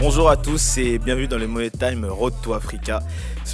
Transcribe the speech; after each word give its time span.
Bonjour 0.00 0.30
à 0.30 0.36
tous 0.36 0.78
et 0.78 0.98
bienvenue 0.98 1.28
dans 1.28 1.38
le 1.38 1.46
Money 1.46 1.70
Time 1.70 2.04
Road 2.04 2.34
to 2.42 2.54
Africa 2.54 3.00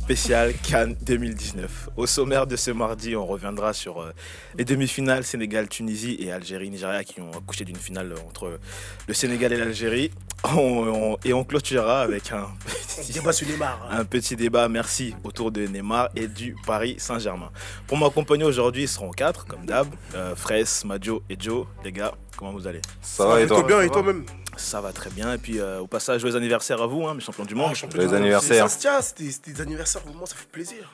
spécial 0.06 0.52
Cannes 0.68 0.96
2019. 1.02 1.90
Au 1.96 2.06
sommaire 2.06 2.46
de 2.48 2.56
ce 2.56 2.72
mardi, 2.72 3.14
on 3.14 3.24
reviendra 3.24 3.72
sur 3.72 4.00
euh, 4.02 4.10
les 4.58 4.64
demi-finales 4.64 5.22
Sénégal-Tunisie 5.22 6.16
et 6.18 6.32
Algérie-Nigeria 6.32 7.04
qui 7.04 7.20
ont 7.20 7.30
accouché 7.30 7.64
d'une 7.64 7.76
finale 7.76 8.12
entre 8.26 8.58
le 9.06 9.14
Sénégal 9.14 9.52
et 9.52 9.56
l'Algérie. 9.56 10.10
On- 10.44 10.58
on- 10.58 11.16
et 11.24 11.32
on 11.32 11.44
clôturera 11.44 12.02
avec 12.02 12.32
un 12.32 12.48
petit, 12.66 13.12
Débat 13.12 13.32
sur 13.32 13.46
Neymar. 13.46 13.86
hein. 13.88 13.98
un 14.00 14.04
petit 14.04 14.34
débat, 14.34 14.68
merci, 14.68 15.14
autour 15.22 15.52
de 15.52 15.66
Neymar 15.68 16.08
et 16.16 16.26
du 16.26 16.56
Paris 16.66 16.96
Saint-Germain. 16.98 17.50
Pour 17.86 17.96
m'accompagner 17.96 18.42
aujourd'hui, 18.44 18.82
ils 18.82 18.88
seront 18.88 19.10
quatre, 19.12 19.46
comme 19.46 19.64
d'hab. 19.66 19.86
Euh, 20.16 20.34
Fraisse, 20.34 20.84
Majo 20.84 21.22
et 21.30 21.36
Joe. 21.38 21.66
Les 21.84 21.92
gars, 21.92 22.12
comment 22.36 22.50
vous 22.52 22.66
allez? 22.66 22.82
Ça 23.00 23.24
va 23.24 23.36
et 23.40 23.46
Plutôt 23.46 23.60
toi? 23.60 23.68
bien, 23.68 23.82
et 23.82 23.88
toi-même? 23.88 24.24
Ça 24.56 24.80
va 24.80 24.92
très 24.92 25.10
bien. 25.10 25.32
Et 25.32 25.38
puis, 25.38 25.58
euh, 25.58 25.80
au 25.80 25.86
passage, 25.86 26.20
joyeux 26.20 26.36
anniversaire 26.36 26.80
à 26.82 26.86
vous, 26.86 27.06
hein, 27.06 27.14
mes 27.14 27.20
champions 27.20 27.44
du 27.44 27.54
monde. 27.54 27.72
Ah, 27.74 27.88
Joyeux 27.94 28.14
anniversaire. 28.14 28.68
Ça 28.68 28.74
se 28.74 28.80
tient, 28.80 29.00
c'était 29.00 29.52
des 29.52 29.60
anniversaires, 29.60 30.02
pour 30.02 30.14
moi, 30.14 30.26
ça 30.26 30.36
fait 30.36 30.48
plaisir. 30.50 30.90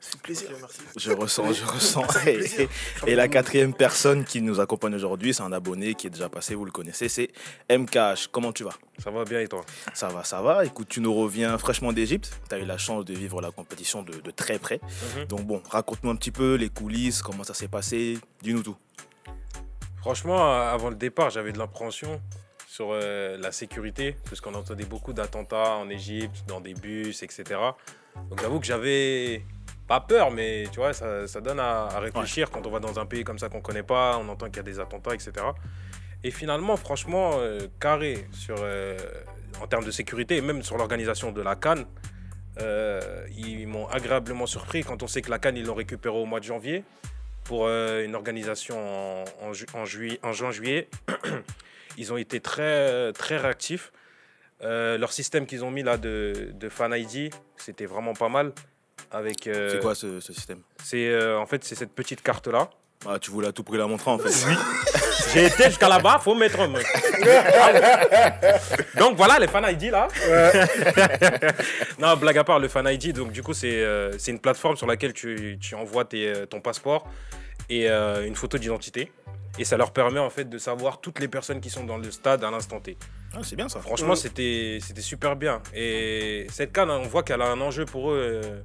Ça 0.00 0.10
fait 0.10 0.22
plaisir, 0.22 0.48
merci. 0.58 0.80
Je 0.96 1.12
ressens, 1.12 1.52
je 1.52 1.64
ressens. 1.64 2.02
Et, 3.06 3.14
la 3.14 3.28
quatrième 3.28 3.72
personne 3.72 4.24
qui 4.24 4.42
nous 4.42 4.58
accompagne 4.58 4.94
aujourd'hui, 4.94 5.32
c'est 5.32 5.42
un 5.42 5.52
abonné 5.52 5.94
qui 5.94 6.08
est 6.08 6.10
déjà 6.10 6.28
passé, 6.28 6.54
vous 6.54 6.64
le 6.64 6.72
connaissez, 6.72 7.08
c'est 7.08 7.30
MKH. 7.70 8.28
Comment 8.32 8.52
tu 8.52 8.64
vas? 8.64 8.74
Ça 8.98 9.10
va 9.10 9.24
bien 9.24 9.40
et 9.40 9.46
toi? 9.46 9.64
Ça 9.94 10.08
va, 10.08 10.24
ça 10.24 10.42
va. 10.42 10.64
Écoute, 10.64 10.88
tu 10.88 11.00
nous 11.00 11.14
reviens 11.14 11.56
fraîchement 11.56 11.92
d'Égypte. 11.92 12.32
Tu 12.48 12.54
as 12.54 12.58
eu 12.58 12.64
la 12.64 12.78
chance 12.78 13.04
de 13.04 13.14
vivre 13.14 13.40
la 13.40 13.52
compétition 13.52 14.02
de, 14.02 14.14
de 14.14 14.30
très 14.30 14.58
près. 14.58 14.80
Mhm. 15.16 15.24
Donc 15.26 15.42
bon, 15.42 15.62
raconte-nous 15.70 16.10
un 16.10 16.16
petit 16.16 16.32
peu 16.32 16.54
les 16.54 16.68
coulisses, 16.68 17.22
comment 17.22 17.44
ça 17.44 17.54
s'est 17.54 17.68
passé. 17.68 18.18
Dis-nous 18.42 18.62
tout. 18.62 18.76
Franchement, 20.00 20.52
avant 20.62 20.90
le 20.90 20.96
départ, 20.96 21.30
j'avais 21.30 21.52
de 21.52 21.58
l'appréhension 21.58 22.20
sur 22.72 22.88
euh, 22.92 23.36
la 23.36 23.52
sécurité, 23.52 24.16
parce 24.24 24.40
qu'on 24.40 24.54
entendait 24.54 24.86
beaucoup 24.86 25.12
d'attentats 25.12 25.76
en 25.76 25.90
Égypte, 25.90 26.44
dans 26.48 26.62
des 26.62 26.72
bus, 26.72 27.22
etc. 27.22 27.44
Donc 28.30 28.40
j'avoue 28.40 28.60
que 28.60 28.64
j'avais 28.64 29.44
pas 29.86 30.00
peur, 30.00 30.30
mais 30.30 30.64
tu 30.72 30.76
vois, 30.80 30.94
ça, 30.94 31.26
ça 31.28 31.42
donne 31.42 31.60
à, 31.60 31.88
à 31.88 32.00
réfléchir 32.00 32.50
quand 32.50 32.66
on 32.66 32.70
va 32.70 32.80
dans 32.80 32.98
un 32.98 33.04
pays 33.04 33.24
comme 33.24 33.38
ça 33.38 33.50
qu'on 33.50 33.60
connaît 33.60 33.82
pas, 33.82 34.16
on 34.16 34.26
entend 34.30 34.46
qu'il 34.46 34.56
y 34.56 34.60
a 34.60 34.62
des 34.62 34.80
attentats, 34.80 35.12
etc. 35.14 35.32
Et 36.24 36.30
finalement, 36.30 36.78
franchement, 36.78 37.32
euh, 37.34 37.58
carré 37.78 38.26
sur, 38.32 38.56
euh, 38.60 38.96
en 39.60 39.66
termes 39.66 39.84
de 39.84 39.90
sécurité 39.90 40.38
et 40.38 40.40
même 40.40 40.62
sur 40.62 40.78
l'organisation 40.78 41.30
de 41.30 41.42
la 41.42 41.56
Cannes, 41.56 41.84
euh, 42.58 43.26
ils 43.36 43.66
m'ont 43.66 43.86
agréablement 43.88 44.46
surpris 44.46 44.82
quand 44.82 45.02
on 45.02 45.06
sait 45.08 45.20
que 45.20 45.28
la 45.30 45.38
Cannes, 45.38 45.58
ils 45.58 45.66
l'ont 45.66 45.74
récupéré 45.74 46.16
au 46.16 46.24
mois 46.24 46.40
de 46.40 46.44
janvier 46.46 46.84
pour 47.44 47.68
une 47.68 48.14
organisation 48.14 48.76
en, 48.78 49.24
en, 49.42 49.52
ju- 49.52 49.66
en 49.74 49.82
en 50.28 50.32
juin-juillet. 50.32 50.88
ils 51.98 52.12
ont 52.12 52.16
été 52.16 52.40
très, 52.40 53.12
très 53.12 53.36
réactifs. 53.36 53.92
Euh, 54.62 54.96
leur 54.96 55.12
système 55.12 55.44
qu'ils 55.46 55.64
ont 55.64 55.70
mis 55.70 55.82
là 55.82 55.96
de, 55.96 56.50
de 56.54 56.68
Fan 56.68 56.92
ID, 56.96 57.32
c'était 57.56 57.86
vraiment 57.86 58.14
pas 58.14 58.28
mal. 58.28 58.52
Avec, 59.10 59.46
euh, 59.46 59.70
C'est 59.70 59.80
quoi 59.80 59.94
ce, 59.94 60.20
ce 60.20 60.32
système? 60.32 60.60
c'est, 60.82 61.08
euh, 61.08 61.38
En 61.38 61.46
fait, 61.46 61.64
c'est 61.64 61.74
cette 61.74 61.92
petite 61.92 62.22
carte-là. 62.22 62.70
ah, 63.08 63.18
Tu 63.20 63.30
voulais 63.32 63.48
à 63.48 63.52
tout 63.52 63.64
prix 63.64 63.76
la 63.76 63.86
montrer 63.86 64.10
en 64.10 64.18
fait. 64.18 64.30
J'ai 65.34 65.46
été 65.46 65.64
jusqu'à 65.64 65.88
là-bas, 65.88 66.20
faut 66.22 66.34
mettre 66.34 66.60
un 66.60 66.68
mec. 66.68 66.86
donc 68.98 69.16
voilà 69.16 69.38
les 69.38 69.46
fan 69.48 69.64
ID 69.68 69.90
là. 69.90 70.08
non, 71.98 72.16
blague 72.16 72.38
à 72.38 72.44
part, 72.44 72.58
le 72.58 72.68
fan 72.68 72.86
ID, 72.86 73.12
donc 73.14 73.32
du 73.32 73.42
coup 73.42 73.54
c'est 73.54 73.84
c'est 74.18 74.30
une 74.30 74.40
plateforme 74.40 74.76
sur 74.76 74.86
laquelle 74.86 75.12
tu, 75.12 75.58
tu 75.60 75.74
envoies 75.74 76.04
tes, 76.04 76.46
ton 76.50 76.60
passeport 76.60 77.06
et 77.72 77.88
euh, 77.90 78.26
une 78.26 78.34
photo 78.34 78.58
d'identité. 78.58 79.10
Et 79.58 79.64
ça 79.64 79.76
leur 79.76 79.92
permet 79.92 80.18
en 80.20 80.30
fait 80.30 80.46
de 80.48 80.56
savoir 80.58 81.00
toutes 81.00 81.20
les 81.20 81.28
personnes 81.28 81.60
qui 81.60 81.68
sont 81.70 81.84
dans 81.84 81.98
le 81.98 82.10
stade 82.10 82.42
à 82.42 82.50
l'instant 82.50 82.80
T. 82.80 82.96
Ah, 83.34 83.40
c'est 83.42 83.56
bien 83.56 83.68
ça. 83.68 83.80
Franchement, 83.80 84.10
Ouais. 84.10 84.16
c'était 84.16 84.78
c'était 84.80 85.02
super 85.02 85.36
bien. 85.36 85.62
Et 85.74 86.46
cette 86.50 86.72
canne, 86.72 86.90
on 86.90 87.02
voit 87.02 87.22
qu'elle 87.22 87.42
a 87.42 87.50
un 87.50 87.60
enjeu 87.60 87.84
pour 87.84 88.10
eux 88.12 88.40
euh, 88.42 88.60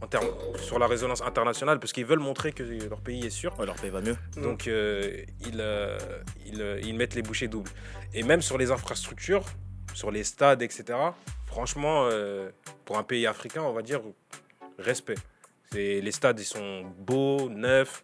en 0.00 0.08
termes, 0.08 0.26
sur 0.56 0.80
la 0.80 0.88
résonance 0.88 1.22
internationale 1.22 1.78
parce 1.78 1.92
qu'ils 1.92 2.06
veulent 2.06 2.18
montrer 2.18 2.50
que 2.52 2.64
leur 2.64 3.00
pays 3.00 3.24
est 3.26 3.30
sûr. 3.30 3.56
Ouais, 3.58 3.66
leur 3.66 3.76
paye 3.76 3.90
va 3.90 4.00
mieux. 4.00 4.16
Donc, 4.36 4.66
euh, 4.66 5.22
ils, 5.46 5.60
euh, 5.60 5.96
ils, 6.44 6.60
euh, 6.60 6.80
ils 6.82 6.94
mettent 6.96 7.14
les 7.14 7.22
bouchées 7.22 7.46
doubles. 7.48 7.70
Et 8.12 8.24
même 8.24 8.42
sur 8.42 8.58
les 8.58 8.72
infrastructures, 8.72 9.44
sur 9.94 10.10
les 10.10 10.24
stades, 10.24 10.62
etc., 10.62 10.98
franchement, 11.46 12.08
euh, 12.10 12.50
pour 12.84 12.98
un 12.98 13.04
pays 13.04 13.28
africain, 13.28 13.62
on 13.62 13.72
va 13.72 13.82
dire 13.82 14.00
respect. 14.78 15.18
C'est- 15.72 16.00
Les 16.00 16.12
stades, 16.12 16.40
ils 16.40 16.44
sont 16.44 16.82
beaux, 16.98 17.48
neufs. 17.48 18.02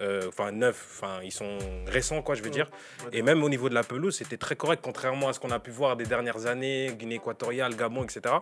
Euh, 0.00 0.28
Enfin, 0.28 0.52
neufs, 0.52 0.86
enfin, 1.02 1.20
ils 1.22 1.30
sont 1.32 1.58
récents, 1.86 2.22
quoi, 2.22 2.34
je 2.34 2.42
veux 2.42 2.50
dire. 2.50 2.68
Et 3.12 3.22
même 3.22 3.42
au 3.42 3.48
niveau 3.48 3.68
de 3.68 3.74
la 3.74 3.82
pelouse, 3.82 4.16
c'était 4.16 4.36
très 4.36 4.56
correct, 4.56 4.80
contrairement 4.82 5.28
à 5.28 5.32
ce 5.32 5.40
qu'on 5.40 5.50
a 5.50 5.58
pu 5.58 5.70
voir 5.70 5.96
des 5.96 6.04
dernières 6.04 6.46
années, 6.46 6.92
Guinée 6.98 7.16
équatoriale, 7.16 7.74
Gabon, 7.76 8.04
etc. 8.04 8.34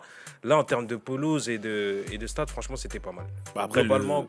Là, 0.42 0.56
en 0.58 0.64
termes 0.64 0.86
de 0.86 0.96
pelouse 0.96 1.48
et 1.48 1.58
de, 1.58 2.04
et 2.10 2.18
de 2.18 2.26
stade, 2.26 2.50
franchement, 2.50 2.76
c'était 2.76 3.00
pas 3.00 3.12
mal. 3.12 3.26
Bah, 3.54 3.62
après, 3.64 3.82
le- 3.82 3.88
Globalement, 3.88 4.26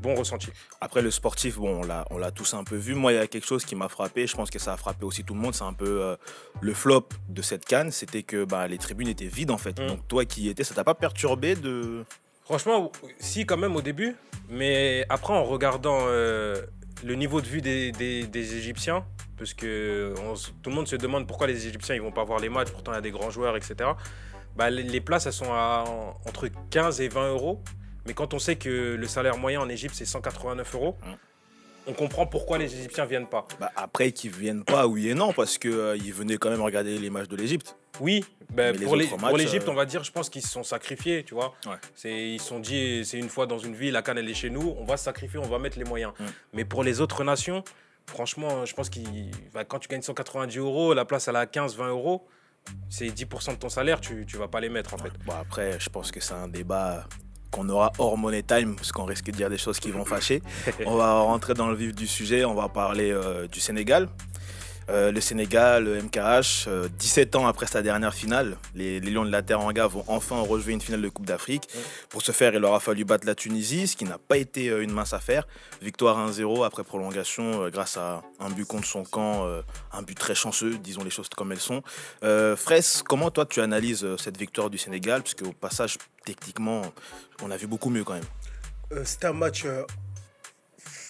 bon 0.00 0.14
ressenti. 0.14 0.48
Après 0.80 1.02
le 1.02 1.10
sportif, 1.10 1.58
bon, 1.58 1.82
on 1.82 1.86
l'a, 1.86 2.04
on 2.10 2.18
l'a 2.18 2.30
tous 2.32 2.54
un 2.54 2.64
peu 2.64 2.76
vu. 2.76 2.94
Moi, 2.94 3.12
il 3.12 3.16
y 3.16 3.18
a 3.18 3.26
quelque 3.28 3.46
chose 3.46 3.64
qui 3.64 3.76
m'a 3.76 3.88
frappé. 3.88 4.26
Je 4.26 4.34
pense 4.34 4.50
que 4.50 4.58
ça 4.58 4.72
a 4.72 4.76
frappé 4.76 5.04
aussi 5.04 5.22
tout 5.22 5.34
le 5.34 5.40
monde. 5.40 5.54
C'est 5.54 5.62
un 5.64 5.74
peu 5.74 6.02
euh, 6.02 6.16
le 6.60 6.74
flop 6.74 7.08
de 7.28 7.42
cette 7.42 7.64
canne. 7.64 7.90
C'était 7.92 8.22
que 8.24 8.44
bah, 8.44 8.66
les 8.66 8.78
tribunes 8.78 9.08
étaient 9.08 9.26
vides 9.26 9.50
en 9.52 9.58
fait. 9.58 9.78
Mm. 9.78 9.86
Donc 9.86 10.08
toi 10.08 10.24
qui 10.24 10.42
y 10.42 10.48
étais, 10.48 10.64
ça 10.64 10.74
t'a 10.74 10.82
pas 10.84 10.94
perturbé 10.94 11.54
de 11.54 12.04
Franchement, 12.44 12.90
si, 13.18 13.46
quand 13.46 13.56
même 13.56 13.76
au 13.76 13.82
début. 13.82 14.16
Mais 14.48 15.06
après, 15.08 15.32
en 15.32 15.44
regardant 15.44 16.00
euh, 16.02 16.60
le 17.04 17.14
niveau 17.14 17.40
de 17.40 17.46
vue 17.46 17.62
des, 17.62 17.92
Égyptiens, 18.34 19.04
parce 19.38 19.54
que 19.54 20.14
tout 20.62 20.70
le 20.70 20.76
monde 20.76 20.88
se 20.88 20.96
demande 20.96 21.26
pourquoi 21.26 21.46
les 21.46 21.66
Égyptiens 21.66 21.94
ils 21.94 22.02
vont 22.02 22.12
pas 22.12 22.24
voir 22.24 22.38
les 22.38 22.48
matchs, 22.48 22.70
pourtant 22.70 22.92
il 22.92 22.96
y 22.96 22.98
a 22.98 23.02
des 23.02 23.10
grands 23.10 23.30
joueurs, 23.30 23.56
etc. 23.56 23.90
Bah, 24.56 24.68
les, 24.70 25.00
places, 25.00 25.26
elles 25.26 25.32
sont 25.32 25.50
entre 25.50 26.48
15 26.70 27.00
et 27.00 27.08
20 27.08 27.30
euros. 27.30 27.62
Mais 28.06 28.14
quand 28.14 28.34
on 28.34 28.38
sait 28.38 28.56
que 28.56 28.96
le 28.96 29.06
salaire 29.06 29.38
moyen 29.38 29.60
en 29.60 29.68
Égypte, 29.68 29.94
c'est 29.94 30.04
189 30.04 30.74
euros. 30.74 30.96
On 31.86 31.92
comprend 31.92 32.26
pourquoi 32.26 32.58
les 32.58 32.74
Égyptiens 32.74 33.04
viennent 33.04 33.26
pas. 33.26 33.46
bah, 33.60 33.70
après 33.76 34.12
qu'ils 34.12 34.30
viennent 34.30 34.64
pas, 34.64 34.86
oui 34.86 35.08
et 35.08 35.14
non, 35.14 35.32
parce 35.32 35.58
que 35.58 35.68
euh, 35.68 35.96
ils 35.96 36.12
venaient 36.12 36.36
quand 36.36 36.50
même 36.50 36.60
regarder 36.60 36.98
les 36.98 37.10
matchs 37.10 37.28
de 37.28 37.36
l'Égypte. 37.36 37.76
Oui, 38.00 38.24
les 38.56 38.72
pour 38.72 38.96
l'Égypte, 38.96 39.68
euh, 39.68 39.70
on 39.70 39.74
va 39.74 39.84
dire, 39.84 40.02
je 40.04 40.12
pense 40.12 40.28
qu'ils 40.30 40.42
se 40.42 40.48
sont 40.48 40.62
sacrifiés, 40.62 41.24
tu 41.24 41.34
vois. 41.34 41.54
Ouais. 41.66 41.76
C'est, 41.94 42.30
ils 42.30 42.40
se 42.40 42.48
sont 42.48 42.60
dit, 42.60 43.04
c'est 43.04 43.18
une 43.18 43.28
fois 43.28 43.46
dans 43.46 43.58
une 43.58 43.74
vie, 43.74 43.90
la 43.90 44.02
canne 44.02 44.18
elle 44.18 44.28
est 44.28 44.34
chez 44.34 44.50
nous, 44.50 44.74
on 44.78 44.84
va 44.84 44.96
se 44.96 45.04
sacrifier, 45.04 45.38
on 45.38 45.48
va 45.48 45.58
mettre 45.58 45.78
les 45.78 45.84
moyens. 45.84 46.12
Mais 46.52 46.64
pour 46.64 46.84
les 46.84 47.00
autres 47.00 47.24
nations, 47.24 47.62
franchement, 48.06 48.64
je 48.64 48.74
pense 48.74 48.90
que 48.90 49.00
quand 49.68 49.78
tu 49.78 49.88
gagnes 49.88 50.02
190 50.02 50.58
euros, 50.58 50.94
la 50.94 51.04
place 51.04 51.28
elle 51.28 51.36
est 51.36 51.38
à 51.38 51.46
15-20 51.46 51.88
euros, 51.88 52.26
c'est 52.88 53.06
10% 53.06 53.52
de 53.52 53.56
ton 53.56 53.68
salaire, 53.68 54.00
tu, 54.00 54.24
tu 54.26 54.36
vas 54.36 54.48
pas 54.48 54.60
les 54.60 54.68
mettre 54.68 54.94
en 54.94 54.98
fait. 54.98 55.12
Bon, 55.26 55.34
après, 55.40 55.78
je 55.80 55.88
pense 55.90 56.10
que 56.12 56.20
c'est 56.20 56.34
un 56.34 56.48
débat 56.48 57.06
qu'on 57.52 57.68
aura 57.68 57.92
hors 57.98 58.18
Money 58.18 58.42
Time, 58.42 58.74
parce 58.74 58.90
qu'on 58.90 59.04
risque 59.04 59.26
de 59.26 59.32
dire 59.32 59.50
des 59.50 59.58
choses 59.58 59.78
qui 59.78 59.92
vont 59.92 60.04
fâcher. 60.04 60.42
on 60.86 60.96
va 60.96 61.20
rentrer 61.20 61.54
dans 61.54 61.68
le 61.68 61.76
vif 61.76 61.94
du 61.94 62.08
sujet, 62.08 62.44
on 62.44 62.54
va 62.54 62.68
parler 62.68 63.12
euh, 63.12 63.46
du 63.46 63.60
Sénégal. 63.60 64.08
Euh, 64.90 65.12
le 65.12 65.20
Sénégal, 65.20 65.84
le 65.84 66.02
MKH, 66.02 66.66
euh, 66.68 66.88
17 66.98 67.36
ans 67.36 67.46
après 67.46 67.66
sa 67.66 67.82
dernière 67.82 68.14
finale, 68.14 68.56
les, 68.74 69.00
les 69.00 69.10
Lions 69.10 69.24
de 69.24 69.30
la 69.30 69.42
Teranga 69.42 69.86
vont 69.86 70.04
enfin 70.08 70.40
relever 70.40 70.72
une 70.72 70.80
finale 70.80 71.02
de 71.02 71.08
Coupe 71.08 71.26
d'Afrique. 71.26 71.68
Ouais. 71.74 71.80
Pour 72.08 72.22
ce 72.22 72.32
faire, 72.32 72.54
il 72.54 72.64
aura 72.64 72.80
fallu 72.80 73.04
battre 73.04 73.26
la 73.26 73.34
Tunisie, 73.34 73.86
ce 73.86 73.96
qui 73.96 74.04
n'a 74.04 74.18
pas 74.18 74.36
été 74.36 74.68
euh, 74.70 74.82
une 74.82 74.92
mince 74.92 75.12
affaire. 75.12 75.46
Victoire 75.80 76.18
1-0 76.28 76.64
après 76.66 76.84
prolongation, 76.84 77.64
euh, 77.64 77.70
grâce 77.70 77.96
à 77.96 78.22
un 78.40 78.50
but 78.50 78.66
contre 78.66 78.86
son 78.86 79.04
camp, 79.04 79.46
euh, 79.46 79.62
un 79.92 80.02
but 80.02 80.18
très 80.18 80.34
chanceux, 80.34 80.78
disons 80.78 81.04
les 81.04 81.10
choses 81.10 81.28
comme 81.28 81.52
elles 81.52 81.60
sont. 81.60 81.82
Euh, 82.24 82.56
Fraisse, 82.56 83.02
comment 83.06 83.30
toi 83.30 83.46
tu 83.46 83.60
analyses 83.60 84.04
euh, 84.04 84.16
cette 84.16 84.36
victoire 84.36 84.70
du 84.70 84.78
Sénégal? 84.78 85.22
Parce 85.22 85.34
qu'au 85.34 85.52
passage, 85.52 85.98
techniquement, 86.24 86.82
on 87.42 87.50
a 87.50 87.56
vu 87.56 87.66
beaucoup 87.66 87.90
mieux 87.90 88.04
quand 88.04 88.14
même. 88.14 88.22
Euh, 88.92 89.02
C'était 89.04 89.26
un 89.28 89.32
match 89.32 89.64
euh, 89.64 89.84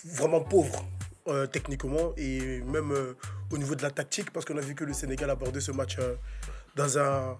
vraiment 0.04 0.40
pauvre 0.40 0.84
euh, 1.28 1.46
techniquement 1.46 2.12
et 2.16 2.60
même 2.62 2.90
euh, 2.90 3.14
au 3.52 3.56
niveau 3.56 3.76
de 3.76 3.82
la 3.82 3.92
tactique 3.92 4.32
parce 4.32 4.44
qu'on 4.44 4.58
a 4.58 4.60
vu 4.60 4.74
que 4.74 4.82
le 4.82 4.92
Sénégal 4.92 5.30
abordait 5.30 5.60
ce 5.60 5.70
match 5.70 5.96
euh, 6.00 6.16
dans 6.74 6.98
un 6.98 7.38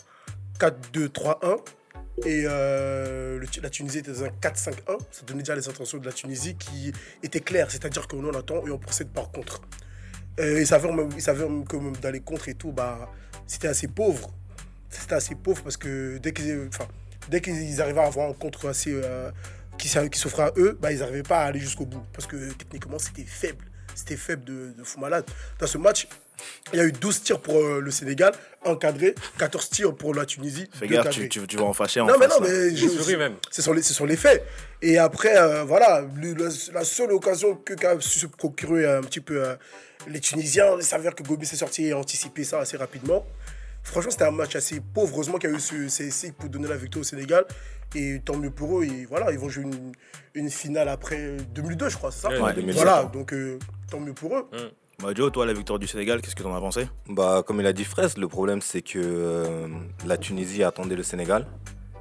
4-2-3-1 0.60 1.58
et 2.24 2.42
la 2.44 3.70
Tunisie 3.70 3.98
était 3.98 4.12
dans 4.12 4.22
un 4.22 4.28
4-5-1. 4.28 4.98
Ça 5.10 5.24
donnait 5.26 5.40
déjà 5.40 5.56
les 5.56 5.68
intentions 5.68 5.98
de 5.98 6.06
la 6.06 6.12
Tunisie 6.12 6.54
qui 6.54 6.92
étaient 7.24 7.40
claires, 7.40 7.72
c'est-à-dire 7.72 8.06
que 8.06 8.14
nous 8.14 8.28
on 8.28 8.38
attend 8.38 8.64
et 8.64 8.70
on 8.70 8.78
procède 8.78 9.08
par 9.08 9.32
contre. 9.32 9.62
Euh, 10.38 10.60
il 10.60 10.66
s'avère 10.68 10.94
que 11.68 11.76
même 11.76 11.96
dans 11.96 12.10
les 12.12 12.20
contres 12.20 12.50
et 12.50 12.54
tout, 12.54 12.70
bah, 12.70 13.10
c'était 13.48 13.66
assez 13.66 13.88
pauvre. 13.88 14.30
C'était 14.90 15.14
assez 15.14 15.34
pauvre 15.34 15.60
parce 15.60 15.76
que 15.76 16.18
dès 16.18 16.32
qu'ils 16.32 16.68
enfin, 16.68 16.86
arrivaient 17.82 18.00
à 18.00 18.06
avoir 18.06 18.30
un 18.30 18.34
contre 18.34 18.68
assez 18.68 18.94
qui, 19.76 19.88
qui 19.88 20.18
s'offrait 20.20 20.44
à 20.44 20.52
eux, 20.56 20.78
bah, 20.80 20.92
ils 20.92 21.00
n'arrivaient 21.00 21.24
pas 21.24 21.40
à 21.40 21.46
aller 21.46 21.58
jusqu'au 21.58 21.86
bout 21.86 22.04
parce 22.12 22.28
que 22.28 22.52
techniquement 22.52 23.00
c'était 23.00 23.24
faible. 23.24 23.71
C'était 23.94 24.16
faible 24.16 24.44
de, 24.44 24.72
de 24.78 24.84
fou 24.84 25.00
malade. 25.00 25.24
Dans 25.58 25.66
ce 25.66 25.78
match, 25.78 26.08
Il 26.72 26.78
y 26.78 26.82
a 26.82 26.84
eu 26.84 26.90
12 26.92 27.22
tirs 27.22 27.40
pour 27.40 27.56
euh, 27.56 27.80
le 27.80 27.90
Sénégal, 27.92 28.32
encadré, 28.64 29.14
14 29.38 29.68
tirs 29.70 29.94
pour 29.94 30.12
la 30.14 30.26
Tunisie. 30.26 30.68
Fais 30.72 30.88
gaffe, 30.88 31.10
tu, 31.10 31.28
tu, 31.28 31.46
tu 31.46 31.56
vas 31.56 31.64
en 31.64 31.72
fâcher 31.72 32.00
en 32.00 32.06
Non, 32.06 32.14
mais 32.18 32.26
non, 32.26 32.40
là. 32.40 32.48
mais 32.48 32.74
je- 32.74 32.88
souris 32.88 33.16
même. 33.16 33.36
ce 33.50 33.62
sont 33.62 33.72
les, 33.72 33.82
ce 33.82 33.94
sont 33.94 34.06
les 34.06 34.16
faits. 34.16 34.44
Et 34.80 34.98
après, 34.98 35.36
euh, 35.36 35.62
voilà, 35.62 36.04
le- 36.20 36.34
la, 36.34 36.48
la 36.72 36.84
seule 36.84 37.12
occasion 37.12 37.54
que 37.54 37.74
qu'a 37.74 38.00
su 38.00 38.18
se 38.18 38.26
procurer 38.26 38.86
un 38.90 39.02
petit 39.02 39.20
peu 39.20 39.44
euh, 39.44 39.54
les 40.08 40.18
Tunisiens, 40.18 40.76
il 40.78 40.82
s'avère 40.82 41.14
que 41.14 41.22
Gomis 41.22 41.44
est 41.44 41.54
sorti 41.56 41.86
et 41.86 41.92
a 41.92 41.98
anticipé 41.98 42.42
ça 42.42 42.58
assez 42.60 42.76
rapidement. 42.76 43.24
Franchement, 43.84 44.10
c'était 44.10 44.24
un 44.24 44.30
match 44.32 44.56
assez 44.56 44.80
pauvre. 44.80 45.14
Heureusement 45.14 45.38
qu'il 45.38 45.50
y 45.50 45.52
a 45.52 45.56
eu 45.56 45.60
ce 45.60 45.86
CSC 45.88 46.32
pour 46.32 46.48
donner 46.48 46.66
la 46.68 46.76
victoire 46.76 47.02
au 47.02 47.04
Sénégal. 47.04 47.44
Et 47.94 48.20
tant 48.24 48.36
mieux 48.36 48.50
pour 48.50 48.80
eux. 48.80 48.84
Et 48.84 49.04
voilà, 49.06 49.32
ils 49.32 49.38
vont 49.38 49.48
jouer 49.48 49.64
une, 49.64 49.92
une 50.34 50.50
finale 50.50 50.88
après 50.88 51.36
2002, 51.54 51.88
je 51.88 51.96
crois, 51.96 52.10
c'est 52.10 52.22
ça 52.22 52.28
Ouais, 52.30 52.40
Ouais, 52.40 52.54
2007. 52.54 52.82
Voilà, 52.82 53.04
donc 53.04 53.32
euh, 53.32 53.58
tant 53.90 54.00
mieux 54.00 54.14
pour 54.14 54.36
eux. 54.36 54.48
Bah, 55.02 55.08
Joe, 55.14 55.32
toi, 55.32 55.46
la 55.46 55.52
victoire 55.52 55.78
du 55.78 55.86
Sénégal, 55.86 56.20
qu'est-ce 56.22 56.36
que 56.36 56.42
t'en 56.42 56.54
as 56.54 56.60
pensé? 56.60 56.86
Bah, 57.08 57.42
comme 57.46 57.60
il 57.60 57.66
a 57.66 57.72
dit 57.72 57.84
Fraisse, 57.84 58.16
le 58.16 58.28
problème 58.28 58.60
c'est 58.60 58.82
que 58.82 58.98
euh, 59.02 59.66
la 60.06 60.16
Tunisie 60.16 60.62
attendait 60.62 60.96
le 60.96 61.02
Sénégal. 61.02 61.46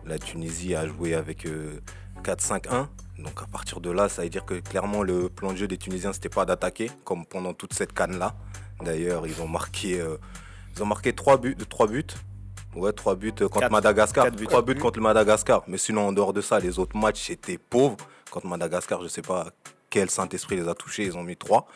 La 0.06 0.18
Tunisie 0.20 0.76
a 0.76 0.88
joué 0.88 1.14
avec 1.16 1.46
euh, 1.46 1.80
4-5-1. 2.24 2.88
Donc 3.20 3.42
à 3.44 3.46
partir 3.52 3.82
de 3.82 3.92
là, 3.92 4.08
ça 4.10 4.24
veut 4.24 4.30
dire 4.30 4.46
que 4.46 4.56
clairement 4.56 5.04
le 5.04 5.30
plan 5.30 5.52
de 5.52 5.58
jeu 5.58 5.68
des 5.68 5.78
Tunisiens 5.78 6.14
c'était 6.14 6.30
pas 6.30 6.46
d'attaquer, 6.46 6.90
comme 7.04 7.26
pendant 7.26 7.54
toute 7.54 7.74
cette 7.74 7.94
canne 7.94 8.18
là. 8.18 8.36
D'ailleurs, 8.84 9.28
ils 9.28 9.42
ont 9.42 9.48
marqué, 9.48 10.00
euh, 10.00 10.18
ils 10.76 10.82
ont 10.82 10.88
marqué 10.88 11.14
3 11.14 11.38
buts, 11.38 11.56
trois 11.70 11.88
buts. 11.88 12.04
Ouais, 12.76 12.94
3 12.94 13.16
buts 13.16 13.32
contre 13.34 13.60
Quatre. 13.60 13.72
Madagascar. 13.72 14.26
Quatre 14.26 14.38
buts. 14.38 14.46
3 14.46 14.62
buts 14.62 14.76
contre 14.76 15.00
le 15.00 15.04
Madagascar. 15.04 15.64
Mais 15.68 15.78
sinon, 15.78 16.08
en 16.08 16.12
dehors 16.14 16.34
de 16.34 16.42
ça, 16.42 16.60
les 16.60 16.80
autres 16.80 16.98
matchs 16.98 17.30
étaient 17.30 17.58
pauvres. 17.58 17.98
Contre 18.30 18.48
Madagascar, 18.48 19.02
je 19.02 19.08
sais 19.08 19.22
pas 19.22 19.48
quel 19.92 20.10
Saint-Esprit 20.10 20.56
les 20.56 20.68
a 20.68 20.74
touchés, 20.74 21.04
ils 21.06 21.16
ont 21.16 21.24
mis 21.24 21.38
3. 21.38 21.68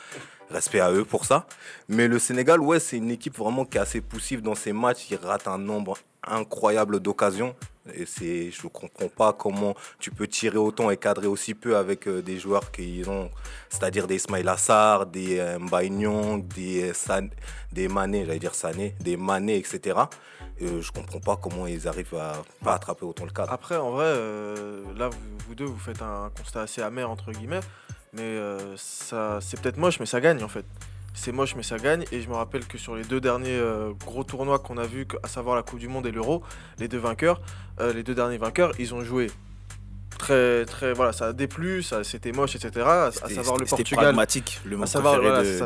Respect 0.50 0.80
à 0.80 0.92
eux 0.92 1.06
pour 1.06 1.26
ça. 1.26 1.48
Mais 1.90 2.08
le 2.08 2.18
Sénégal, 2.20 2.60
ouais, 2.60 2.80
c'est 2.80 2.98
une 2.98 3.10
équipe 3.12 3.36
vraiment 3.38 3.66
qui 3.66 3.78
est 3.78 3.82
assez 3.82 4.00
poussive 4.02 4.42
dans 4.42 4.54
ses 4.56 4.74
matchs. 4.74 5.08
Ils 5.12 5.18
ratent 5.18 5.48
un 5.48 5.58
nombre 5.58 5.98
incroyable 6.26 7.00
d'occasions. 7.00 7.56
Et 7.94 8.06
c'est, 8.06 8.50
je 8.52 8.64
ne 8.64 8.70
comprends 8.70 9.08
pas 9.10 9.34
comment 9.34 9.76
tu 10.00 10.10
peux 10.12 10.28
tirer 10.28 10.58
autant 10.58 10.90
et 10.90 10.98
cadrer 10.98 11.28
aussi 11.28 11.54
peu 11.54 11.78
avec 11.78 12.08
euh, 12.08 12.22
des 12.22 12.40
joueurs 12.40 12.72
qui 12.72 13.04
ont, 13.08 13.30
c'est-à-dire 13.70 14.08
des 14.08 14.16
Ismail 14.16 14.48
Assar, 14.48 15.06
des 15.06 15.38
euh, 15.40 15.60
Mbaye 15.60 15.90
des, 16.56 16.90
euh, 16.90 16.94
San- 16.94 17.30
des 17.72 17.88
Mané, 17.88 18.26
j'allais 18.26 18.40
dire 18.40 18.56
Sané, 18.56 18.96
des 19.02 19.18
Mané, 19.18 19.58
etc. 19.58 20.00
Je 20.60 20.90
comprends 20.92 21.20
pas 21.20 21.36
comment 21.36 21.68
ils 21.68 21.88
arrivent 21.88 22.16
à 22.16 22.42
pas 22.64 22.76
attraper 22.76 23.06
autant 23.06 23.26
le 23.26 23.32
cadre. 23.32 23.52
Après, 23.52 23.76
en 23.76 23.92
vrai, 23.92 24.14
là, 24.96 25.10
vous 25.48 25.54
deux, 25.54 25.66
vous 25.66 25.78
faites 25.78 26.02
un 26.02 26.32
constat 26.36 26.62
assez 26.62 26.82
amer, 26.82 27.10
entre 27.10 27.32
guillemets. 27.34 27.60
Mais 28.16 28.22
euh, 28.24 28.58
ça, 28.78 29.40
c'est 29.42 29.60
peut-être 29.60 29.78
moche, 29.78 30.00
mais 30.00 30.06
ça 30.06 30.22
gagne, 30.22 30.44
en 30.44 30.48
fait. 30.48 30.66
C'est 31.14 31.32
moche, 31.32 31.56
mais 31.56 31.64
ça 31.64 31.78
gagne. 31.78 32.04
Et 32.12 32.22
je 32.22 32.30
me 32.30 32.36
rappelle 32.36 32.66
que 32.66 32.78
sur 32.78 32.96
les 32.96 33.04
deux 33.04 33.22
derniers 33.22 33.58
euh, 33.58 33.92
gros 34.06 34.24
tournois 34.24 34.60
qu'on 34.60 34.78
a 34.78 34.86
vus, 34.86 35.08
à 35.24 35.28
savoir 35.28 35.56
la 35.56 35.64
Coupe 35.64 35.80
du 35.80 35.88
Monde 35.88 36.06
et 36.08 36.12
l'Euro, 36.12 36.44
les 36.78 36.88
deux 36.88 36.98
vainqueurs, 36.98 37.42
euh, 37.80 37.94
les 37.94 38.04
deux 38.04 38.16
derniers 38.16 38.38
vainqueurs, 38.38 38.72
ils 38.80 38.94
ont 38.94 39.02
joué 39.04 39.28
très, 40.18 40.66
très. 40.66 40.94
Voilà, 40.94 41.14
ça 41.14 41.28
a 41.28 41.34
déplu, 41.34 41.84
ça, 41.84 42.04
c'était 42.04 42.32
moche, 42.32 42.56
etc. 42.56 42.86
À, 42.86 43.12
savoir 43.12 43.58
le 43.58 43.66
c'était 43.66 43.78
Portugal. 43.78 44.04
pragmatique, 44.06 44.62
le 44.66 44.82
à 44.82 44.86
savoir, 44.86 45.22
voilà, 45.22 45.44
de, 45.44 45.58
ça 45.58 45.66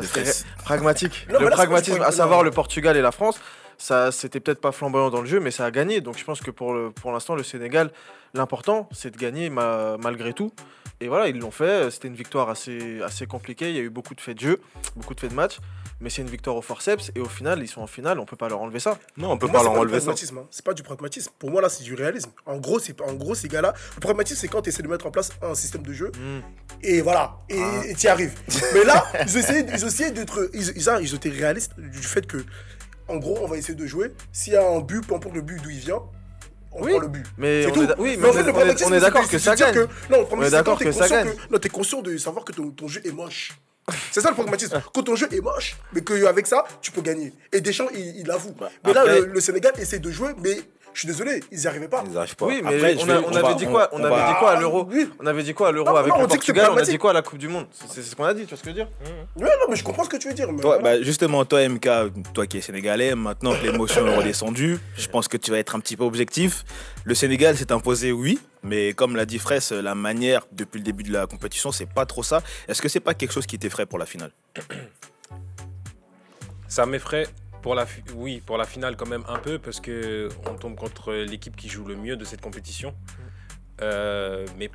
pragmatique. 0.64 1.26
Non, 1.32 1.40
le 1.40 1.50
pragmatisme, 1.50 2.02
à 2.02 2.12
savoir 2.12 2.42
le 2.42 2.50
Portugal 2.50 2.96
et 2.96 3.02
la 3.02 3.12
France, 3.12 3.40
ça 3.78 4.12
c'était 4.12 4.40
peut-être 4.40 4.60
pas 4.60 4.72
flamboyant 4.72 5.10
dans 5.10 5.20
le 5.20 5.26
jeu, 5.26 5.40
mais 5.40 5.50
ça 5.50 5.64
a 5.64 5.70
gagné. 5.70 6.00
Donc 6.00 6.18
je 6.18 6.24
pense 6.24 6.40
que 6.40 6.50
pour 6.50 6.74
le- 6.74 6.90
pour 6.90 7.12
l'instant, 7.12 7.34
le 7.34 7.42
Sénégal, 7.42 7.90
l'important, 8.34 8.88
c'est 8.92 9.10
de 9.10 9.16
gagner 9.16 9.50
ma- 9.50 9.96
malgré 9.98 10.32
tout. 10.32 10.52
Et 11.02 11.08
voilà, 11.08 11.28
ils 11.28 11.38
l'ont 11.38 11.50
fait. 11.50 11.90
C'était 11.90 12.08
une 12.08 12.14
victoire 12.14 12.50
assez, 12.50 13.00
assez 13.02 13.26
compliquée. 13.26 13.70
Il 13.70 13.76
y 13.76 13.78
a 13.78 13.82
eu 13.82 13.88
beaucoup 13.90 14.14
de 14.14 14.20
faits 14.20 14.36
de 14.36 14.42
jeu, 14.42 14.60
beaucoup 14.96 15.14
de 15.14 15.20
faits 15.20 15.30
de 15.30 15.34
match. 15.34 15.58
Mais 16.02 16.08
c'est 16.10 16.22
une 16.22 16.28
victoire 16.30 16.56
au 16.56 16.62
forceps. 16.62 17.10
Et 17.14 17.20
au 17.20 17.26
final, 17.28 17.60
ils 17.62 17.68
sont 17.68 17.80
en 17.80 17.86
finale. 17.86 18.18
On 18.20 18.24
peut 18.26 18.36
pas 18.36 18.48
leur 18.48 18.60
enlever 18.60 18.80
ça. 18.80 18.98
Non, 19.16 19.32
on 19.32 19.38
peut 19.38 19.46
Pour 19.46 19.52
pas 19.54 19.58
c'est 19.60 19.64
leur 19.64 19.72
du 19.74 19.78
enlever 19.80 19.98
ça. 20.00 20.04
pragmatisme. 20.06 20.38
hein. 20.38 20.46
C'est 20.50 20.64
pas 20.64 20.74
du 20.74 20.82
pragmatisme. 20.82 21.30
Pour 21.38 21.50
moi, 21.50 21.60
là, 21.62 21.68
c'est 21.68 21.84
du 21.84 21.94
réalisme. 21.94 22.30
En 22.46 22.58
gros, 22.58 22.78
c'est 22.78 22.98
en 23.00 23.14
gros 23.14 23.34
ces 23.34 23.48
gars-là. 23.48 23.74
Le 23.96 24.00
pragmatisme, 24.00 24.38
c'est 24.40 24.48
quand 24.48 24.62
tu 24.62 24.68
essaies 24.70 24.82
de 24.82 24.88
mettre 24.88 25.06
en 25.06 25.10
place 25.10 25.30
un 25.42 25.54
système 25.54 25.82
de 25.82 25.92
jeu 25.92 26.12
Hmm. 26.18 26.40
et 26.82 27.00
voilà, 27.00 27.38
et 27.48 27.58
Ah. 27.62 27.82
et 27.86 27.94
t'y 27.94 28.08
arrives. 28.08 28.34
Mais 28.74 28.84
là, 28.84 29.04
ils 29.26 29.36
ont 29.36 29.40
essayé, 29.40 30.08
ils 30.08 30.12
d'être, 30.14 30.50
ils, 30.54 30.68
ils, 30.76 30.88
ils 31.02 31.14
ont 31.14 31.16
été 31.16 31.30
réalistes 31.30 31.78
du 31.78 31.98
fait 32.02 32.26
que, 32.26 32.44
en 33.08 33.16
gros, 33.16 33.38
on 33.42 33.46
va 33.46 33.56
essayer 33.56 33.74
de 33.74 33.86
jouer. 33.86 34.12
S'il 34.32 34.52
y 34.54 34.56
a 34.56 34.66
un 34.68 34.80
but, 34.80 35.06
peu 35.06 35.14
importe 35.14 35.34
le 35.34 35.42
but 35.42 35.62
d'où 35.62 35.70
il 35.70 35.78
vient, 35.78 36.02
on 36.72 36.82
Oui, 36.84 36.92
prend 36.92 37.00
le 37.00 37.08
but. 37.08 37.26
mais 37.38 37.62
C'est 37.64 37.70
on 37.70 37.74
tout. 37.74 37.82
est 37.82 37.86
d'a- 37.86 37.94
oui, 37.98 38.16
mais 38.18 38.28
en 38.28 38.32
fait, 38.32 38.38
le 38.38 38.44
on 38.44 38.48
est- 38.48 38.52
pragmatisme, 38.52 38.88
on 38.90 38.92
est 38.94 38.98
c'est 38.98 39.04
d'accord 39.06 39.22
que 39.22 39.28
c'est 39.30 39.38
ça 39.38 39.56
gagne. 39.56 39.74
que- 39.74 39.88
non, 40.10 40.26
On 40.30 40.42
est 40.42 40.50
d'accord 40.50 40.78
t'es 40.78 40.84
que 40.86 40.92
ça 40.92 41.00
conscient 41.00 41.16
gagne. 41.24 41.32
Non, 41.50 41.58
t'es 41.58 41.68
conscient 41.68 42.02
de 42.02 42.16
savoir 42.16 42.44
que 42.44 42.52
ton, 42.52 42.70
ton 42.70 42.88
jeu 42.88 43.00
est 43.04 43.12
moche. 43.12 43.52
C'est 44.12 44.20
ça 44.20 44.28
le 44.28 44.34
pragmatisme. 44.36 44.80
Quand 44.94 45.02
ton 45.02 45.16
jeu 45.16 45.26
est 45.32 45.40
moche, 45.40 45.76
mais 45.92 46.02
qu'avec 46.02 46.46
ça, 46.46 46.64
tu 46.80 46.92
peux 46.92 47.00
gagner. 47.00 47.32
Et 47.52 47.60
Deschamps, 47.60 47.88
il, 47.92 48.18
il 48.20 48.26
l'avoue. 48.26 48.54
mais 48.86 48.92
là, 48.92 49.04
le, 49.04 49.26
le 49.26 49.40
Sénégal 49.40 49.72
essaie 49.78 49.98
de 49.98 50.10
jouer, 50.12 50.30
mais 50.40 50.60
je 50.92 51.00
suis 51.00 51.06
désolé, 51.06 51.40
ils 51.52 51.58
n'y 51.60 51.66
arrivaient 51.66 51.88
pas. 51.88 52.02
Ils 52.10 52.16
arrivent 52.18 52.36
pas. 52.36 52.46
Oui, 52.46 52.60
mais 52.62 52.74
Après, 52.74 52.96
on, 53.00 53.04
vais- 53.04 53.12
a- 53.12 53.20
on 53.20 53.24
on 53.28 53.30
va- 53.30 53.46
avait 53.46 53.54
dit 53.54 53.66
quoi? 53.66 53.88
On 53.92 54.00
On 54.00 54.04
avait 54.04 54.16
va- 54.16 54.28
dit 54.32 54.38
quoi 54.38 54.50
à 54.52 54.60
l'Euro? 54.60 54.86
Oui. 54.90 55.10
On 55.20 55.26
avait 55.26 55.42
dit 55.42 55.54
quoi 55.54 55.68
à 55.68 55.72
l'Euro 55.72 55.96
avec 55.96 56.12
non, 56.12 56.22
le 56.22 56.26
Portugal? 56.28 56.70
On 56.72 56.76
a 56.76 56.82
dit 56.82 56.98
quoi 56.98 57.10
à 57.10 57.14
la 57.14 57.22
Coupe 57.22 57.38
du 57.38 57.48
Monde? 57.48 57.66
C'est 57.88 58.02
ce 58.02 58.16
qu'on 58.16 58.24
a 58.24 58.34
dit. 58.34 58.42
Tu 58.42 58.48
vois 58.48 58.58
ce 58.58 58.62
que 58.62 58.70
je 58.70 58.74
veux 58.74 58.80
dire? 58.84 58.88
Ouais, 59.36 59.48
non, 59.60 59.66
mais 59.70 59.76
je 59.76 59.84
comprends 59.84 60.04
ce 60.04 60.08
que 60.10 60.16
tu 60.16 60.28
veux 60.28 60.34
dire. 60.34 60.50
mais 60.52 60.60
Toi, 60.60 60.78
voilà. 60.80 60.98
bah, 60.98 61.02
justement, 61.04 61.44
toi, 61.44 61.66
MK, 61.68 61.88
toi 62.34 62.46
qui 62.46 62.58
es 62.58 62.60
sénégalais, 62.60 63.14
maintenant 63.14 63.52
que 63.54 63.62
l'émotion 63.64 64.06
est 64.06 64.16
redescendue, 64.16 64.78
je 64.96 65.08
pense 65.08 65.28
que 65.28 65.36
tu 65.36 65.50
vas 65.50 65.58
être 65.58 65.74
un 65.76 65.80
petit 65.80 65.96
peu 65.96 66.04
objectif. 66.04 66.64
Le 67.04 67.14
Sénégal 67.14 67.56
s'est 67.56 67.72
imposé, 67.72 68.12
oui, 68.12 68.38
mais 68.62 68.92
comme 68.92 69.16
l'a 69.16 69.24
dit 69.26 69.38
Fraisse, 69.38 69.72
la 69.72 69.94
manière 69.94 70.46
depuis 70.52 70.78
le 70.78 70.84
début 70.84 71.02
de 71.04 71.12
la 71.12 71.26
compétition, 71.26 71.72
c'est 71.72 71.88
pas 71.88 72.04
trop 72.04 72.22
ça. 72.22 72.42
Est-ce 72.68 72.82
que 72.82 72.88
c'est 72.88 73.00
pas 73.00 73.14
quelque 73.14 73.32
chose 73.32 73.46
qui 73.46 73.58
t'effraie 73.58 73.86
pour 73.86 73.98
la 73.98 74.06
finale? 74.06 74.32
Ça 76.68 76.86
m'effraie 76.86 77.26
pour 77.62 77.74
la, 77.74 77.86
oui, 78.14 78.42
pour 78.44 78.58
la 78.58 78.64
finale 78.64 78.96
quand 78.96 79.08
même 79.08 79.24
un 79.28 79.38
peu 79.38 79.58
parce 79.58 79.80
que 79.80 80.28
on 80.48 80.54
tombe 80.54 80.76
contre 80.76 81.12
l'équipe 81.12 81.56
qui 81.56 81.68
joue 81.68 81.84
le 81.84 81.96
mieux 81.96 82.16
de 82.16 82.24
cette 82.24 82.40
compétition. 82.40 82.94
Euh, 83.82 84.46
mais 84.58 84.70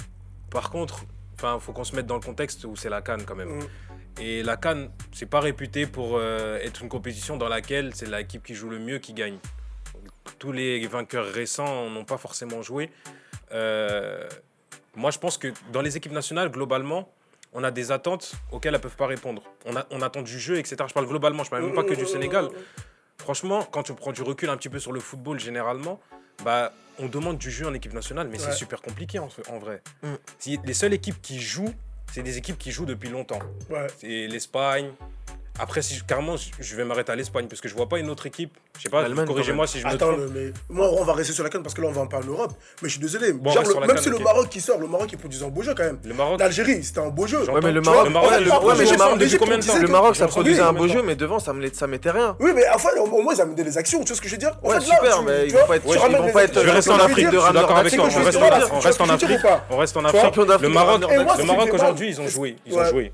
par 0.50 0.70
contre, 0.70 1.06
enfin, 1.36 1.60
faut 1.60 1.74
qu'on 1.74 1.84
se 1.84 1.96
mette 1.96 2.08
dans 2.08 2.16
le 2.16 2.22
contexte 2.22 2.64
où 2.66 2.76
c'est 2.76 2.90
la 2.90 3.02
Cannes 3.02 3.24
quand 3.26 3.36
même. 3.36 3.60
Mm. 3.60 3.68
Et 4.22 4.44
la 4.44 4.58
Cannes, 4.58 4.90
c'est 5.12 5.26
pas 5.26 5.42
réputé 5.42 5.86
pour 5.86 6.18
euh, 6.18 6.58
être 6.60 6.82
une 6.82 6.90
compétition 6.90 7.38
dans 7.38 7.50
laquelle 7.50 7.94
c'est 7.94 8.10
l'équipe 8.10 8.44
qui 8.44 8.56
joue 8.56 8.70
le 8.70 8.80
mieux 8.80 9.00
qui 9.00 9.14
gagne. 9.14 9.38
Tous 10.40 10.52
les 10.52 10.86
vainqueurs 10.88 11.26
récents 11.26 11.90
n'ont 11.90 12.06
pas 12.06 12.18
forcément 12.18 12.62
joué. 12.62 12.90
Euh, 13.52 14.28
moi, 14.96 15.12
je 15.12 15.20
pense 15.20 15.38
que 15.38 15.52
dans 15.72 15.82
les 15.82 15.98
équipes 15.98 16.14
nationales, 16.14 16.50
globalement, 16.50 17.10
on 17.56 17.64
a 17.64 17.72
des 17.72 17.92
attentes 17.92 18.34
auxquelles 18.52 18.76
elles 18.76 18.82
peuvent 18.82 18.96
pas 18.96 19.08
répondre. 19.08 19.42
On, 19.66 19.76
a, 19.76 19.86
on 19.90 20.02
attend 20.02 20.22
du 20.22 20.38
jeu, 20.40 20.58
etc. 20.58 20.76
Je 20.88 20.94
parle 20.94 21.08
globalement, 21.08 21.44
je 21.44 21.50
parle 21.50 21.64
même 21.64 21.74
pas 21.74 21.84
que 21.84 21.94
du 21.94 22.06
Sénégal. 22.06 22.50
Franchement, 23.18 23.64
quand 23.64 23.82
tu 23.82 23.94
prends 23.94 24.12
du 24.12 24.22
recul 24.22 24.50
un 24.50 24.58
petit 24.58 24.70
peu 24.70 24.78
sur 24.78 24.92
le 24.92 25.00
football 25.00 25.40
généralement, 25.40 26.00
bah, 26.44 26.74
on 27.00 27.08
demande 27.08 27.38
du 27.38 27.50
jeu 27.50 27.66
en 27.66 27.74
équipe 27.74 27.94
nationale, 27.94 28.28
mais 28.28 28.38
c'est 28.38 28.52
super 28.52 28.82
compliqué 28.82 29.20
en, 29.20 29.30
en 29.50 29.58
vrai. 29.58 29.82
Mm. 30.04 30.14
Si, 30.38 30.60
les 30.64 30.74
seules 30.74 30.94
équipes 30.94 31.22
qui 31.22 31.40
jouent, 31.40 31.74
c'est 32.12 32.24
des 32.24 32.38
équipes 32.38 32.58
qui 32.58 32.72
jouent 32.72 32.86
depuis 32.86 33.10
longtemps. 33.10 33.40
Ouais. 33.70 33.88
C'est 33.98 34.28
l'Espagne. 34.28 34.92
Après, 35.58 35.82
si 35.82 36.02
carrément, 36.06 36.36
je- 36.38 36.76
vais 36.76 36.84
m'arrêter 36.84 37.12
à 37.12 37.16
l'Espagne 37.16 37.48
parce 37.48 37.62
que 37.62 37.70
je 37.70 37.76
vois 37.76 37.88
pas 37.88 37.98
une 38.00 38.10
autre 38.10 38.26
équipe. 38.26 38.58
Je 38.78 38.84
sais 38.84 38.90
pas, 38.90 39.06
corrigez-moi 39.26 39.68
si 39.68 39.80
je 39.80 39.86
me 39.88 39.92
Attends, 39.94 40.08
trompe. 40.14 40.20
mais 40.34 40.52
moi, 40.70 40.90
on 40.92 41.04
va 41.06 41.14
rester 41.14 41.32
sur 41.34 41.44
la 41.46 41.50
canne 41.50 41.64
parce 41.64 41.74
que 41.74 41.82
là, 41.82 41.88
on 41.88 41.92
va 41.94 42.02
en 42.02 42.08
parler 42.08 42.28
en 42.28 42.32
Europe. 42.32 42.52
Mais 42.82 42.90
je 42.90 42.94
suis 42.94 43.02
désolé. 43.02 43.32
Bon, 43.32 43.52
Genre, 43.52 43.64
le- 43.64 43.88
même 43.88 43.98
si 43.98 44.10
le. 44.10 44.20
Maroc 44.20 44.50
qui 44.50 44.60
sort, 44.60 44.80
le 44.80 44.88
Maroc 44.88 45.08
il 45.12 45.18
produit 45.18 45.42
un 45.44 45.48
beau 45.48 45.62
jeu 45.62 45.74
quand 45.74 45.84
même. 45.84 46.00
Le 46.04 46.14
Maroc, 46.14 46.40
L'Algérie, 46.40 46.84
c'était 46.84 47.00
un 47.00 47.08
beau 47.10 47.26
jeu. 47.28 47.50
Ouais, 47.50 47.62
mais 47.64 47.72
le 47.72 47.80
Maroc, 47.82 48.06
Le 48.06 48.10
Maroc, 48.12 48.30
ça. 48.98 49.16
depuis 49.16 49.38
combien 49.38 49.56
de 49.56 49.62
Disait 49.62 49.74
temps 49.74 49.80
Le 49.80 49.88
que- 49.88 49.92
Maroc, 49.92 50.16
ça 50.18 50.26
Oui, 50.26 50.32
produisait 50.32 50.62
un 50.62 50.74
beau 50.74 50.88
de 50.88 50.92
jeu, 50.92 51.02
mais 51.04 51.16
devant, 51.16 51.40
ça, 51.40 51.54
mettait 51.54 52.12
rien. 52.12 52.36
Oui, 52.40 52.52
mais 52.54 52.64
enfin, 52.74 52.90
au 53.00 53.22
moins, 53.22 53.34
ils 53.34 53.42
amènent 53.42 53.56
des 53.56 53.78
actions. 53.78 54.00
Tu 54.02 54.08
vois 54.08 54.16
ce 54.18 54.22
que 54.22 54.28
je 54.28 54.34
veux 54.34 54.40
dire 54.40 54.58
Ouais, 54.62 54.80
super, 54.82 55.24
mais 55.24 55.48
ils 55.48 55.54
vont 55.54 55.66
pas 55.68 55.78
être, 55.78 55.86
les- 55.86 56.62
Je 56.62 56.66
vais 56.66 56.72
rester 56.72 56.92
en 56.92 57.00
Afrique, 57.00 57.30
dire 57.30 57.54
d'accord 57.54 57.78
avec 57.78 57.94
toi. 57.96 58.08
On 58.74 58.80
reste 58.80 59.02
en. 59.02 59.10
Afrique. 59.10 59.40
On 59.70 59.78
reste 59.78 59.98
en 59.98 60.04
Afrique. 60.06 60.36
Le 60.62 60.70
Maroc, 60.70 61.02
qui 61.70 61.72
aujourd'hui, 61.72 62.10
ils 62.10 62.20
ont 62.22 62.28
joué. 62.28 62.58
Ils 62.66 62.78
ont 62.78 62.84
joué. 62.86 63.14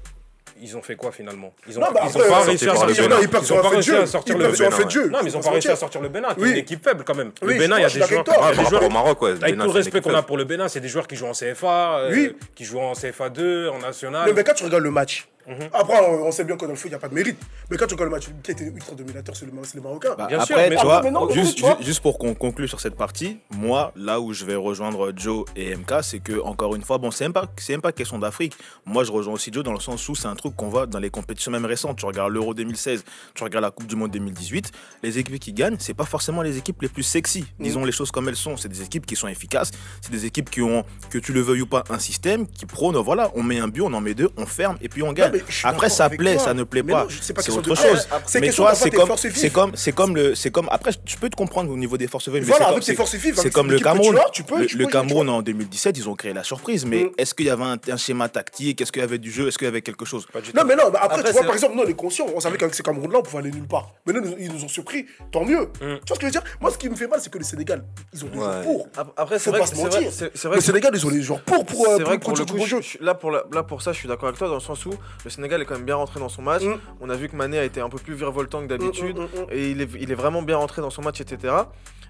Ils 0.64 0.78
ont 0.78 0.82
fait 0.84 0.96
quoi 0.96 1.12
finalement? 1.12 1.54
Ils 1.68 1.78
ont, 1.78 1.82
Non, 1.82 1.88
bah 1.92 2.02
ils 2.04 2.08
ont 2.18 2.20
après, 2.20 2.30
pas 2.30 2.42
réussi 2.42 2.70
à 2.70 2.76
sortir 2.76 3.04
le 3.04 3.10
Bénin. 3.10 3.22
Ils 3.22 3.30
peuvent 3.30 3.62
pas 3.62 3.70
réussi 3.70 3.96
à 3.96 4.06
sortir 4.06 4.38
le 4.38 4.48
Bénin. 4.52 5.10
Non, 5.10 5.20
mais 5.24 5.30
ils 5.32 5.38
ont 5.38 5.42
pas 5.42 5.50
réussi 5.52 5.70
à 5.70 5.76
sortir. 5.76 6.02
le 6.02 6.10
Bénin. 6.10 6.34
qui 6.36 6.40
est 6.40 6.44
Oui. 6.44 6.50
une 6.52 6.58
équipe 6.58 6.84
faible 6.84 7.04
quand 7.04 7.16
même. 7.16 7.32
Le 7.42 7.48
Bénin, 7.58 7.78
il 7.78 7.82
y 7.82 7.86
a 7.86 7.90
des 7.90 8.66
joueurs. 8.68 8.84
au 8.84 8.90
Maroc. 8.90 9.18
Avec 9.24 9.56
tout 9.58 9.62
le 9.64 9.68
c'est 9.70 9.78
respect 9.78 10.02
qu'on 10.02 10.14
a 10.14 10.22
pour 10.22 10.38
le 10.38 10.44
Bénin, 10.44 10.68
c'est 10.68 10.80
des 10.80 10.88
joueurs 10.88 11.08
qui 11.08 11.16
jouent 11.16 11.26
en 11.28 11.34
CFA, 11.34 11.98
euh, 12.00 12.30
qui 12.56 12.64
jouent 12.64 12.80
en 12.80 12.94
CFA2, 12.94 13.70
en 13.70 13.80
national. 13.80 14.32
Mais 14.36 14.44
quand 14.44 14.54
tu 14.54 14.64
regardes 14.64 14.84
le 14.84 14.92
match, 14.92 15.28
Mhm. 15.48 15.70
après, 15.74 16.00
on, 16.08 16.28
on 16.28 16.32
sait 16.32 16.44
bien 16.44 16.56
que 16.56 16.66
dans 16.66 16.72
le 16.72 16.76
foot, 16.78 16.86
il 16.88 16.90
n'y 16.90 16.96
a 16.96 17.00
pas 17.00 17.10
de 17.10 17.16
mérite. 17.16 17.38
Mais 17.70 17.78
quand 17.78 17.88
tu 17.88 17.94
regardes 17.96 18.10
le 18.12 18.16
match, 18.18 18.28
qui 18.44 18.52
était 18.52 18.66
ultra 18.66 18.94
dominateur, 18.96 19.36
c'est 19.36 19.46
le, 19.46 19.52
c'est 19.64 19.76
le 19.76 19.82
Marocain. 19.82 20.16
Bah, 20.18 20.28
Bien 20.28 20.44
sûr, 20.46 20.56
mais- 20.58 20.76
tu 20.76 20.86
vois, 20.86 21.02
mais 21.02 21.12
non, 21.12 21.26
mais 21.28 21.34
juste, 21.34 21.56
tu 21.56 21.62
vois. 21.64 21.78
ju- 21.80 21.86
juste 21.86 22.02
pour 22.02 22.18
qu'on 22.20 22.34
conclue 22.36 22.68
sur 22.68 22.80
cette 22.80 22.96
partie, 22.96 23.40
moi, 23.52 23.92
là 23.96 24.20
où 24.20 24.34
je 24.34 24.46
vais 24.46 24.56
rejoindre 24.56 25.12
Joe 25.16 25.46
et 25.56 25.76
MK, 25.76 26.04
c'est 26.04 26.20
que, 26.20 26.40
encore 26.42 26.76
une 26.76 26.84
fois, 26.84 26.98
bon, 26.98 27.12
c'est 27.12 27.24
même 27.26 27.34
pas, 27.34 27.46
c'est 27.58 27.74
même 27.74 27.82
pas 27.82 27.92
question 27.92 28.20
d'Afrique. 28.20 28.54
Moi, 28.86 29.04
je 29.04 29.12
rejoins 29.12 29.34
aussi 29.34 29.52
Joe 29.52 29.64
dans 29.64 29.74
le 29.74 29.80
sens 29.80 30.08
où 30.10 30.16
c'est 30.16 30.28
un 30.28 30.36
truc 30.36 30.56
qu'on 30.56 30.70
voit 30.70 30.86
dans 30.86 31.00
les 31.00 31.10
compétitions 31.10 31.52
même 31.52 31.66
récentes. 31.66 31.98
Tu 31.98 32.06
regardes 32.06 32.32
l'Euro 32.34 32.54
2016, 32.54 33.04
tu 33.34 33.44
regardes 33.44 33.64
la 33.66 33.72
Coupe 33.72 33.88
du 33.88 33.96
Monde 33.96 34.12
2018, 34.12 34.72
les 35.04 35.18
équipes 35.18 35.40
qui 35.40 35.54
gagnent, 35.54 35.78
c'est 35.80 35.94
pas 35.94 36.06
forcément 36.06 36.42
les 36.42 36.58
équipes 36.58 36.82
les 36.82 36.90
plus 36.90 37.04
sexy. 37.04 37.46
Mm. 37.60 37.64
Disons 37.64 37.86
les 37.86 37.92
choses 37.92 38.12
comme 38.12 38.30
elles 38.30 38.36
sont. 38.36 38.58
C'est 38.58 38.70
des 38.70 38.82
équipes 38.84 39.06
qui 39.06 39.16
sont 39.16 39.28
efficaces, 39.28 39.72
c'est 40.02 40.12
des 40.12 40.26
équipes 40.26 40.50
qui 40.50 40.62
ont, 40.62 40.86
que 41.10 41.18
tu 41.18 41.34
le 41.34 41.42
veuilles 41.42 41.62
ou 41.62 41.68
pas, 41.68 41.84
un 41.90 42.00
système 42.00 42.48
qui 42.48 42.66
prône, 42.66 42.96
voilà, 42.98 43.32
on 43.36 43.44
met 43.44 43.60
un 43.60 43.68
but, 43.68 43.82
on 43.82 43.94
en 43.94 44.02
met 44.02 44.14
deux, 44.14 44.30
on 44.38 44.46
ferme 44.46 44.78
et 44.82 44.90
puis 44.90 45.02
on 45.04 45.14
gagne. 45.14 45.31
Mais 45.32 45.44
je 45.48 45.54
suis 45.56 45.68
Après, 45.68 45.90
ça 45.90 46.10
plaît, 46.10 46.36
toi. 46.36 46.44
ça 46.46 46.54
ne 46.54 46.64
plaît 46.64 46.84
pas. 46.84 47.08
c'est 47.22 47.34
pas 47.34 47.42
C'est 47.42 47.48
question 47.48 47.58
autre 47.60 47.70
de 47.70 47.76
chose. 47.76 48.08
C'est 48.26 48.40
Mais 48.40 48.50
d'avoir 48.50 48.76
c'est 48.76 48.90
comme, 48.92 49.12
c'est 49.18 49.50
comme, 49.50 49.72
c'est 49.76 49.92
comme 49.92 50.16
le, 50.16 50.36
c'est 50.36 50.52
comme. 50.52 50.68
Après, 50.72 50.92
je 51.06 51.16
peux 51.18 51.30
te 51.30 51.36
comprendre 51.36 51.72
au 51.72 51.78
niveau 51.78 51.98
des 51.98 52.08
forces 52.08 52.30
vives. 52.30 52.44
Voilà, 52.46 52.58
c'est 52.58 52.64
avec 52.64 52.74
comme- 52.76 52.80
tes 52.82 52.86
c'est- 52.86 52.96
forces 52.96 53.16
vives, 53.16 53.36
C'est 53.36 53.42
avec 53.42 53.54
comme 53.54 53.70
le 53.72 53.80
Cameroun. 53.80 54.18
as, 54.18 54.30
tu 54.32 54.44
peux- 54.44 54.66
Le, 54.74 54.86
Cameroun 54.88 55.30
en 55.30 55.42
2017, 55.42 55.98
ils 55.98 56.10
ont 56.10 56.16
créé 56.16 56.34
la 56.34 56.44
surprise. 56.44 56.86
Mais 56.86 57.04
Mm. 57.06 57.10
est-ce 57.18 57.34
qu'il 57.34 57.46
y 57.46 57.50
avait 57.50 57.64
un, 57.64 57.98
schéma 57.98 58.30
tactique 58.30 58.82
Est-ce 58.82 58.92
qu'il 58.92 59.02
y 59.02 59.06
avait 59.06 59.18
du 59.18 59.32
jeu 59.32 59.48
Est-ce 59.48 59.58
qu'il 59.58 59.66
y 59.66 59.68
avait 59.70 59.82
quelque 59.82 60.06
chose? 60.06 60.26
Pas 60.32 60.42
du 60.42 60.52
Non, 60.54 60.62
tout. 60.62 60.68
mais 60.68 60.76
non, 60.76 60.84
mais 60.92 60.98
après, 60.98 61.06
Après, 61.06 61.18
tu 61.18 61.32
vois, 61.32 61.42
c'est- 61.42 61.46
par 61.48 61.56
exemple, 61.56 61.76
nous, 61.76 61.84
on 61.84 61.88
est 61.88 61.94
conscients. 61.94 62.28
On 62.36 62.40
savait 62.40 62.58
qu'avec 62.58 62.74
ces 62.76 62.84
Cameroun-là, 62.84 63.20
on 63.20 63.22
pouvait 63.24 63.40
aller 63.40 63.52
nulle 63.52 63.68
part. 63.68 63.92
Mais 64.06 64.14
nous, 64.14 64.36
ils 64.40 64.52
nous 64.52 64.64
ont 64.64 64.68
surpris. 64.68 65.06
Tant 65.32 65.44
mieux. 65.46 65.70
Tu 65.80 65.86
vois 65.86 65.98
ce 66.08 66.14
que 66.14 66.20
je 66.22 66.26
veux 66.26 66.32
dire? 66.32 66.44
Moi, 66.60 66.72
ce 66.72 66.78
qui 66.78 66.90
me 66.90 66.96
fait 66.96 67.08
mal, 67.08 67.20
c'est 67.22 67.32
que 67.32 67.38
le 67.38 67.44
Sénégal, 67.44 67.84
ils 68.14 68.24
ont 68.26 68.28
des 68.28 68.36
joueurs 68.38 68.62
pour. 68.64 68.88
Ap- 68.98 69.14
Après, 69.18 69.38
Faut 69.40 69.52
c'est 69.52 69.58
vrai, 69.58 69.62
c'est 69.66 70.12
c'est- 70.12 70.32
c'est 70.36 70.50
Le 70.50 70.62
Sénégal, 70.62 70.92
ils 70.96 71.06
ont 71.06 71.10
les 71.10 71.22
joueurs 71.22 71.42
pour 71.42 71.66
pour, 71.66 71.88
euh, 71.88 71.96
c'est 71.98 72.04
pour 72.04 72.12
le 72.14 72.20
produire 72.20 72.46
du 72.46 72.52
coup, 72.54 72.58
beau 72.60 72.66
je- 72.66 72.70
jeu. 72.78 72.82
je- 72.82 73.04
là, 73.04 73.14
pour 73.14 73.32
la- 73.32 73.44
là 73.54 73.64
pour 73.64 73.82
ça, 73.82 73.92
je 73.94 73.98
suis 74.00 74.08
d'accord 74.08 74.28
avec 74.30 74.38
toi 74.40 74.48
dans 74.48 74.56
le 74.56 74.60
sens 74.60 74.86
où 74.86 74.92
le 75.24 75.30
Sénégal 75.30 75.62
est 75.62 75.66
quand 75.66 75.76
même 75.76 75.86
bien 75.86 75.96
rentré 75.96 76.20
dans 76.20 76.30
son 76.30 76.42
match. 76.42 76.64
Mm. 76.64 76.80
On 77.02 77.10
a 77.10 77.16
vu 77.16 77.30
que 77.30 77.36
Mané 77.36 77.60
a 77.60 77.64
été 77.64 77.82
un 77.82 77.90
peu 77.90 77.98
plus 77.98 78.14
virevoltant 78.14 78.62
que 78.62 78.68
d'habitude 78.68 79.02
Mm, 79.22 79.24
mm, 79.24 79.46
et 79.52 79.72
il 79.72 79.82
est, 79.82 79.90
il 80.00 80.12
est 80.12 80.16
vraiment 80.16 80.42
bien 80.42 80.58
rentré 80.58 80.82
dans 80.82 80.90
son 80.90 81.02
match, 81.02 81.22
etc. 81.22 81.54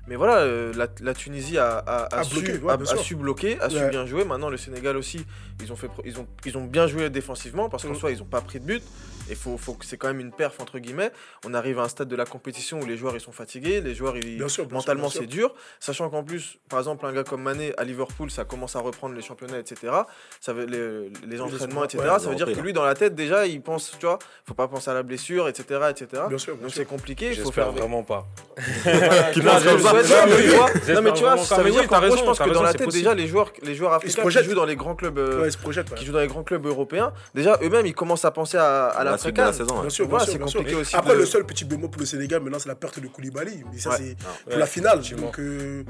Mais 0.07 0.15
voilà, 0.15 0.37
euh, 0.39 0.73
la, 0.75 0.87
la 1.01 1.13
Tunisie 1.13 1.57
a, 1.57 1.77
a- 1.77 2.03
a 2.15 2.19
A 2.19 2.23
su, 2.23 2.33
bloqué, 2.41 2.57
ouais, 2.59 2.73
a- 2.73 2.77
bien 2.77 2.85
a 2.85 2.89
sûr. 2.89 2.99
su 3.01 3.15
bloquer, 3.15 3.59
a 3.61 3.69
su 3.69 3.79
bien 3.89 4.05
jouer. 4.05 4.25
Maintenant, 4.25 4.49
le 4.49 4.57
Sénégal 4.57 4.97
aussi, 4.97 5.25
ils 5.61 5.71
ont, 5.71 5.75
fait, 5.75 5.89
ils 6.05 6.19
ont, 6.19 6.27
ils 6.45 6.57
ont 6.57 6.63
bien 6.65 6.87
joué 6.87 7.09
défensivement 7.09 7.69
parce 7.69 7.83
qu'en 7.83 7.91
Mm. 7.91 7.95
soi, 7.95 8.11
ils 8.11 8.17
n'ont 8.19 8.25
pas 8.25 8.41
pris 8.41 8.59
de 8.59 8.65
but. 8.65 8.83
Et 9.29 9.35
faut, 9.35 9.57
faut 9.57 9.75
que 9.75 9.85
c'est 9.85 9.95
quand 9.97 10.07
même 10.07 10.19
une 10.19 10.31
perf 10.33 10.59
entre 10.59 10.79
guillemets. 10.79 11.11
On 11.45 11.53
arrive 11.53 11.79
à 11.79 11.83
un 11.83 11.87
stade 11.87 12.09
de 12.09 12.15
la 12.17 12.25
compétition 12.25 12.81
où 12.81 12.85
les 12.85 12.97
joueurs 12.97 13.13
ils 13.15 13.21
sont 13.21 13.31
fatigués, 13.31 13.79
les 13.79 13.93
joueurs 13.95 14.17
ils, 14.17 14.37
Bien 14.37 14.47
sûr, 14.49 14.63
bien 14.65 14.69
sûr, 14.71 14.75
mentalement 14.77 15.09
c'est 15.09 15.27
dur. 15.27 15.53
Sachant 15.79 16.09
qu'en 16.09 16.23
plus, 16.23 16.57
par 16.67 16.79
exemple, 16.79 17.05
un 17.05 17.13
gars 17.13 17.23
comme 17.23 17.43
Mané 17.43 17.71
à 17.77 17.83
Liverpool, 17.85 18.29
ça 18.31 18.43
commence 18.43 18.75
à 18.75 18.79
reprendre 18.79 19.15
les 19.15 19.21
championnats, 19.21 19.59
etc. 19.59 19.93
Ça 20.41 20.51
veut, 20.51 20.65
les, 20.65 21.11
les 21.27 21.39
entraînements, 21.39 21.85
etc. 21.85 22.03
ouais, 22.03 22.19
ça 22.19 22.29
veut 22.29 22.35
dire 22.35 22.51
que 22.51 22.59
lui, 22.59 22.73
dans 22.73 22.83
la 22.83 22.95
tête, 22.95 23.15
déjà, 23.15 23.45
il 23.45 23.61
pense, 23.61 23.91
tu 23.97 24.05
vois, 24.05 24.19
faut 24.45 24.55
pas 24.55 24.67
penser 24.67 24.89
à 24.89 24.95
la 24.95 25.03
blessure, 25.03 25.47
etc. 25.47 25.79
etc. 25.91 26.23
Bien 26.27 26.37
sûr, 26.37 26.55
bien 26.55 26.63
Donc 26.65 26.73
c'est 26.73 26.85
compliqué. 26.85 27.27
Il 27.29 27.35
faut 27.37 27.43
J'espère 27.45 27.65
faire. 27.65 27.73
vraiment 27.73 28.03
pas. 28.03 28.27
Qui 29.33 29.39
Non, 29.41 29.51
pense 29.51 29.63
je- 29.63 29.69
comme 29.69 29.79
ça. 29.79 30.00
Je- 30.03 30.13
Non, 30.13 30.19
mais 30.27 30.41
tu 30.43 30.49
vois- 30.49 30.67
j'espère 30.73 30.95
Non, 30.95 31.01
mais 31.01 31.13
tu 31.13 31.19
vois, 31.19 31.29
vraiment 31.29 31.43
ça 31.43 31.61
veut 31.63 31.71
dire 31.71 31.81
oui, 31.81 31.87
qu'en 31.87 31.99
gros, 32.07 32.15
je 32.17 32.23
pense 32.23 32.39
que 32.39 32.49
dans 32.49 32.63
la 32.63 32.73
tête, 32.73 32.89
déjà, 32.91 33.13
les 33.13 33.27
joueurs, 33.27 33.51
les 33.63 33.75
joueurs 33.75 33.93
africains 33.93 34.23
qui 34.27 34.43
jouent 34.43 34.53
dans 34.55 34.65
les 34.65 34.75
grands 34.75 34.95
clubs. 34.95 35.17
euh, 35.17 35.49
qui 35.95 36.05
jouent 36.05 36.11
dans 36.13 36.19
les 36.19 36.27
grands 36.27 36.43
clubs 36.43 36.65
européens, 36.65 37.13
déjà 37.35 37.57
eux-mêmes 37.61 37.85
ils 37.85 37.93
commencent 37.93 38.25
à 38.25 38.31
penser 38.31 38.57
à, 38.57 38.87
à 38.87 39.03
la 39.03 39.17
suite 39.17 39.35
de 39.35 39.41
la 39.41 39.47
l'après-CAN. 39.47 39.57
saison. 39.65 39.75
ouais. 39.75 39.81
Bien 39.81 39.89
sûr, 39.89 40.21
c'est 40.21 40.39
compliqué 40.39 40.75
aussi 40.75 40.95
Après, 40.95 41.15
le 41.15 41.25
seul 41.25 41.45
petit 41.45 41.65
bémol 41.65 41.89
pour 41.89 41.99
le 41.99 42.05
Sénégal, 42.05 42.41
maintenant, 42.41 42.59
c'est 42.59 42.69
la 42.69 42.75
perte 42.75 42.99
de 42.99 43.07
Koulibaly. 43.07 43.63
Mais 43.71 43.79
ça, 43.79 43.91
c'est 43.97 44.15
pour 44.45 44.53
Ouais, 44.53 44.59
la 44.59 44.65
finale. 44.65 45.01
euh, 45.39 45.83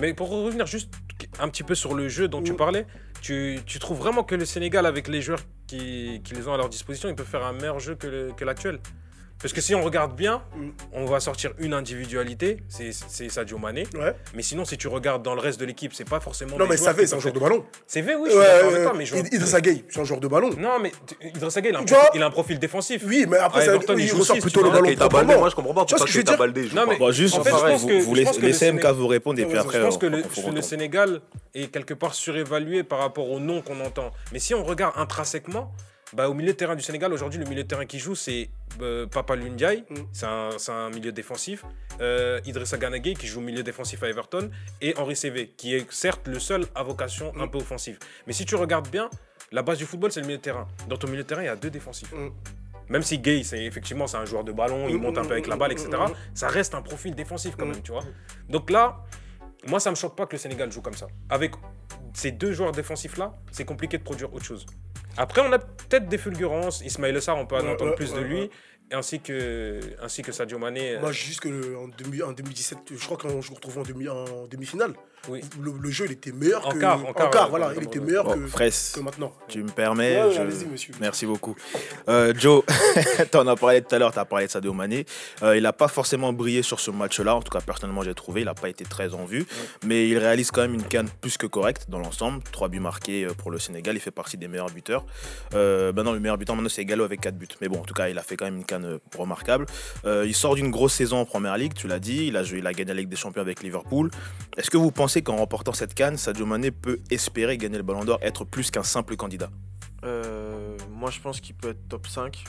Mais, 0.00 0.14
pour 0.14 0.30
revenir 0.30 0.66
juste 0.66 0.90
un 1.40 1.48
petit 1.48 1.62
peu 1.62 1.74
sur 1.74 1.94
le 1.94 2.08
jeu 2.08 2.28
dont 2.28 2.42
tu 2.42 2.54
parlais, 2.54 2.86
tu, 3.20 3.58
tu 3.66 3.78
trouves 3.78 3.98
vraiment 3.98 4.22
que 4.24 4.34
le 4.34 4.44
Sénégal, 4.44 4.86
avec 4.86 5.08
les 5.08 5.22
joueurs 5.22 5.40
qui, 5.66 6.20
qui 6.24 6.34
les 6.34 6.46
ont 6.46 6.54
à 6.54 6.56
leur 6.58 6.68
disposition, 6.68 7.08
ils 7.08 7.14
peuvent 7.14 7.26
faire 7.26 7.44
un 7.44 7.52
meilleur 7.52 7.78
jeu 7.80 7.94
que 7.94 8.44
l'actuel? 8.44 8.78
Parce 9.44 9.52
que 9.52 9.60
si 9.60 9.74
on 9.74 9.82
regarde 9.82 10.16
bien, 10.16 10.40
Mm. 10.56 10.68
on 10.94 11.04
va 11.04 11.20
sortir 11.20 11.50
une 11.58 11.74
individualité, 11.74 12.56
c'est 12.66 12.92
Sadio 13.28 13.58
Mané. 13.58 13.86
ouais. 13.94 14.14
Mais 14.34 14.40
sinon, 14.42 14.64
si 14.64 14.78
tu 14.78 14.88
regardes 14.88 15.22
dans 15.22 15.34
le 15.34 15.40
reste 15.42 15.60
de 15.60 15.66
l'équipe, 15.66 15.92
c'est 15.92 16.08
pas 16.08 16.18
forcément. 16.18 16.56
Non, 16.56 16.64
des 16.64 16.70
mais 16.70 16.76
Savé, 16.78 17.06
c'est 17.06 17.14
un 17.14 17.18
joueur 17.18 17.34
de 17.34 17.40
ballon. 17.40 17.62
C'est 17.86 18.00
vrai, 18.00 18.14
oui, 18.14 18.22
je 18.24 18.30
suis 18.30 18.38
Ouais, 18.40 18.46
d'accord 18.46 18.70
avec 18.70 18.82
toi, 18.84 18.92
mais 18.96 19.04
je... 19.04 19.16
Id- 19.16 19.34
Idrissa 19.34 19.60
Gueye, 19.60 19.84
c'est 19.90 20.00
un 20.00 20.04
joueur 20.04 20.20
de 20.20 20.28
ballon. 20.28 20.48
Non, 20.58 20.78
mais 20.80 20.92
Idrissa 21.22 21.60
Gueye, 21.60 21.72
il 21.72 21.76
a 21.76 21.80
un, 21.80 21.84
Tu 21.84 21.92
profil, 21.92 22.10
il 22.14 22.22
a 22.22 22.26
un 22.26 22.30
profil 22.30 22.58
défensif. 22.58 23.02
Oui, 23.06 23.26
mais 23.28 23.36
après, 23.36 23.60
Ah, 23.60 23.64
ça, 23.66 23.92
il 23.94 24.00
il 24.00 24.06
joue 24.08 24.16
ressort 24.16 24.36
aussi, 24.36 24.40
plutôt 24.40 24.60
tu 24.60 24.66
le 24.66 24.72
ballon 24.72 24.94
proprement. 24.96 25.38
moi 25.38 25.48
je 25.50 25.54
comprends 25.54 25.74
pas 25.74 25.84
Tu 25.84 25.94
pourquoi 25.94 26.10
Keita 26.10 26.22
dire 26.32 26.38
Baldé 26.38 26.68
Non, 26.74 26.84
mais- 26.88 26.96
Bon, 26.96 27.12
juste, 27.12 27.36
vous, 27.36 28.14
laissez, 28.14 28.38
MK 28.40 28.54
Sénégal- 28.54 28.94
vous 28.94 29.06
répondre 29.08 29.38
et 29.40 29.44
puis 29.44 29.58
après, 29.58 29.78
Je 29.78 29.84
pense 29.84 29.98
que, 29.98 30.06
le. 30.06 30.62
Sénégal 30.62 31.20
est 31.54 31.66
quelque 31.70 31.92
part 31.92 32.14
surévalué 32.14 32.82
par 32.82 32.98
rapport 33.00 33.30
au 33.30 33.40
nom 33.40 33.60
qu'on 33.60 33.78
entend. 33.80 34.10
Mais 34.32 34.38
si 34.38 34.54
on 34.54 34.64
regarde 34.64 34.94
intrinsèquement, 34.96 35.70
bah, 36.12 36.28
au 36.28 36.34
milieu 36.34 36.52
de 36.52 36.56
terrain 36.56 36.76
du 36.76 36.82
Sénégal, 36.82 37.12
aujourd'hui, 37.12 37.38
le 37.40 37.46
milieu 37.46 37.62
de 37.62 37.68
terrain 37.68 37.86
qui 37.86 37.98
joue, 37.98 38.14
c'est 38.14 38.50
euh, 38.80 39.06
Papa 39.06 39.36
Lundiaye, 39.36 39.84
Mm. 39.90 39.94
c'est 40.12 40.26
un, 40.26 40.50
c'est 40.58 40.72
un 40.72 40.90
milieu 40.90 41.12
défensif. 41.12 41.64
Euh, 42.00 42.40
Idrissa 42.44 42.76
qui 42.78 43.26
joue 43.26 43.40
milieu 43.40 43.62
défensif 43.62 44.02
à 44.02 44.08
Everton. 44.08 44.50
Et 44.80 44.96
Henri 44.96 45.14
Cv, 45.14 45.48
qui 45.56 45.74
est 45.74 45.90
certes 45.92 46.26
le 46.28 46.38
seul 46.38 46.66
à 46.74 46.82
vocation 46.82 47.32
un 47.38 47.46
Mm. 47.46 47.50
peu 47.50 47.58
offensive. 47.58 47.98
Mais 48.26 48.32
si 48.32 48.44
tu 48.44 48.54
regardes 48.56 48.88
bien, 48.88 49.08
la 49.52 49.62
base 49.62 49.78
du 49.78 49.86
football, 49.86 50.12
c'est 50.12 50.20
le 50.20 50.26
milieu 50.26 50.38
de 50.38 50.42
terrain. 50.42 50.66
Dans 50.88 50.96
ton 50.96 51.08
milieu 51.08 51.22
de 51.22 51.28
terrain, 51.28 51.42
il 51.42 51.46
y 51.46 51.48
a 51.48 51.56
deux 51.56 51.70
défensifs. 51.70 52.12
Mm. 52.12 52.30
Même 52.90 53.02
si 53.02 53.18
Gay, 53.18 53.42
c'est 53.44 53.64
effectivement 53.64 54.06
c'est 54.06 54.18
un 54.18 54.26
joueur 54.26 54.44
de 54.44 54.52
ballon, 54.52 54.88
il 54.88 54.98
monte 54.98 55.16
un 55.16 55.24
peu 55.24 55.32
avec 55.32 55.46
la 55.46 55.56
balle, 55.56 55.72
etc. 55.72 55.88
Ça 56.34 56.48
reste 56.48 56.74
un 56.74 56.82
profil 56.82 57.14
défensif 57.14 57.56
quand 57.56 57.64
même, 57.64 57.80
tu 57.80 57.92
vois. 57.92 58.04
Donc 58.50 58.68
là, 58.70 59.02
moi, 59.66 59.80
ça 59.80 59.88
me 59.90 59.96
choque 59.96 60.14
pas 60.16 60.26
que 60.26 60.32
le 60.32 60.38
Sénégal 60.38 60.70
joue 60.70 60.82
comme 60.82 60.92
ça. 60.94 61.06
Avec 61.30 61.52
ces 62.12 62.30
deux 62.30 62.52
joueurs 62.52 62.72
défensifs 62.72 63.16
là, 63.16 63.32
c'est 63.50 63.64
compliqué 63.64 63.96
de 63.96 64.02
produire 64.02 64.32
autre 64.34 64.44
chose. 64.44 64.66
Après, 65.16 65.40
on 65.40 65.52
a 65.52 65.58
peut-être 65.58 66.08
des 66.08 66.18
fulgurances. 66.18 66.80
Ismaël 66.84 67.20
Sarr, 67.22 67.38
on 67.38 67.46
peut 67.46 67.56
en 67.56 67.60
Ouais, 67.60 67.72
entendre 67.72 67.90
ouais, 67.90 67.96
plus 67.96 68.12
de 68.12 68.20
lui, 68.20 68.50
ainsi 68.92 69.20
que 69.20 69.80
ainsi 70.02 70.22
que 70.22 70.32
Sadio 70.32 70.58
Mané. 70.58 70.98
Moi, 70.98 71.12
juste 71.12 71.40
que 71.40 71.48
le- 71.48 71.78
en, 71.78 71.88
demi- 71.88 72.22
en 72.22 72.32
2017, 72.32 72.78
je 72.90 73.04
crois 73.04 73.16
qu'on 73.16 73.40
se 73.42 73.52
en, 73.80 73.82
demi, 73.84 74.08
en 74.08 74.46
demi-finale. 74.46 74.94
Oui. 75.28 75.40
Le, 75.60 75.72
le 75.80 75.90
jeu, 75.90 76.04
il 76.06 76.12
était 76.12 76.32
meilleur 76.32 76.66
En 76.66 76.70
que. 76.72 76.78
quart, 76.78 77.00
en 77.06 77.12
quart, 77.12 77.48
voilà, 77.50 77.72
il 77.76 77.82
était 77.84 78.00
meilleur 78.00 78.24
Bon, 78.24 78.34
que, 78.34 78.46
Fraisse, 78.46 78.92
que 78.96 79.00
maintenant. 79.00 79.32
tu 79.48 79.62
me 79.62 79.68
permets. 79.70 80.16
Ouais, 80.20 80.26
ouais, 80.28 80.34
je- 80.34 80.40
allez-y, 80.40 80.66
monsieur. 80.66 80.92
Merci 81.00 81.26
beaucoup. 81.26 81.54
Euh, 82.08 82.32
Joe, 82.36 82.62
tu 83.30 83.36
en 83.36 83.46
as 83.46 83.56
parlé 83.56 83.80
tout 83.82 83.94
à 83.94 83.98
l'heure, 83.98 84.12
tu 84.12 84.18
as 84.18 84.24
parlé 84.24 84.46
de 84.46 84.50
Sadio 84.50 84.72
Mané. 84.72 85.06
Euh, 85.42 85.56
il 85.56 85.62
n'a 85.62 85.72
pas 85.72 85.88
forcément 85.88 86.32
brillé 86.32 86.62
sur 86.62 86.80
ce 86.80 86.90
match-là, 86.90 87.34
en 87.36 87.42
tout 87.42 87.50
cas 87.50 87.60
personnellement 87.60 88.02
j'ai 88.02 88.14
trouvé, 88.14 88.42
il 88.42 88.44
n'a 88.44 88.54
pas 88.54 88.68
été 88.68 88.84
très 88.84 89.14
en 89.14 89.24
vue, 89.24 89.46
mais 89.84 90.08
il 90.08 90.18
réalise 90.18 90.50
quand 90.50 90.62
même 90.62 90.74
une 90.74 90.82
canne 90.84 91.08
plus 91.20 91.36
que 91.38 91.46
correcte 91.46 91.86
dans 91.88 91.98
l'ensemble. 91.98 92.42
Trois 92.52 92.68
buts 92.68 92.80
marqués 92.80 93.24
euh, 93.24 93.32
pour 93.34 93.50
le 93.50 93.58
Sénégal, 93.58 93.96
il 93.96 94.00
fait 94.00 94.10
partie 94.10 94.36
des 94.36 94.48
meilleurs 94.48 94.70
buteurs. 94.70 95.04
Euh, 95.54 95.92
ben 95.92 96.02
non, 96.02 96.12
le 96.12 96.20
meilleur 96.20 96.38
buteur 96.38 96.54
maintenant 96.56 96.68
c'est 96.68 96.84
Gallo 96.84 97.04
avec 97.04 97.20
4 97.20 97.36
buts, 97.36 97.48
mais 97.60 97.68
bon, 97.68 97.78
en 97.80 97.84
tout 97.84 97.94
cas 97.94 98.08
il 98.08 98.18
a 98.18 98.22
fait 98.22 98.36
quand 98.36 98.44
même 98.44 98.56
une 98.56 98.64
canne 98.64 98.98
remarquable. 99.18 99.66
Euh, 100.04 100.24
il 100.26 100.34
sort 100.34 100.54
d'une 100.54 100.70
grosse 100.70 100.92
saison 100.94 101.18
en 101.18 101.24
Première 101.24 101.56
Ligue, 101.56 101.74
tu 101.74 101.86
l'as 101.88 101.98
dit, 101.98 102.26
il 102.26 102.36
a, 102.36 102.42
joué, 102.42 102.58
il 102.58 102.66
a 102.66 102.72
gagné 102.72 102.92
la 102.92 103.00
Ligue 103.00 103.08
des 103.08 103.16
Champions 103.16 103.42
avec 103.42 103.62
Liverpool. 103.62 104.10
Est-ce 104.56 104.70
que 104.70 104.76
vous 104.76 104.90
pensez 104.90 105.13
qu'en 105.22 105.36
remportant 105.36 105.72
cette 105.72 105.94
canne, 105.94 106.16
Sadio 106.16 106.46
Mané 106.46 106.70
peut 106.70 107.00
espérer 107.10 107.56
gagner 107.58 107.76
le 107.76 107.82
Ballon 107.82 108.04
d'Or, 108.04 108.18
être 108.22 108.44
plus 108.44 108.70
qu'un 108.70 108.82
simple 108.82 109.16
candidat 109.16 109.50
Euh, 110.04 110.76
moi, 110.90 111.10
je 111.10 111.20
pense 111.20 111.40
qu'il 111.40 111.54
peut 111.54 111.70
être 111.70 111.88
top 111.88 112.06
5. 112.06 112.44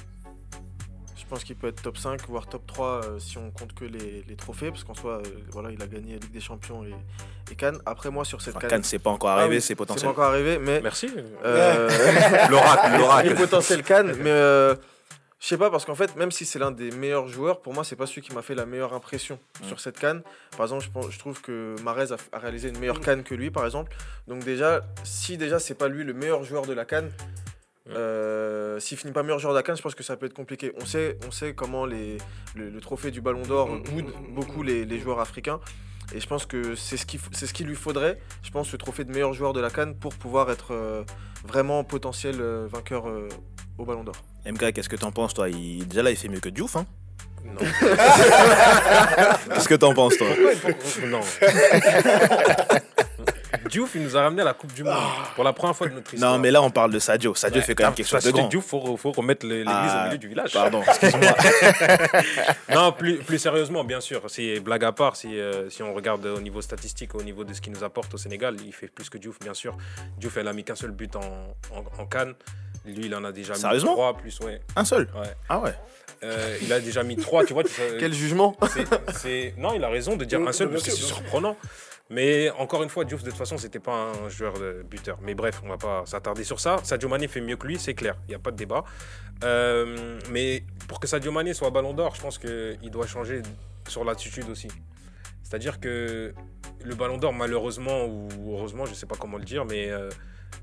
Je 1.18 1.30
pense 1.30 1.44
qu'il 1.44 1.56
peut 1.56 1.68
être 1.68 1.82
top 1.82 1.98
5, 1.98 2.22
voire 2.28 2.46
top 2.48 2.68
3 2.68 2.86
euh, 2.88 3.20
si 3.20 3.38
on 3.40 3.50
compte 3.50 3.74
que 3.74 3.84
les, 3.86 4.24
les 4.28 4.36
trophées, 4.36 4.70
parce 4.70 4.84
qu'en 4.84 4.94
soi, 4.94 5.14
euh, 5.26 5.30
voilà, 5.52 5.72
il 5.72 5.82
a 5.82 5.88
gagné 5.88 6.14
Ligue 6.20 6.32
des 6.32 6.40
Champions 6.40 6.84
et, 6.86 6.94
et 7.52 7.56
Cannes. 7.56 7.80
Après, 7.88 8.12
moi, 8.12 8.24
sur 8.26 8.42
cette 8.42 8.52
Enfin, 8.56 8.60
Cannes, 8.62 8.70
Cannes, 8.70 8.84
c'est 8.84 9.00
pas 9.00 9.10
encore 9.10 9.32
Ah 9.32 9.40
arrivé, 9.40 9.56
oui, 9.56 9.62
c'est 9.62 9.70
c'est 9.70 9.76
potentiel. 9.76 10.06
pas 10.06 10.12
encore 10.12 10.26
arrivé, 10.26 10.60
mais 10.60 10.82
Merci. 10.82 11.10
euh, 11.44 11.90
L'oracle, 12.50 13.00
l'oracle. 13.00 13.36
potentiels 13.38 13.82
Cannes, 13.84 14.14
mais 14.20 14.30
euh, 14.30 14.76
je 15.46 15.50
sais 15.50 15.58
pas 15.60 15.70
parce 15.70 15.86
qu'en 15.86 15.94
fait, 15.94 16.16
même 16.16 16.32
si 16.32 16.44
c'est 16.44 16.58
l'un 16.58 16.72
des 16.72 16.90
meilleurs 16.90 17.28
joueurs, 17.28 17.62
pour 17.62 17.72
moi, 17.72 17.84
c'est 17.84 17.96
pas 17.96 18.08
celui 18.08 18.24
qui 18.24 18.34
m'a 18.34 18.42
fait 18.42 18.56
la 18.56 18.66
meilleure 18.66 18.94
impression 18.96 19.38
sur 19.62 19.80
cette 19.80 20.00
canne. 20.00 20.24
Par 20.58 20.62
exemple, 20.66 20.84
je, 20.84 20.90
pense- 20.90 21.12
je 21.12 21.20
trouve 21.20 21.40
que 21.40 21.76
Marez 21.84 22.12
a, 22.12 22.16
a 22.36 22.40
réalisé 22.40 22.70
une 22.70 22.80
meilleure 22.80 23.00
canne 23.00 23.22
que 23.22 23.36
lui, 23.36 23.52
par 23.52 23.64
exemple. 23.64 23.96
Donc 24.28 24.44
déjà, 24.44 24.82
si 25.04 25.38
déjà 25.38 25.60
c'est 25.60 25.76
pas 25.76 25.88
lui 25.88 26.04
le 26.04 26.14
meilleur 26.16 26.44
joueur 26.44 26.66
de 26.66 26.74
la 26.74 26.84
canne. 26.84 27.12
euh, 27.90 28.80
S'il 28.80 28.98
finit 28.98 29.14
pas 29.14 29.22
meilleur 29.22 29.38
joueur 29.38 29.54
de 29.54 29.60
la 29.60 29.64
canne, 29.64 29.78
je 29.78 29.84
pense 29.84 29.94
que 29.94 30.02
ça 30.04 30.18
peut 30.18 30.26
être 30.26 30.34
compliqué. 30.34 30.72
On 30.82 30.86
sait, 30.86 31.20
on 31.28 31.32
sait 31.32 31.54
comment 31.54 31.86
les, 31.86 32.18
le, 32.56 32.72
le 32.72 32.82
trophée 32.82 33.12
du 33.12 33.22
Ballon 33.22 33.44
d'Or 33.44 33.70
boude 33.92 34.12
beaucoup 34.30 34.64
les, 34.64 34.84
les 34.86 35.00
joueurs 35.00 35.20
africains. 35.20 35.60
Et 36.14 36.20
je 36.20 36.28
pense 36.28 36.48
que 36.48 36.74
c'est 36.76 36.98
ce 36.98 37.06
qu'il 37.06 37.20
ce 37.20 37.46
qu'il 37.54 37.68
lui 37.68 37.76
faudrait, 37.76 38.20
je 38.42 38.50
pense, 38.52 38.70
ce 38.70 38.78
trophée 38.78 39.04
de 39.04 39.12
meilleur 39.12 39.34
joueur 39.34 39.54
de 39.54 39.60
la 39.60 39.70
Cannes 39.70 39.96
pour 39.96 40.16
pouvoir 40.16 40.50
être 40.52 40.72
euh, 40.74 41.04
vraiment 41.48 41.84
potentiel 41.84 42.38
euh, 42.42 42.68
vainqueur 42.68 43.08
euh, 43.08 43.28
au 43.78 43.86
Ballon 43.86 44.04
d'Or. 44.04 44.16
MK, 44.46 44.74
qu'est-ce 44.74 44.90
que 44.90 44.96
t'en 44.96 45.12
penses, 45.12 45.34
toi? 45.34 45.50
Il... 45.50 45.88
Déjà 45.88 46.04
là, 46.04 46.12
il 46.12 46.18
fait 46.18 46.28
mieux 46.28 46.40
que 46.40 46.50
Diouf, 46.50 46.76
hein 46.76 46.86
Non. 47.44 47.54
Qu'est-ce 49.54 49.68
que 49.68 49.76
t'en 49.76 49.94
penses, 49.94 50.18
toi? 50.18 50.28
Non. 51.06 51.22
Diouf, 53.70 53.96
il 53.96 54.04
nous 54.04 54.16
a 54.16 54.22
ramené 54.22 54.42
à 54.44 54.46
la 54.46 54.54
Coupe 54.54 54.74
du 54.74 54.84
Monde 54.84 54.94
pour 55.34 55.44
la 55.44 55.52
première 55.52 55.76
fois 55.76 55.88
de 55.88 55.94
notre 55.96 56.14
histoire. 56.14 56.34
Non, 56.34 56.40
mais 56.40 56.52
là, 56.52 56.62
on 56.62 56.70
parle 56.70 56.92
de 56.92 57.00
Sadio. 57.00 57.34
Sadio 57.34 57.60
Ouais, 57.60 57.66
fait 57.66 57.74
quand 57.74 57.86
même 57.86 57.94
quelque 57.94 58.08
chose 58.08 58.24
de 58.24 58.32
grand. 58.32 58.48
Diouf, 58.48 58.66
faut, 58.66 58.96
faut 58.98 59.12
remettre 59.12 59.46
l'église 59.46 59.68
Ah, 59.68 60.02
au 60.02 60.06
milieu 60.06 60.18
du 60.20 60.28
village. 60.28 60.54
Pardon, 60.54 60.84
excuse-moi. 60.88 61.34
Non, 62.74 62.92
plus, 62.92 63.18
plus 63.18 63.40
sérieusement, 63.40 63.84
bien 63.84 64.00
sûr. 64.02 64.22
C'est 64.28 64.60
blague 64.60 64.84
à 64.84 64.92
part. 64.92 65.16
Si, 65.16 65.40
euh, 65.40 65.70
si 65.70 65.82
on 65.82 65.94
regarde 65.94 66.26
au 66.26 66.42
niveau 66.42 66.62
statistique, 66.62 67.16
au 67.16 67.24
niveau 67.24 67.44
de 67.44 67.54
ce 67.54 67.62
qu'il 67.62 67.74
nous 67.74 67.84
apporte 67.84 68.14
au 68.14 68.18
Sénégal, 68.18 68.56
il 68.66 68.74
fait 68.74 68.88
plus 68.88 69.10
que 69.10 69.18
Diouf, 69.18 69.40
bien 69.40 69.54
sûr. 69.56 69.76
Diouf, 70.20 70.38
elle 70.38 70.48
a 70.48 70.54
mis 70.54 70.64
qu'un 70.64 70.76
seul 70.76 70.92
but 70.92 71.16
en, 71.16 71.22
en, 71.22 72.02
en 72.02 72.06
Cannes. 72.06 72.36
Lui, 72.86 73.06
il 73.06 73.16
en 73.16 73.24
a 73.24 73.32
déjà 73.32 73.54
mis 73.54 73.60
Sérieusement 73.60 73.94
trois, 73.94 74.16
plus, 74.16 74.40
ouais. 74.42 74.62
Un 74.76 74.86
seul 74.86 75.08
Ouais. 75.16 75.34
Ah 75.50 75.60
ouais. 75.60 75.74
Euh, 76.24 76.58
il 76.62 76.72
a 76.72 76.80
déjà 76.80 77.04
mis 77.04 77.16
trois, 77.18 77.44
tu 77.46 77.54
vois. 77.54 77.64
tu 77.64 77.72
sais, 77.72 77.98
Quel 78.00 78.14
jugement 78.14 78.56
Non, 79.58 79.74
il 79.74 79.84
a 79.84 79.90
raison 79.90 80.16
de 80.16 80.26
dire 80.26 80.40
un 80.42 80.52
seul, 80.52 80.70
parce 80.70 80.84
que 80.84 80.92
c'est 80.92 80.98
surprenant. 80.98 81.58
Mais 82.10 82.52
encore 82.52 82.84
une 82.84 82.90
fois, 82.90 83.04
Diouf, 83.04 83.24
de 83.24 83.30
toute 83.30 83.38
façon, 83.38 83.58
c'était 83.58 83.80
pas 83.80 84.12
un 84.26 84.30
joueur 84.30 84.54
de 84.60 84.86
buteur. 84.88 85.18
Mais 85.24 85.34
bref, 85.34 85.62
on 85.66 85.70
va 85.70 85.78
pas 85.78 86.04
s'attarder 86.06 86.44
sur 86.44 86.60
ça. 86.60 86.78
Sadio 86.84 87.10
Mané 87.10 87.28
fait 87.28 87.42
mieux 87.42 87.56
que 87.56 87.66
lui, 87.66 87.80
c'est 87.80 87.96
clair. 87.96 88.16
Il 88.28 88.30
n'y 88.30 88.36
a 88.36 88.40
pas 88.40 88.52
de 88.52 88.56
débat. 88.58 88.84
Euh, 89.44 90.20
mais 90.30 90.64
pour 90.88 91.00
que 91.00 91.08
Sadio 91.08 91.32
Mané 91.32 91.56
soit 91.56 91.72
ballon 91.72 91.94
d'or, 91.94 92.14
je 92.16 92.22
pense 92.22 92.38
qu'il 92.38 92.92
doit 92.92 93.08
changer 93.08 93.42
sur 93.88 94.06
l'attitude 94.06 94.48
aussi. 94.50 94.68
C'est-à-dire 95.42 95.80
que 95.80 96.34
le 96.84 96.96
ballon 96.96 97.18
d'or, 97.18 97.34
malheureusement 97.34 98.06
ou 98.06 98.30
heureusement, 98.54 98.86
je 98.86 98.94
sais 98.94 99.08
pas 99.08 99.16
comment 99.20 99.38
le 99.38 99.44
dire, 99.44 99.66
mais 99.66 99.90
euh, 99.90 100.10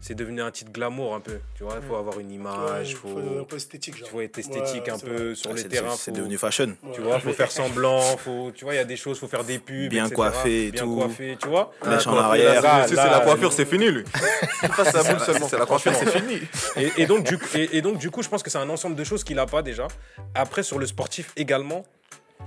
c'est 0.00 0.14
devenu 0.14 0.42
un 0.42 0.50
titre 0.50 0.72
glamour 0.72 1.14
un 1.14 1.20
peu. 1.20 1.38
Tu 1.54 1.62
vois, 1.62 1.76
il 1.80 1.86
faut 1.86 1.94
avoir 1.94 2.18
une 2.18 2.28
Ouais, 2.28 2.34
image, 2.34 2.96
faut 2.96 3.08
faut, 3.08 3.40
un 3.40 3.44
peu 3.44 3.54
esthétique, 3.56 3.96
genre. 3.96 4.08
tu 4.08 4.12
vois, 4.14 4.24
être 4.24 4.36
esthétique 4.38 4.84
Ouais, 4.86 4.90
un 4.90 4.98
c'est 4.98 5.06
peu 5.06 5.26
vrai. 5.26 5.34
sur 5.36 5.50
Ah, 5.50 5.54
les 5.54 5.62
c'est- 5.62 5.68
terrains. 5.68 5.94
C'est 5.96 6.10
devenu 6.10 6.36
fashion. 6.38 6.76
Tu 6.92 7.00
vois, 7.02 7.20
faut 7.20 7.32
faire 7.32 7.52
semblant, 7.52 8.00
faut, 8.16 8.50
tu 8.54 8.64
vois, 8.64 8.74
il 8.74 8.78
y 8.78 8.80
a 8.80 8.84
des 8.84 8.96
choses, 8.96 9.18
faut 9.20 9.28
faire 9.28 9.44
des 9.44 9.58
pubs, 9.60 9.88
Bien 9.90 10.04
etc. 10.06 10.14
coiffé 10.16 10.66
et 10.66 10.70
bien 10.72 10.82
tout. 10.82 10.96
coiffé, 10.96 11.36
tu 11.40 11.46
vois. 11.48 11.72
Mèche 11.86 12.06
en 12.06 12.10
coiffure, 12.10 12.18
arrière. 12.30 12.62
là, 12.62 12.82
Si 12.88 12.96
c'est 12.96 12.96
la 12.96 13.20
coiffure, 13.20 13.52
c'est 13.52 13.64
fini, 13.64 13.90
lui. 13.90 14.02
Boule 14.62 15.20
seulement. 15.20 15.48
C'est 15.48 15.58
la 15.58 15.66
coiffure, 15.66 15.94
c'est 15.94 16.10
fini. 16.20 16.40
Et, 16.76 17.02
et 17.02 17.06
donc, 17.06 17.24
du, 17.24 17.38
et, 17.54 17.76
et 17.78 17.82
donc, 17.82 17.98
du 17.98 18.10
coup, 18.10 18.22
je 18.22 18.28
pense 18.28 18.42
que 18.42 18.50
c'est 18.50 18.58
un 18.58 18.68
ensemble 18.70 18.96
de 18.96 19.04
choses 19.04 19.22
qu'il 19.24 19.36
n'a 19.36 19.46
pas 19.46 19.62
déjà. 19.62 19.86
Après, 20.34 20.62
sur 20.64 20.78
le 20.80 20.86
sportif 20.86 21.30
également, 21.36 21.84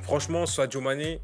franchement, 0.01 0.45
Sadio 0.45 0.81
Mané, 0.81 1.21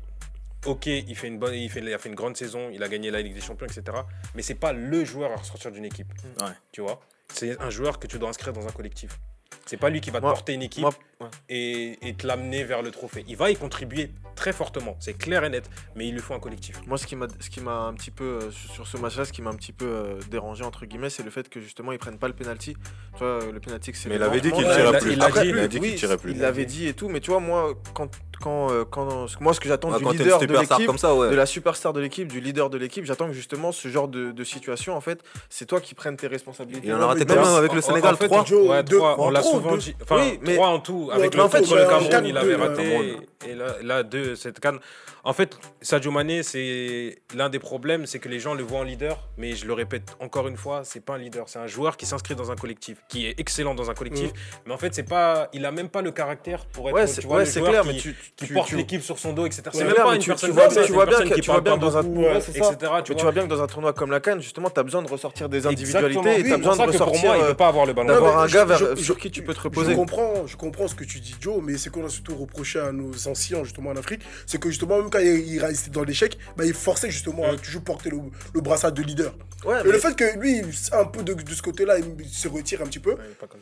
ok, 0.65 0.85
il, 0.87 1.15
fait 1.15 1.27
une 1.27 1.39
bonne, 1.39 1.53
il, 1.53 1.69
fait, 1.69 1.79
il 1.79 1.93
a 1.93 1.97
fait 1.97 2.09
une 2.09 2.15
grande 2.15 2.37
saison, 2.37 2.69
il 2.71 2.81
a 2.83 2.87
gagné 2.89 3.11
la 3.11 3.21
Ligue 3.21 3.33
des 3.33 3.41
Champions, 3.41 3.65
etc. 3.67 3.97
Mais 4.35 4.41
c'est 4.41 4.55
pas 4.55 4.73
le 4.73 5.03
joueur 5.05 5.31
à 5.31 5.35
ressortir 5.37 5.71
d'une 5.71 5.85
équipe. 5.85 6.11
Ouais. 6.41 6.47
Tu 6.71 6.81
vois? 6.81 6.99
C'est 7.33 7.59
un 7.61 7.69
joueur 7.69 7.99
que 7.99 8.07
tu 8.07 8.19
dois 8.19 8.29
inscrire 8.29 8.53
dans 8.53 8.67
un 8.67 8.71
collectif. 8.71 9.19
C'est 9.65 9.77
pas 9.77 9.89
lui 9.89 10.01
qui 10.01 10.09
va 10.09 10.19
te 10.19 10.25
Moi- 10.25 10.33
porter 10.33 10.53
une 10.53 10.63
équipe 10.63 10.81
Moi, 10.81 10.93
ouais. 11.21 11.27
et, 11.49 12.07
et 12.07 12.13
te 12.13 12.25
l'amener 12.27 12.63
vers 12.63 12.81
le 12.81 12.91
trophée. 12.91 13.23
Il 13.27 13.37
va 13.37 13.49
y 13.51 13.55
contribuer 13.55 14.11
très 14.41 14.53
fortement, 14.53 14.95
c'est 14.99 15.13
clair 15.13 15.43
et 15.43 15.49
net, 15.49 15.69
mais 15.95 16.07
il 16.07 16.13
lui 16.13 16.19
faut 16.19 16.33
un 16.33 16.39
collectif. 16.39 16.81
Moi, 16.87 16.97
ce 16.97 17.05
qui 17.05 17.15
m'a, 17.15 17.27
ce 17.39 17.47
qui 17.51 17.61
m'a 17.61 17.75
un 17.83 17.93
petit 17.93 18.09
peu 18.09 18.23
euh, 18.23 18.49
sur 18.51 18.87
ce 18.87 18.97
match-là, 18.97 19.23
ce 19.23 19.31
qui 19.31 19.43
m'a 19.43 19.51
un 19.51 19.55
petit 19.55 19.71
peu 19.71 19.85
euh, 19.85 20.19
dérangé 20.31 20.63
entre 20.63 20.87
guillemets, 20.87 21.11
c'est 21.11 21.21
le 21.21 21.29
fait 21.29 21.47
que 21.47 21.59
justement 21.59 21.91
ils 21.91 21.99
prennent 21.99 22.17
pas 22.17 22.27
le 22.27 22.33
penalty. 22.33 22.73
Tu 23.13 23.19
vois, 23.23 23.39
le 23.53 23.59
penalty, 23.59 23.91
c'est 23.93 24.09
Mais 24.09 24.15
il 24.15 24.23
avait 24.23 24.41
dit 24.41 24.51
qu'il 24.51 24.63
tirait 24.63 24.97
plus. 24.99 25.11
il 25.13 25.19
dit. 25.19 25.25
Il 25.51 25.59
a 25.59 25.67
dit 25.67 25.77
oui, 25.79 25.89
qu'il 25.89 25.97
tirait 25.99 26.17
plus. 26.17 26.31
Il 26.31 26.39
l'avait 26.39 26.65
dit 26.65 26.87
et 26.87 26.93
tout, 26.95 27.07
mais 27.07 27.19
tu 27.19 27.29
vois, 27.29 27.39
moi, 27.39 27.73
quand, 27.93 28.09
quand, 28.41 28.71
euh, 28.71 28.83
quand 28.83 29.27
moi, 29.39 29.53
ce 29.53 29.59
que 29.59 29.67
j'attends 29.69 29.91
Ah, 29.93 29.99
du 29.99 30.05
leader 30.17 30.39
de 30.39 30.45
l'équipe, 30.47 30.97
ça, 30.97 31.13
ouais. 31.13 31.29
de 31.29 31.35
la 31.35 31.45
superstar 31.45 31.93
de 31.93 31.99
l'équipe, 31.99 32.27
du 32.27 32.41
leader 32.41 32.71
de 32.71 32.79
l'équipe, 32.79 33.05
j'attends 33.05 33.27
que 33.27 33.33
justement 33.33 33.71
ce 33.71 33.87
genre 33.89 34.07
de, 34.07 34.31
de 34.31 34.43
situation, 34.43 34.95
en 34.97 35.01
fait, 35.01 35.19
c'est 35.49 35.65
toi 35.67 35.79
qui 35.79 35.93
prennes 35.93 36.17
tes 36.17 36.25
responsabilités. 36.25 36.87
Il 36.87 36.93
en 36.95 37.01
a 37.01 37.05
raté 37.05 37.25
même 37.25 37.37
avec 37.43 37.73
le 37.73 37.81
Sénégal 37.81 38.15
en 38.15 38.17
fait, 38.17 38.25
3. 38.27 38.45
Joe, 38.45 38.67
Ouais, 38.69 38.81
deux- 38.83 38.97
trois, 38.97 39.15
on 39.19 39.25
en 39.25 39.29
l'a 39.29 39.43
souvent 39.43 39.73
deux- 39.73 39.77
dit. 39.77 39.95
Enfin, 40.01 40.15
Oui, 40.17 40.39
mais- 40.41 40.55
trois 40.55 40.69
en 40.69 40.79
tout. 40.79 41.09
Avec 41.13 41.35
le 41.35 41.43
en 41.43 41.49
fait, 41.49 41.59
contre 41.59 41.75
le 41.75 41.85
Cameroun, 41.85 42.25
il 42.25 42.37
avait 42.37 42.55
deux, 42.55 42.61
raté. 42.63 43.17
Et 43.47 43.55
là, 43.55 43.65
là, 43.83 44.03
cette 44.35 44.59
canne. 44.59 44.79
En 45.23 45.33
fait, 45.33 45.57
Sadio 45.81 46.11
Mané, 46.11 46.43
c'est 46.43 47.21
l'un 47.35 47.49
des 47.49 47.59
problèmes, 47.59 48.05
c'est 48.05 48.19
que 48.19 48.29
les 48.29 48.39
gens 48.39 48.53
le 48.53 48.63
voient 48.63 48.79
en 48.79 48.83
leader. 48.83 49.27
Mais 49.37 49.53
je 49.55 49.65
le 49.65 49.73
répète 49.73 50.15
encore 50.19 50.47
une 50.47 50.57
fois, 50.57 50.81
c'est 50.83 51.03
pas 51.03 51.15
un 51.15 51.17
leader. 51.17 51.47
C'est 51.47 51.59
un 51.59 51.67
joueur 51.67 51.97
qui 51.97 52.05
s'inscrit 52.05 52.35
dans 52.35 52.51
un 52.51 52.55
collectif, 52.55 52.97
qui 53.09 53.25
est 53.27 53.39
excellent 53.39 53.75
dans 53.75 53.89
un 53.89 53.93
collectif. 53.93 54.31
Mais 54.65 54.73
en 54.73 54.77
fait, 54.77 54.93
c'est 54.93 55.03
pas, 55.03 55.49
il 55.53 55.65
a 55.65 55.71
même 55.71 55.89
pas 55.89 56.01
le 56.01 56.11
caractère 56.11 56.65
pour 56.65 56.89
être 56.89 56.95
Ouais, 56.95 57.05
tu 57.07 57.13
c'est 57.13 57.23
vois, 57.25 57.37
ouais, 57.37 57.45
le 57.45 57.49
c'est 57.49 57.59
joueur 57.59 57.71
clair, 57.71 57.81
qui, 57.83 57.87
mais 57.89 57.97
tu, 57.97 58.15
qui 58.35 58.45
tu- 58.47 58.53
porte 58.53 58.67
tu- 58.69 58.75
l'équipe 58.77 59.01
sur 59.01 59.19
son 59.19 59.33
dos, 59.33 59.45
etc. 59.45 59.63
C'est 59.71 59.77
Ouais, 59.79 59.83
même 59.85 59.93
clair, 59.93 60.05
pas 60.05 60.09
mais 60.11 60.15
une 60.17 60.21
tu- 60.23 60.29
personne 60.29 60.49
tu 60.49 60.53
vois- 60.53 60.63
comme 60.65 60.71
ça, 60.73 60.81
tu 60.81 60.87
c'est 60.87 60.93
vois 60.93 61.03
une 61.03 61.09
bien 61.09 61.19
que- 61.19 61.23
qui 61.35 61.41
tu 61.41 61.45
vois 61.45 61.53
parle 61.55 61.63
bien 61.63 61.73
pas 61.73 61.79
dans 61.91 61.97
un- 61.97 62.41
c'est 62.41 62.57
etc. 62.57 62.91
Tu 63.03 63.13
vois. 63.21 63.31
bien 63.31 63.43
que 63.43 63.47
dans 63.49 63.61
un 63.61 63.67
tournoi 63.67 63.93
comme 63.93 64.11
la 64.11 64.19
Cannes, 64.19 64.41
justement, 64.41 64.69
tu 64.69 64.79
as 64.79 64.83
besoin 64.83 65.01
de 65.01 65.09
ressortir 65.09 65.49
des 65.49 65.65
individualités 65.67 66.19
et 66.39 66.43
tu 66.43 66.51
as 66.51 66.55
Oui, 66.55 66.57
besoin 66.61 66.73
c'est 66.75 66.87
de 66.87 66.91
que 66.91 66.97
pour 66.97 67.07
ressortir. 67.07 67.25
moi, 67.29 67.37
il 67.37 67.43
euh, 67.43 67.47
peut 67.49 67.53
pas 67.55 67.67
avoir 67.67 67.85
le 67.85 67.93
ballon 67.93 68.07
d'avoir 68.07 68.39
un 68.39 68.47
gars 68.47 68.65
je- 68.77 68.95
je- 68.95 69.01
sur 69.03 69.17
qui 69.17 69.29
tu 69.31 69.43
peux 69.43 69.53
te 69.53 69.59
Je 69.59 69.63
reposer. 69.63 69.95
comprends, 69.95 70.45
je 70.47 70.55
comprends 70.57 70.87
ce 70.87 70.95
que 70.95 71.03
tu 71.03 71.19
dis, 71.19 71.35
Joe, 71.39 71.59
mais 71.61 71.77
c'est 71.77 71.89
qu'on 71.89 72.05
a 72.05 72.09
surtout 72.09 72.35
reproché 72.35 72.79
à 72.79 72.91
nos 72.91 73.27
anciens, 73.27 73.63
justement, 73.63 73.89
en 73.91 73.95
Afrique, 73.97 74.20
c'est 74.45 74.59
que 74.59 74.69
justement, 74.69 74.97
même 74.99 75.09
quand 75.09 75.19
il, 75.19 75.47
il 75.53 75.59
restait 75.59 75.91
dans 75.91 76.03
l'échec, 76.03 76.37
bah, 76.57 76.65
il 76.65 76.73
forçait 76.73 77.09
justement 77.11 77.45
à 77.51 77.55
toujours 77.55 77.83
porter 77.83 78.09
le, 78.09 78.17
le 78.53 78.61
brassard 78.61 78.91
de 78.91 79.01
leader. 79.01 79.33
Ouais, 79.65 79.79
Et 79.81 79.83
mais- 79.85 79.91
le 79.91 79.97
fait 79.99 80.15
que 80.15 80.37
lui, 80.39 80.61
un 80.91 81.05
peu 81.05 81.23
de, 81.23 81.33
de 81.33 81.53
ce 81.53 81.61
côté-là, 81.61 81.97
il 81.99 82.27
se 82.29 82.47
retire 82.47 82.81
un 82.81 82.85
petit 82.85 82.99
peu, 82.99 83.15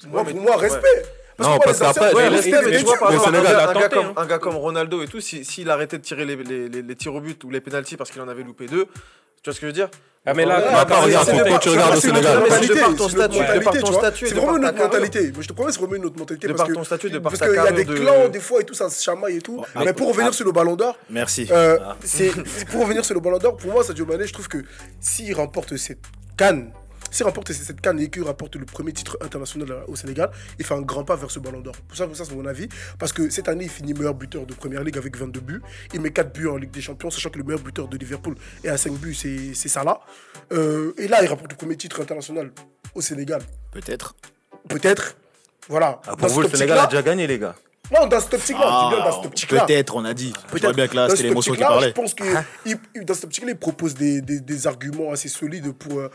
moi, 0.08 0.24
mais- 0.26 0.32
pour 0.32 0.42
moi, 0.42 0.56
ouais. 0.58 0.70
respect. 0.70 1.06
Non, 1.40 1.58
que 1.58 1.64
parce 1.66 1.80
qu'après, 1.80 2.14
Ouais, 2.14 2.24
Mais- 2.24 2.30
les 2.30 2.36
respect, 2.36 2.52
respecte, 2.58 2.66
mais 2.66 2.72
mais 2.72 2.78
tu 2.80 2.84
vois, 2.86 2.98
par 2.98 3.10
le 3.10 3.16
exemple, 3.16 3.38
un 4.18 4.26
gars, 4.26 4.40
comme, 4.40 4.56
Ronaldo 4.56 5.02
et 5.04 5.08
tout, 5.08 5.22
si- 5.22 5.46
s'il 5.46 5.70
arrêtait 5.70 5.98
de 5.98 6.04
tirer 6.04 6.26
les, 6.26 6.36
les, 6.36 6.68
les, 6.68 6.82
les 6.82 6.96
tirs 6.96 7.16
au 7.16 7.22
but 7.22 7.42
ou 7.46 7.50
les 7.50 7.62
pénalties 7.62 7.96
parce 7.96 8.12
qu'il 8.12 8.22
en 8.22 8.28
avait 8.28 8.44
loupé 8.44 8.66
deux, 8.68 8.86
tu 8.86 8.92
vois 9.46 9.54
ce 9.54 9.60
que 9.60 9.62
je 9.62 9.68
veux 9.68 9.72
dire? 9.74 9.90
Ah, 10.26 10.34
mais 10.34 10.46
là, 10.46 10.60
bah, 10.60 10.86
t'as 10.88 11.00
regarde, 11.00 11.28
t'as- 11.28 11.60
tu 11.60 11.70
regardes 11.70 11.96
au 11.96 12.00
Sénégal 12.02 12.44
de 12.44 12.80
par 12.80 12.96
ton 12.96 13.08
statut, 13.10 13.38
de 13.40 13.44
par 13.44 13.56
mentalité, 13.56 13.80
ton 13.80 13.94
statut, 13.94 14.28
C'est 14.28 14.36
vraiment 14.36 14.58
une 14.58 14.66
autre 14.66 14.78
mentalité. 14.78 15.32
Je 15.40 15.48
te 15.48 15.54
promets, 15.54 15.72
c'est 15.72 15.80
vraiment 15.80 15.96
une 15.96 16.06
autre 16.06 16.20
mentalité. 16.20 16.48
De 16.48 16.52
parce 16.54 16.60
par 16.60 16.68
que- 16.68 16.74
ton 16.74 16.84
statut, 16.84 17.10
de 17.10 17.20
par 17.20 17.32
Parce 17.32 17.40
ta 17.40 17.48
qu'il 17.48 17.56
y 17.56 17.60
a 17.60 17.72
des 17.72 17.86
clans, 17.86 18.28
des 18.28 18.40
fois, 18.42 18.62
et 18.62 18.66
tout, 18.66 18.74
ça 18.74 18.90
se 18.90 19.02
chamaille 19.02 19.38
et 19.38 19.42
tout. 19.42 19.64
mais- 19.78 19.94
pour 19.94 20.10
revenir 20.10 20.30
ah. 20.32 20.34
sur 20.34 20.46
le 20.46 20.52
ballon 20.52 20.76
d'or, 20.76 20.98
Merci. 21.10 21.48
euh, 21.52 21.78
Ah. 21.82 21.96
pour 22.72 22.82
revenir 22.82 23.06
sur 23.06 23.16
le 23.16 23.22
ballon 23.22 23.38
d'or, 23.38 23.56
pour 23.58 23.72
moi, 23.72 23.84
Sadio 23.84 24.06
Mané, 24.06 24.28
je 24.28 24.34
trouve 24.34 24.48
que 24.50 24.58
s'il 25.00 25.34
remporte 25.34 25.78
cette 25.78 26.00
canne, 26.38 26.72
s'il 27.12 27.26
remporte 27.26 27.52
cette 27.52 27.82
canne 27.82 28.00
et 28.00 28.10
qu'il 28.10 28.24
remporte 28.24 28.56
le 28.56 28.66
premier 28.66 28.94
titre 28.94 29.18
international 29.22 29.84
au 29.88 29.96
Sénégal, 29.96 30.30
il 30.58 30.66
fait 30.66 30.74
un 30.74 30.82
grand 30.82 31.04
pas 31.04 31.16
vers 31.16 31.32
ce 31.32 31.40
ballon 31.40 31.62
d'or. 31.62 31.76
Pour 31.88 31.98
ça, 31.98 32.08
pour 32.08 32.16
ça 32.16 32.26
c'est 32.26 32.36
mon 32.36 32.46
avis. 32.46 32.68
Parce 32.98 33.14
que 33.14 33.30
cette 33.30 33.48
année, 33.50 33.66
il 33.66 33.70
finit 33.70 33.94
meilleur 33.94 34.14
buteur 34.14 34.46
de 34.46 34.54
première 34.54 34.84
ligue 34.84 34.98
avec 34.98 35.18
22 35.18 35.40
buts. 35.40 35.62
Il 35.94 36.02
met 36.02 36.12
4 36.12 36.32
buts 36.34 36.48
en 36.48 36.58
Ligue 36.58 36.72
des 36.72 36.82
Champions, 36.82 37.10
sachant 37.10 37.30
que 37.30 37.38
le 37.38 37.44
meilleur 37.44 37.62
buteur 37.62 37.88
de 37.88 37.98
Liverpool 37.98 38.36
est 38.64 38.70
à 38.70 38.78
5 38.78 38.94
buts, 38.94 39.14
c'est 39.14 39.54
c'est 39.54 39.70
Salah. 39.70 40.00
Euh, 40.52 40.94
et 40.98 41.08
là, 41.08 41.22
il 41.24 41.28
remporte 41.28 41.52
le 41.52 41.58
premier 41.58 41.76
titre 41.76 42.02
international 42.02 42.52
au 42.96 43.02
Sénégal. 43.02 43.42
Peut-être. 43.72 44.16
Peut-être. 44.68 45.16
Voilà. 45.68 46.02
Ah, 46.06 46.12
Dans 46.12 46.16
Pour 46.18 46.30
vous, 46.30 46.42
le 46.42 46.50
Sénégal 46.50 46.80
a 46.80 46.88
déjà 46.88 47.02
gagné, 47.02 47.28
les 47.28 47.40
gars. 47.40 47.56
Non, 47.92 48.06
dans 48.08 48.20
cette 48.20 48.34
optique-là, 48.36 48.62
je 48.62 48.90
dis 48.90 48.96
bien 48.96 49.06
dans 49.06 49.12
cette 49.14 49.22
Ah, 49.24 49.28
optique-là. 49.28 49.66
Peut-être, 49.66 49.96
on 49.96 50.06
a 50.06 50.14
dit. 50.14 50.32
Peut-être. 50.52 50.76
bien 50.76 50.88
que 50.88 50.96
là, 50.96 51.08
Dans 51.08 51.16
c'était 51.16 51.30
l'émotion 51.30 51.54
qui 51.54 51.60
parlait. 51.62 51.88
Je 51.88 51.94
pense 51.94 52.14
que 52.14 52.24
il- 52.66 52.78
il- 52.96 53.04
dans 53.06 53.14
cette 53.16 53.24
optique-là, 53.26 53.50
il 53.52 53.58
propose 53.58 53.96
des, 53.96 54.22
des- 54.22 54.42
des 54.42 54.68
arguments 54.68 55.12
assez 55.12 55.28
solides 55.28 55.72
pour, 55.74 56.00
euh, 56.00 56.10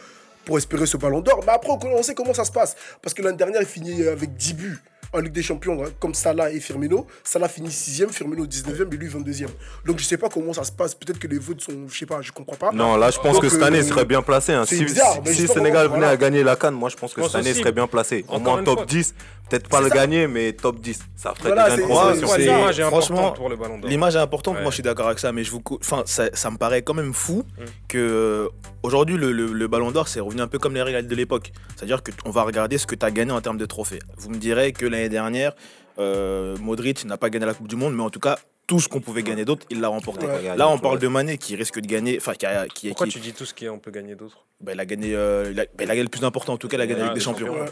pour 0.45 0.59
espérer 0.59 0.87
ce 0.87 0.97
ballon 0.97 1.21
d'or. 1.21 1.41
Mais 1.47 1.53
après, 1.53 1.71
on 1.71 2.03
sait 2.03 2.15
comment 2.15 2.35
ça 2.35 2.45
se 2.45 2.53
passe. 2.53 2.77
Parce 3.03 3.15
que 3.15 3.23
l'année 3.23 3.37
dernière, 3.37 3.61
il 3.63 3.67
finit 3.67 4.07
avec 4.07 4.35
10 4.37 4.55
buts 4.55 4.79
en 5.13 5.21
Ligue 5.21 5.33
des 5.33 5.45
Champions, 5.45 5.81
hein, 5.85 5.91
comme 6.01 6.13
Salah 6.13 6.51
et 6.51 6.59
Firmino. 6.59 7.07
Salah 7.23 7.49
finit 7.49 7.69
6ème, 7.69 8.09
Firmino 8.11 8.45
19ème 8.47 8.93
et 8.93 8.97
lui 8.97 9.09
22ème. 9.09 9.47
Donc 9.87 10.01
je 10.01 10.05
sais 10.05 10.17
pas 10.17 10.29
comment 10.29 10.53
ça 10.53 10.65
se 10.65 10.73
passe. 10.73 10.93
Peut-être 10.97 11.21
que 11.21 11.29
les 11.29 11.39
votes 11.39 11.61
sont. 11.61 11.87
Je 11.89 11.97
sais 11.97 12.05
pas, 12.07 12.21
je 12.21 12.33
comprends 12.33 12.57
pas. 12.57 12.73
Non, 12.73 12.97
là, 12.97 13.13
je 13.13 13.19
pense 13.21 13.35
Donc, 13.35 13.43
que 13.43 13.49
cette 13.49 13.63
année, 13.63 13.79
il 13.79 13.85
euh, 13.85 13.89
serait 13.89 14.05
bien 14.07 14.23
placé. 14.23 14.53
hein. 14.55 14.65
c'est 14.67 14.75
Si, 14.77 14.85
bizarre, 14.85 15.15
si- 15.15 15.21
mais 15.25 15.33
si 15.33 15.43
justement, 15.43 15.63
Sénégal 15.65 15.87
venait 15.87 15.99
voilà. 15.99 16.09
à 16.11 16.17
gagner 16.17 16.43
la 16.43 16.57
Cannes, 16.57 16.75
moi, 16.75 16.89
je 16.89 16.97
pense 16.97 17.15
que 17.15 17.21
Je 17.21 17.27
pense 17.27 17.31
cette 17.33 17.41
année, 17.43 17.51
il 17.51 17.57
serait 17.57 17.71
bien 17.71 17.87
placé. 17.87 18.25
Au 18.29 18.41
moins 18.41 18.65
top 18.65 18.79
fois. 18.79 18.87
10. 18.87 19.15
Peut-être 19.51 19.69
pas 19.69 19.81
le 19.81 19.89
ça. 19.89 19.95
gagner, 19.95 20.27
mais 20.27 20.53
top 20.53 20.81
10. 20.81 21.01
Ça 21.17 21.35
ferait 21.35 21.49
Voilà, 21.51 21.69
L'image 21.77 22.81
est 22.81 22.83
franchement, 22.85 23.17
importante 23.19 23.37
pour 23.37 23.49
le 23.51 23.57
ballon 23.57 23.79
d'or. 23.79 23.91
L'image 23.91 24.17
est 24.17 24.19
importante, 24.21 24.57
Ouais. 24.57 24.63
moi 24.63 24.71
je 24.71 24.75
suis 24.75 24.83
d'accord 24.83 25.07
avec 25.07 25.19
ça, 25.19 25.33
mais 25.33 25.45
je 25.45 25.51
vous, 25.51 25.61
cou- 25.61 25.79
enfin, 25.81 26.03
ça, 26.07 26.31
ça 26.33 26.51
me 26.51 26.57
paraît 26.57 26.83
quand 26.83 26.95
même 26.95 27.13
fou 27.13 27.45
Mm. 27.59 27.63
que 27.89 27.99
euh, 27.99 28.49
aujourd'hui 28.83 29.17
le, 29.17 29.33
le- 29.33 29.53
le 29.53 29.69
Ballon 29.69 29.91
d'Or 29.91 30.09
c'est 30.09 30.21
revenu 30.21 30.41
un 30.41 30.47
peu 30.49 30.59
comme 30.59 30.75
les 30.75 30.83
règles 30.83 31.07
de 31.07 31.15
l'époque, 31.15 31.53
c'est-à-dire 31.77 32.03
que 32.03 32.11
t- 32.11 32.17
on 32.25 32.31
va 32.31 32.43
regarder 32.43 32.79
ce 32.79 32.87
que 32.87 32.95
tu 32.95 33.05
as 33.05 33.11
gagné 33.11 33.33
en 33.33 33.41
termes 33.41 33.59
de 33.59 33.67
trophées. 33.67 33.99
Vous 34.17 34.31
me 34.31 34.37
direz 34.37 34.73
que 34.73 34.87
l'année 34.87 35.09
dernière, 35.11 35.53
euh, 35.99 36.57
Modric 36.61 37.05
n'a 37.05 37.17
pas 37.17 37.31
gagné 37.31 37.47
la 37.47 37.55
Coupe 37.55 37.69
du 37.69 37.77
Monde, 37.77 37.95
mais 37.95 38.03
en 38.03 38.11
tout 38.11 38.21
cas 38.21 38.39
tout 38.67 38.81
ce 38.81 38.89
qu'on 38.89 39.01
pouvait 39.03 39.23
gagner 39.23 39.45
d'autre, 39.45 39.67
il 39.69 39.83
l'a 39.83 39.89
remporté. 39.89 40.25
Ouais. 40.27 40.57
Là, 40.57 40.71
on 40.71 40.79
parle 40.79 40.99
de 40.99 41.07
Mané 41.07 41.37
qui 41.37 41.55
risque 41.55 41.81
de 41.81 41.87
gagner, 41.87 42.17
enfin 42.19 42.33
qui, 42.33 42.47
a- 42.47 42.67
qui, 42.67 42.89
Pourquoi 42.89 43.07
qui- 43.07 43.13
tu 43.13 43.19
dis 43.21 43.35
tout 43.35 43.45
ce 43.45 43.53
qu'on 43.53 43.79
peut 43.79 43.91
gagner 43.91 44.15
d'autre? 44.15 44.47
Bah, 44.63 44.73
il 44.73 44.81
a 44.81 44.87
gagné, 44.87 45.15
euh, 45.15 45.51
il, 45.53 45.61
a, 45.61 45.65
bah, 45.67 45.71
il 45.81 45.85
a 45.85 45.89
gagné 45.89 46.03
le 46.05 46.09
plus 46.09 46.25
important 46.25 46.55
en 46.55 46.57
tout 46.57 46.67
cas, 46.69 46.79
il 46.79 46.81
a 46.81 46.87
gagné 46.87 47.01
la 47.01 47.07
Ligue 47.09 47.15
des 47.15 47.21
des 47.21 47.25
Champions. 47.25 47.47
champions. 47.49 47.63
Ouais. 47.65 47.71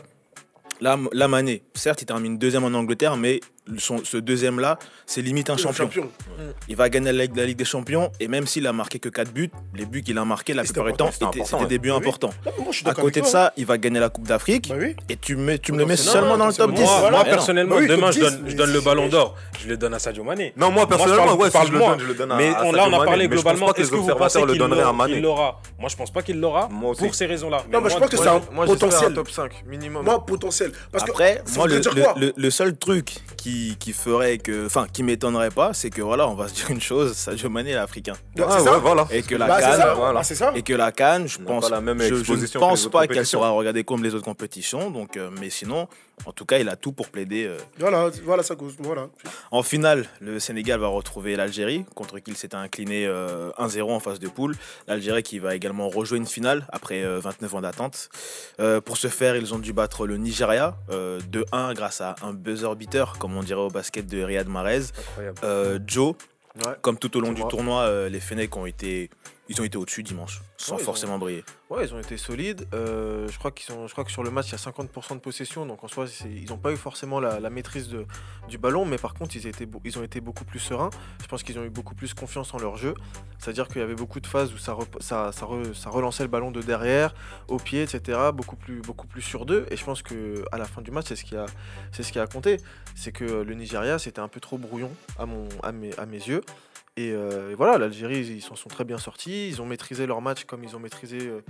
Là, 0.83 0.99
là, 1.13 1.29
Mané, 1.29 1.63
certes, 1.75 2.03
il 2.03 2.07
termine 2.07 2.39
deuxième 2.39 2.65
en 2.65 2.75
Angleterre, 2.77 3.17
mais 3.17 3.39
son- 3.79 4.03
ce 4.05 4.17
deuxième-là, 4.17 4.79
c'est 5.07 5.23
limite 5.23 5.51
un 5.51 5.57
champion. 5.57 5.89
Il 6.69 6.77
va 6.77 6.89
gagner 6.89 7.13
la 7.13 7.25
Ligue, 7.25 7.37
la 7.37 7.45
Ligue 7.47 7.57
des 7.59 7.65
Champions 7.65 8.11
et 8.21 8.29
même 8.29 8.47
s'il 8.47 8.67
a 8.67 8.73
marqué 8.73 8.99
que 8.99 9.09
4 9.09 9.33
buts, 9.33 9.51
les 9.75 9.87
buts 9.87 10.03
qu'il 10.03 10.19
a 10.19 10.25
marqués 10.25 10.53
la 10.55 10.63
C'était 10.65 10.81
plupart 10.81 11.11
du 11.11 11.19
temps, 11.19 11.29
c'était 11.45 11.67
des 11.67 11.79
buts 11.79 11.91
important, 11.91 12.29
oui. 12.31 12.35
importants. 12.39 12.59
Non, 12.59 12.65
moi, 12.65 12.73
je 12.73 12.89
À 12.89 12.95
côté 12.95 13.21
de 13.21 13.27
ça, 13.27 13.53
il 13.57 13.67
va 13.67 13.79
gagner 13.79 14.01
la 14.01 14.09
Coupe 14.09 14.27
d'Afrique 14.27 14.69
Bah 14.69 14.75
oui. 14.79 14.97
et 15.09 15.17
tu, 15.17 15.37
mets, 15.37 15.59
tu 15.59 15.73
me 15.73 15.79
le 15.79 15.87
mets 15.87 15.97
seulement 15.97 16.37
dans 16.37 16.47
le 16.47 16.53
top 16.53 16.71
potentiellement. 16.71 17.03
10. 17.07 17.11
Moi, 17.11 17.25
personnellement, 17.25 17.75
Bah 17.77 17.81
oui, 17.83 17.89
demain, 17.89 18.11
je 18.11 18.21
donne, 18.21 18.43
10, 18.45 18.51
je 18.53 18.57
donne 18.57 18.69
mais 18.71 18.75
le 18.75 18.81
ballon 18.81 19.09
d'or. 19.09 19.37
Je 19.61 19.69
le 19.69 19.77
donne 19.77 19.95
à 19.95 19.99
Sadio 19.99 20.25
Mané. 20.25 20.53
Non, 20.57 20.71
moi, 20.71 20.83
je 20.83 20.89
personnellement, 20.89 21.25
parle- 21.27 21.39
ouais, 21.41 21.47
si 21.47 21.53
parle 21.53 21.67
je 21.69 21.73
le 21.73 21.79
moi. 21.79 21.89
donne, 21.91 22.01
je 22.01 22.07
le 22.07 22.15
donne 22.15 22.33
à 22.33 22.37
Mais 22.37 22.53
on, 22.65 22.73
là, 22.73 22.85
on 22.89 22.93
a 23.01 23.05
parlé 23.05 23.25
je 23.25 23.31
globalement. 23.31 23.67
Est-ce 23.75 23.91
que 23.91 23.95
les 23.95 24.01
vous 24.01 24.07
pensez 24.09 24.11
observateurs 24.13 24.47
le 24.47 24.53
qu'il 24.53 24.59
donneraient 24.61 24.81
à 24.81 24.85
l'aura- 24.85 24.93
Mané. 24.97 25.15
il 25.17 25.23
l'aura? 25.23 25.61
Moi, 25.79 25.89
je 25.89 25.97
pense 25.97 26.11
pas 26.11 26.23
qu'il 26.23 26.41
l'aura 26.41 26.69
pour 26.69 27.15
ces 27.15 27.27
raisons-là. 27.27 27.65
Non, 27.73 27.81
mais 27.81 27.91
je 27.91 27.97
pense 27.97 28.11
que 28.11 28.17
c'est 28.17 28.27
un 28.29 28.41
potentiel. 28.41 29.13
un 29.13 29.15
top 29.15 29.31
5 29.31 29.65
minimum. 29.67 30.05
Moi, 30.05 30.25
potentiel. 30.27 30.73
Parce 30.91 31.05
que 31.05 31.11
Après, 31.11 31.43
moi, 31.57 31.67
le 31.69 32.51
seul 32.51 32.77
truc 32.77 33.15
qui, 33.37 33.62
qui 33.79 33.93
ferait 33.93 34.39
que. 34.39 34.67
Enfin, 34.67 34.87
qui 34.93 35.03
m'étonnerait 35.03 35.51
pas, 35.51 35.73
c'est 35.75 35.91
que 35.91 36.03
voilà, 36.03 36.29
on 36.29 36.35
va 36.35 36.49
se 36.49 36.55
dire 36.55 36.71
une 36.71 36.81
chose 36.81 37.15
Sadio 37.15 37.49
Mané 37.51 37.71
est 37.73 37.75
africain. 37.77 38.15
C'est 38.37 38.43
Ah, 38.47 38.59
ça 38.61 38.73
ouais, 38.75 38.81
voilà. 38.81 39.07
Et 39.11 39.23
que 39.23 39.35
la 39.35 39.47
Bah, 39.47 39.57
c'est 39.59 39.63
Cannes. 39.67 39.81
ça. 39.81 39.95
voilà. 39.95 40.13
Bah, 40.15 40.25
c'est 40.25 40.35
ça. 40.35 40.53
Et 40.55 40.63
que 40.63 40.73
la 40.75 40.93
Cannes, 40.93 41.27
je 41.29 41.39
pense, 41.39 41.69
pas 41.69 41.75
la 41.77 41.81
même 41.81 42.01
je- 42.01 42.15
ne 42.15 42.59
pense 42.59 42.89
pas 42.89 43.07
qu'elle 43.07 43.27
sera 43.27 43.51
regardée 43.51 43.85
comme 43.85 44.03
les 44.05 44.15
autres 44.15 44.25
compétitions. 44.25 44.91
Donc, 44.91 45.17
euh, 45.17 45.31
mais 45.41 45.51
sinon, 45.51 45.89
en 46.27 46.33
tout 46.33 46.45
cas, 46.45 46.59
il 46.59 46.69
a 46.69 46.77
tout 46.77 46.93
pour 46.93 47.09
plaider. 47.09 47.47
euh. 47.47 47.57
Voilà, 47.79 48.11
voilà 48.25 48.43
ça 48.43 48.55
cause. 48.55 48.75
Voilà. 48.79 49.09
En 49.51 49.63
finale, 49.63 50.07
le 50.21 50.39
Sénégal 50.39 50.79
va 50.81 50.87
retrouver 50.89 51.35
l'Algérie, 51.37 51.85
contre 51.95 52.19
qui 52.21 52.31
il 52.31 52.37
s'était 52.37 52.55
incliné 52.57 53.07
euh, 53.07 53.51
1-0 53.59 53.91
en 53.91 54.01
phase 54.01 54.19
de 54.21 54.29
poule. 54.29 54.55
L'Algérie 54.87 55.23
qui 55.23 55.39
va 55.39 55.55
également 55.55 55.89
rejouer 55.89 56.19
une 56.19 56.27
finale 56.27 56.67
après 56.71 57.03
euh, 57.03 57.19
29 57.21 57.55
ans 57.57 57.61
d'attente. 57.61 58.09
Euh, 58.61 58.81
pour 58.81 58.97
ce 58.97 59.09
faire, 59.09 59.37
ils 59.37 59.53
ont 59.55 59.59
dû 59.59 59.73
battre 59.73 60.07
le 60.07 60.17
Nigeria 60.17 60.77
euh, 60.91 61.19
2-1 61.31 61.75
grâce 61.75 62.01
à 62.01 62.15
un 62.23 62.33
buzzer 62.33 62.75
beater, 62.77 63.19
comme 63.19 63.37
on 63.37 63.43
dirait 63.43 63.61
au 63.61 63.71
basket 63.71 64.07
de 64.07 64.23
Riyad 64.23 64.49
Mahrez. 64.49 64.83
Euh, 65.45 65.79
Joe, 65.87 66.15
Ouais. 66.67 66.75
comme 66.83 66.99
tout 66.99 67.17
au 67.17 67.21
long 67.21 67.33
du 67.33 67.43
tournoi, 67.49 67.85
euh, 67.85 68.11
les 68.11 68.21
Fennecs 68.21 68.55
ont 68.59 68.67
été 68.67 69.09
Ils 69.49 69.61
ont 69.61 69.65
été 69.65 69.77
au-dessus 69.79 70.03
dimanche, 70.03 70.41
sans 70.59 70.73
Ouais, 70.75 70.79
ils 70.79 70.83
ont- 70.83 70.85
forcément 70.85 71.19
briller. 71.19 71.45
Ouais, 71.73 71.87
ils 71.87 71.95
ont 71.95 71.99
été 71.99 72.19
solides. 72.19 72.67
Euh, 72.75 73.27
je, 73.29 73.39
crois 73.39 73.51
que 73.51 73.63
sur 74.11 74.23
le 74.23 74.31
match, 74.31 74.49
il 74.49 74.53
y 74.53 74.55
a 74.57 74.59
50% 74.59 75.15
de 75.15 75.21
possession. 75.21 75.65
Donc 75.65 75.83
en 75.83 75.89
soi, 75.89 76.05
ils 76.27 76.51
n'ont 76.51 76.59
pas 76.59 76.71
eu 76.71 76.77
forcément 76.77 77.19
la, 77.19 77.49
maîtrise 77.49 77.89
du 78.47 78.59
ballon. 78.59 78.85
Mais 78.85 78.99
par 78.99 79.15
contre, 79.15 79.35
ils, 79.37 79.99
ont 79.99 80.03
été 80.03 80.21
beaucoup 80.21 80.45
plus 80.45 80.59
sereins. 80.59 80.91
Je 81.23 81.27
pense 81.29 81.43
qu'ils 81.43 81.59
ont 81.59 81.65
eu 81.65 81.71
beaucoup 81.71 81.95
plus 81.95 82.13
confiance 82.13 82.53
en 82.53 82.59
leur 82.59 82.77
jeu. 82.77 82.93
C'est-à-dire 83.39 83.69
qu'il 83.69 83.79
y 83.79 83.85
avait 83.85 83.95
beaucoup 83.95 84.21
de 84.21 84.27
phases 84.27 84.53
où 84.53 84.59
ça, 84.59 84.75
relançait 84.75 86.25
le 86.25 86.29
ballon 86.29 86.51
de 86.51 86.61
derrière, 86.61 87.15
au 87.49 87.57
pied, 87.57 87.83
etc. 87.83 88.19
Beaucoup 88.35 88.57
plus, 88.57 89.23
sur 89.23 89.47
deux. 89.47 89.65
Et 89.71 89.79
je 89.79 89.85
pense 89.87 90.03
qu'à 90.03 90.59
la 90.59 90.67
fin 90.67 90.83
du 90.83 90.91
match, 90.91 91.07
c'est 91.09 91.17
ce 91.17 91.25
qui 92.13 92.19
a, 92.19 92.27
compté. 92.27 92.59
C'est 92.95 93.13
que 93.13 93.25
le 93.25 93.55
Nigeria, 93.55 93.99
c'était 93.99 94.21
un 94.21 94.29
peu 94.29 94.41
trop 94.41 94.59
brouillon 94.59 94.91
à 95.19 95.73
mes 95.73 96.19
yeux. 96.19 96.43
Et, 96.99 97.11
euh, 97.13 97.53
et 97.53 97.55
voilà, 97.55 97.79
l'Algérie, 97.79 98.19
ils 98.21 98.43
s'en 98.43 98.55
sont 98.55 98.69
très 98.69 98.85
bien 98.85 98.99
sortis. 98.99 99.49
Ils 99.49 99.63
ont 99.63 99.67
maîtrisé 99.67 100.07
leur 100.07 100.21
match 100.21 100.45
comme 100.45 100.63
ils 100.63 100.77
ont 100.77 100.79
maîtrisé, 100.79 101.17
euh, 101.23 101.41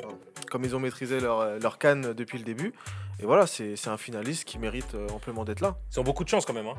pardon. 0.00 0.16
comme 0.48 0.62
ils 0.64 0.76
ont 0.76 0.78
maîtrisé 0.78 1.18
leur, 1.18 1.40
euh, 1.40 1.58
leur 1.58 1.78
canne 1.78 2.12
depuis 2.12 2.38
le 2.38 2.44
début. 2.44 2.72
Et 3.20 3.24
voilà, 3.26 3.48
c'est 3.48 3.74
c'est 3.74 3.90
un 3.90 3.96
finaliste 3.96 4.44
qui 4.44 4.58
mérite 4.60 4.94
euh, 4.94 5.08
amplement 5.08 5.44
d'être 5.44 5.60
là. 5.60 5.76
Ils 5.92 5.98
ont 5.98 6.04
beaucoup 6.04 6.22
de 6.22 6.28
chance 6.28 6.44
quand 6.46 6.52
même. 6.52 6.68
hein. 6.68 6.74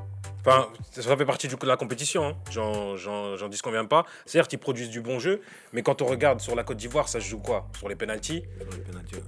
Enfin, 0.45 0.69
ça 0.91 1.17
fait 1.17 1.25
partie 1.25 1.49
du 1.49 1.57
coup 1.57 1.63
de 1.65 1.69
la 1.71 1.75
compétition. 1.75 2.23
hein. 2.25 2.35
J'en- 2.51 2.95
J'en 2.95 3.35
j'en 3.35 3.49
disconviens 3.49 3.83
pas. 3.83 4.05
Certes, 4.25 4.53
ils 4.53 4.57
produisent 4.57 4.89
du 4.89 5.01
bon 5.01 5.19
jeu, 5.19 5.41
mais 5.73 5.81
quand 5.83 6.01
on 6.01 6.05
regarde 6.05 6.39
sur 6.39 6.55
la 6.55 6.63
Côte 6.63 6.77
d'Ivoire, 6.77 7.09
ça 7.09 7.19
se 7.19 7.25
joue 7.27 7.39
quoi? 7.39 7.67
Sur 7.77 7.89
les 7.89 7.95
pénalties. 7.97 8.43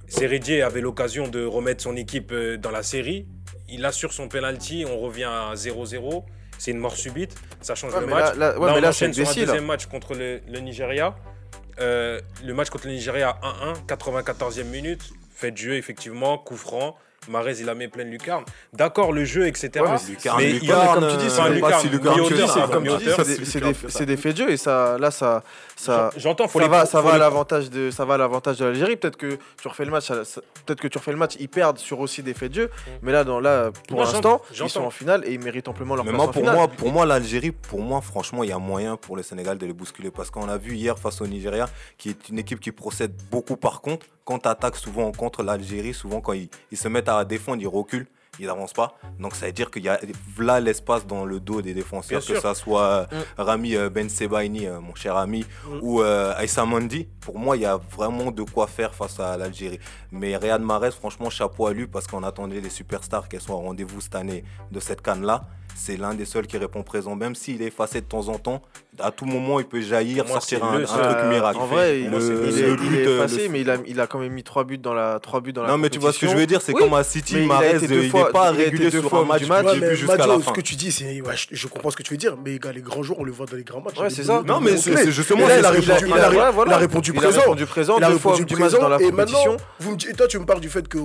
Seridier 0.06 0.62
avait 0.62 0.80
l'occasion 0.80 1.28
de 1.28 1.44
remettre 1.44 1.82
son 1.82 1.94
équipe 1.94 2.32
dans 2.32 2.70
la 2.70 2.82
série. 2.82 3.26
Il 3.68 3.84
assure 3.84 4.14
son 4.14 4.28
penalty, 4.28 4.86
on 4.88 4.98
revient 4.98 5.24
à 5.24 5.52
0-0. 5.54 6.24
C'est 6.58 6.72
une 6.72 6.78
mort 6.78 6.96
subite, 6.96 7.34
ça 7.60 7.74
change 7.74 7.94
Ouais, 7.94 8.00
le 8.00 8.06
match. 8.06 8.34
là, 8.34 8.50
là- 8.52 8.58
ouais, 8.58 8.66
Là, 8.66 8.72
mais 8.72 8.78
on 8.78 8.82
là, 8.82 8.88
enchaîne 8.90 9.12
sur 9.14 9.28
un 9.28 9.34
deuxième 9.34 9.64
match 9.66 9.86
contre 9.86 10.14
le, 10.14 10.40
le 10.48 10.58
Nigeria. 10.60 11.14
Euh, 11.80 12.20
le 12.44 12.52
match 12.54 12.70
contre 12.70 12.86
le 12.88 12.92
Nigeria 12.94 13.38
1-1, 13.42 13.74
94e 13.86 14.64
minute. 14.64 15.10
Fait 15.34 15.52
de 15.52 15.56
jeu, 15.56 15.74
effectivement, 15.76 16.36
coup 16.36 16.56
franc. 16.56 16.96
Marez, 17.28 17.56
il 17.60 17.68
a 17.68 17.74
mis 17.74 17.88
pleine 17.88 18.10
lucarne. 18.10 18.44
D'accord, 18.72 19.12
le 19.12 19.24
jeu, 19.24 19.46
etc. 19.46 19.70
Ouais, 19.76 19.90
mais 19.92 19.98
c'est 19.98 20.10
lucarne, 20.10 20.38
mais 20.38 20.50
il- 20.50 20.60
lucarne, 20.60 21.00
comme 21.00 21.10
tu 21.10 21.16
dis, 21.16 21.26
euh, 21.26 21.28
c'est 21.28 21.32
je 21.32 21.38
sais 23.44 23.60
lucarne, 23.60 23.74
si 23.74 23.86
c'est 23.90 24.06
des, 24.06 24.16
faits 24.16 24.36
de 24.36 24.42
jeu 24.44 24.50
et 24.50 24.56
ça, 24.56 24.96
là, 24.98 25.10
ça, 25.10 25.42
ça, 25.76 26.10
J'entends, 26.16 26.48
faut 26.48 26.58
ça 26.58 26.64
les- 26.64 26.70
va, 26.70 26.80
faut- 26.80 26.86
ça 26.86 26.98
faut 26.98 27.04
va 27.04 27.10
à 27.10 27.12
les- 27.14 27.18
l'avantage 27.20 27.70
de, 27.70 27.90
ça 27.90 28.04
va 28.04 28.14
à 28.14 28.18
l'avantage 28.18 28.58
de 28.58 28.64
l'Algérie. 28.64 28.96
Peut-être 28.96 29.16
que 29.16 29.38
tu 29.60 29.68
refais 29.68 29.84
le 29.84 29.90
match, 29.90 30.08
peut-être 30.08 30.80
que 30.80 30.88
tu 30.88 30.98
refais 30.98 31.12
le 31.12 31.18
match, 31.18 31.34
ils 31.38 31.48
perdent 31.48 31.78
sur 31.78 32.00
aussi 32.00 32.22
des 32.22 32.34
faits 32.34 32.50
de 32.52 32.62
jeu. 32.62 32.70
Mais 33.02 33.12
là, 33.12 33.24
dans 33.24 33.40
là, 33.40 33.70
pour 33.88 34.00
l'instant, 34.00 34.40
ils 34.52 34.68
sont 34.70 34.82
en 34.84 34.90
finale 34.90 35.22
et 35.26 35.34
ils 35.34 35.40
méritent 35.40 35.68
amplement 35.68 35.94
leur 35.96 36.04
Mais 36.04 36.10
place 36.12 36.18
moi, 36.18 36.28
en 36.28 36.32
pour 36.32 36.42
finale. 36.42 36.56
moi, 36.56 36.68
pour 36.68 36.92
moi, 36.92 37.06
l'Algérie, 37.06 37.52
pour 37.52 37.80
moi, 37.80 38.00
franchement, 38.00 38.42
il 38.44 38.50
y 38.50 38.52
a 38.52 38.58
moyen 38.58 38.96
pour 38.96 39.16
le 39.16 39.22
Sénégal 39.22 39.58
de 39.58 39.66
les 39.66 39.72
bousculer. 39.72 40.10
Parce 40.10 40.30
qu'on 40.30 40.48
a 40.48 40.56
vu 40.56 40.74
hier 40.74 40.98
face 40.98 41.20
au 41.20 41.26
Nigeria, 41.26 41.68
qui 41.98 42.10
est 42.10 42.28
une 42.28 42.38
équipe 42.38 42.60
qui 42.60 42.72
procède 42.72 43.12
beaucoup 43.30 43.56
par 43.56 43.80
contre. 43.80 44.06
Quand 44.28 44.40
tu 44.40 44.48
attaques 44.48 44.76
souvent 44.76 45.10
contre 45.10 45.42
l'Algérie, 45.42 45.94
souvent 45.94 46.20
quand 46.20 46.34
ils, 46.34 46.50
ils 46.70 46.76
se 46.76 46.86
mettent 46.86 47.08
à 47.08 47.24
défendre, 47.24 47.62
ils 47.62 47.66
reculent. 47.66 48.06
Ils 48.38 48.46
n'avancent 48.46 48.74
pas. 48.74 48.98
Donc 49.18 49.34
ça 49.34 49.46
veut 49.46 49.52
dire 49.52 49.70
qu'il 49.70 49.84
y 49.84 49.88
a 49.88 49.98
là 50.38 50.60
l'espace 50.60 51.06
dans 51.06 51.24
le 51.24 51.40
dos 51.40 51.62
des 51.62 51.72
défenseurs, 51.72 52.20
Bien 52.20 52.34
que 52.34 52.40
ça 52.40 52.54
soit 52.54 53.08
Mm. 53.10 53.16
Rami 53.38 53.74
euh, 53.74 53.88
Ben 53.88 54.08
Sebaini, 54.10 54.66
euh, 54.66 54.80
mon 54.80 54.94
cher 54.94 55.16
ami, 55.16 55.46
ou 55.80 56.02
euh, 56.02 56.34
Aïssa 56.36 56.66
Mandi. 56.66 57.08
Pour 57.20 57.38
moi, 57.38 57.56
il 57.56 57.62
y 57.62 57.66
a 57.66 57.78
vraiment 57.96 58.30
de 58.30 58.42
quoi 58.42 58.66
faire 58.66 58.94
face 58.94 59.18
à 59.18 59.38
l'Algérie. 59.38 59.80
Mais 60.12 60.36
Riyad 60.36 60.60
Mahrez, 60.60 60.90
franchement, 60.90 61.30
chapeau 61.30 61.66
à 61.66 61.72
lui 61.72 61.86
parce 61.86 62.06
qu'on 62.06 62.22
attendait 62.22 62.60
les 62.60 62.70
superstars 62.70 63.28
qu'elles 63.28 63.40
soient 63.40 63.56
au 63.56 63.60
rendez-vous 63.60 64.02
cette 64.02 64.14
année 64.14 64.44
de 64.70 64.78
cette 64.78 65.00
canne-là. 65.00 65.46
C'est 65.76 65.96
l'un 65.96 66.12
des 66.14 66.24
seuls 66.24 66.46
qui 66.46 66.58
répond 66.58 66.82
présent, 66.82 67.14
même 67.16 67.34
s'il 67.34 67.62
est 67.62 67.66
effacé 67.66 68.00
de 68.00 68.06
temps 68.06 68.28
en 68.28 68.38
temps. 68.38 68.62
À 69.00 69.12
tout 69.12 69.26
moment, 69.26 69.60
il 69.60 69.64
peut 69.66 69.80
jaillir, 69.80 70.24
moi, 70.24 70.34
sortir 70.40 70.58
c'est 70.60 70.64
un, 70.76 70.78
le 70.80 70.84
truc 70.84 71.00
Euh, 71.00 71.28
miracle. 71.30 71.58
En 71.60 71.66
vrai, 71.66 72.00
il, 72.00 72.06
c'est 72.06 72.10
le 72.30 72.48
est, 72.48 72.50
seul. 72.52 72.70
il 72.70 72.76
but, 72.76 72.96
est 72.98 73.06
euh, 73.06 73.16
effacé, 73.18 73.42
le- 73.44 73.48
mais 73.50 73.60
il 73.60 73.70
a, 73.70 73.76
il 73.86 74.00
a 74.00 74.06
quand 74.08 74.18
même 74.18 74.32
mis 74.32 74.42
3 74.42 74.64
buts 74.64 74.76
dans 74.78 74.92
la, 74.92 75.20
3 75.20 75.40
buts 75.40 75.52
dans 75.52 75.62
la 75.62 75.68
Non, 75.68 75.78
mais 75.78 75.88
tu 75.88 76.00
vois 76.00 76.12
ce 76.12 76.18
que 76.18 76.26
je 76.26 76.34
veux 76.36 76.46
dire, 76.46 76.60
c'est 76.60 76.74
Oui, 76.74 76.80
comme 76.82 76.94
à 76.94 77.04
City, 77.04 77.36
Mahrez, 77.46 77.78
il 77.80 77.90
n'est 77.90 78.08
pas 78.32 78.50
régulier 78.50 78.90
deux 78.90 79.00
sur 79.00 79.08
fois 79.08 79.20
un 79.20 79.24
match 79.24 79.42
du 79.42 79.46
match. 79.46 79.66
Ouais, 79.66 79.94
jusqu'à 79.94 80.16
la 80.16 80.26
fin. 80.40 80.40
ce 80.40 80.50
que 80.50 80.60
tu 80.60 80.74
dis, 80.74 80.90
c'est, 80.90 81.20
ouais, 81.20 81.36
je, 81.36 81.46
je 81.52 81.66
comprends 81.68 81.90
ce 81.90 81.96
que 81.96 82.02
tu 82.02 82.12
veux 82.14 82.18
dire, 82.18 82.36
mais 82.44 82.58
gars, 82.58 82.72
les 82.72 82.80
grands 82.82 83.04
joueurs, 83.04 83.20
on 83.20 83.24
les 83.24 83.30
voit 83.30 83.46
dans 83.46 83.56
les 83.56 83.62
grands 83.62 83.80
matchs. 83.80 83.98
Ouais, 83.98 84.10
c'est 84.10 84.24
ça. 84.24 84.42
Non, 84.44 84.58
mais 84.60 84.76
c'est 84.76 84.96
c'est 84.96 85.12
justement 85.12 85.46
c'est 85.46 85.60
il 85.60 85.64
a 85.64 85.70
répondu, 85.70 86.04
dis. 86.04 86.10
il 86.10 86.72
a, 86.72 86.76
répondu 86.76 87.12
présent. 87.12 87.40
présent, 87.66 87.98
deux 88.00 88.18
fois 88.18 88.34
du 88.34 88.42
match 88.42 88.52
présent. 88.52 88.80
dans 88.80 88.88
la 88.88 88.98
compétition. 88.98 89.56
et 90.10 90.12
toi, 90.14 90.26
tu 90.26 90.38
me 90.40 90.44
parles 90.44 90.60
du 90.60 90.68
fait 90.70 90.88
que 90.88 90.98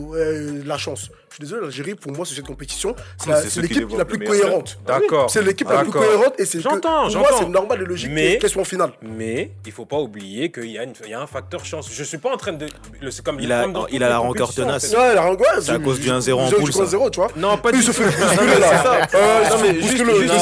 la 0.65 0.78
chance. 0.80 1.10
Je 1.30 1.38
suis 1.38 1.41
désolé, 1.45 1.62
l'Algérie, 1.63 1.95
pour 1.95 2.12
moi, 2.12 2.26
sur 2.28 2.36
cette 2.36 2.45
compétition, 2.45 2.95
c'est 3.17 3.34
c'est 3.36 3.49
c'est 3.49 3.62
l'équipe 3.62 3.89
la 3.91 3.97
le 3.97 4.06
plus 4.06 4.19
meilleur 4.19 4.52
cohérente. 4.53 4.77
D'accord. 4.85 5.29
C'est 5.29 5.41
l'équipe 5.41 5.69
la 5.69 5.79
plus 5.79 5.87
D'accord. 5.91 6.03
cohérente 6.03 6.33
et 6.39 6.45
c'est 6.45 6.57
que, 6.59 6.63
J'entends, 6.63 7.09
j'entends. 7.09 7.37
c'est 7.39 7.49
normal 7.49 7.81
et 7.81 7.85
logique 7.85 8.11
Mais- 8.11 8.37
qu'elle 8.37 8.49
soit 8.49 8.61
en 8.61 8.65
finale. 8.65 8.91
Mais 9.01 9.51
il 9.65 9.71
faut 9.71 9.85
pas 9.85 9.97
oublier 9.97 10.51
qu'il 10.51 10.69
y, 10.69 10.77
a 10.77 10.83
une- 10.83 10.93
il 11.03 11.09
y 11.11 11.13
a 11.13 11.21
un 11.21 11.27
facteur 11.27 11.65
chance. 11.65 11.89
Je 11.91 12.03
suis 12.03 12.17
pas 12.17 12.31
en 12.33 12.37
train 12.37 12.53
de. 12.53 12.67
le- 13.01 13.11
C'est 13.11 13.23
comme 13.23 13.39
Il 13.39 13.51
a- 13.51 13.65
il 13.91 13.99
la 13.99 14.17
rancœur 14.17 14.53
tenace. 14.53 14.91
Ouais, 14.93 15.13
la 15.15 15.23
angoisse. 15.25 15.65
C'est 15.65 15.71
à 15.71 15.79
cause 15.79 15.99
du 15.99 16.09
1-0 16.09 16.39
en 16.39 16.49
poule, 16.49 16.73
ça. 16.73 16.85
0 16.85 17.09
tu 17.09 17.19
vois. 17.19 17.29
Non, 17.35 17.57
pas 17.57 17.69
Il 17.71 17.79
du 17.79 17.85
tout. 17.85 17.91
Euh, 18.01 19.41
il 19.43 19.51
se 19.51 19.57
fait 19.57 19.73
juste, 19.75 19.97
bousculer, 19.97 20.13
utiliser- 20.13 20.33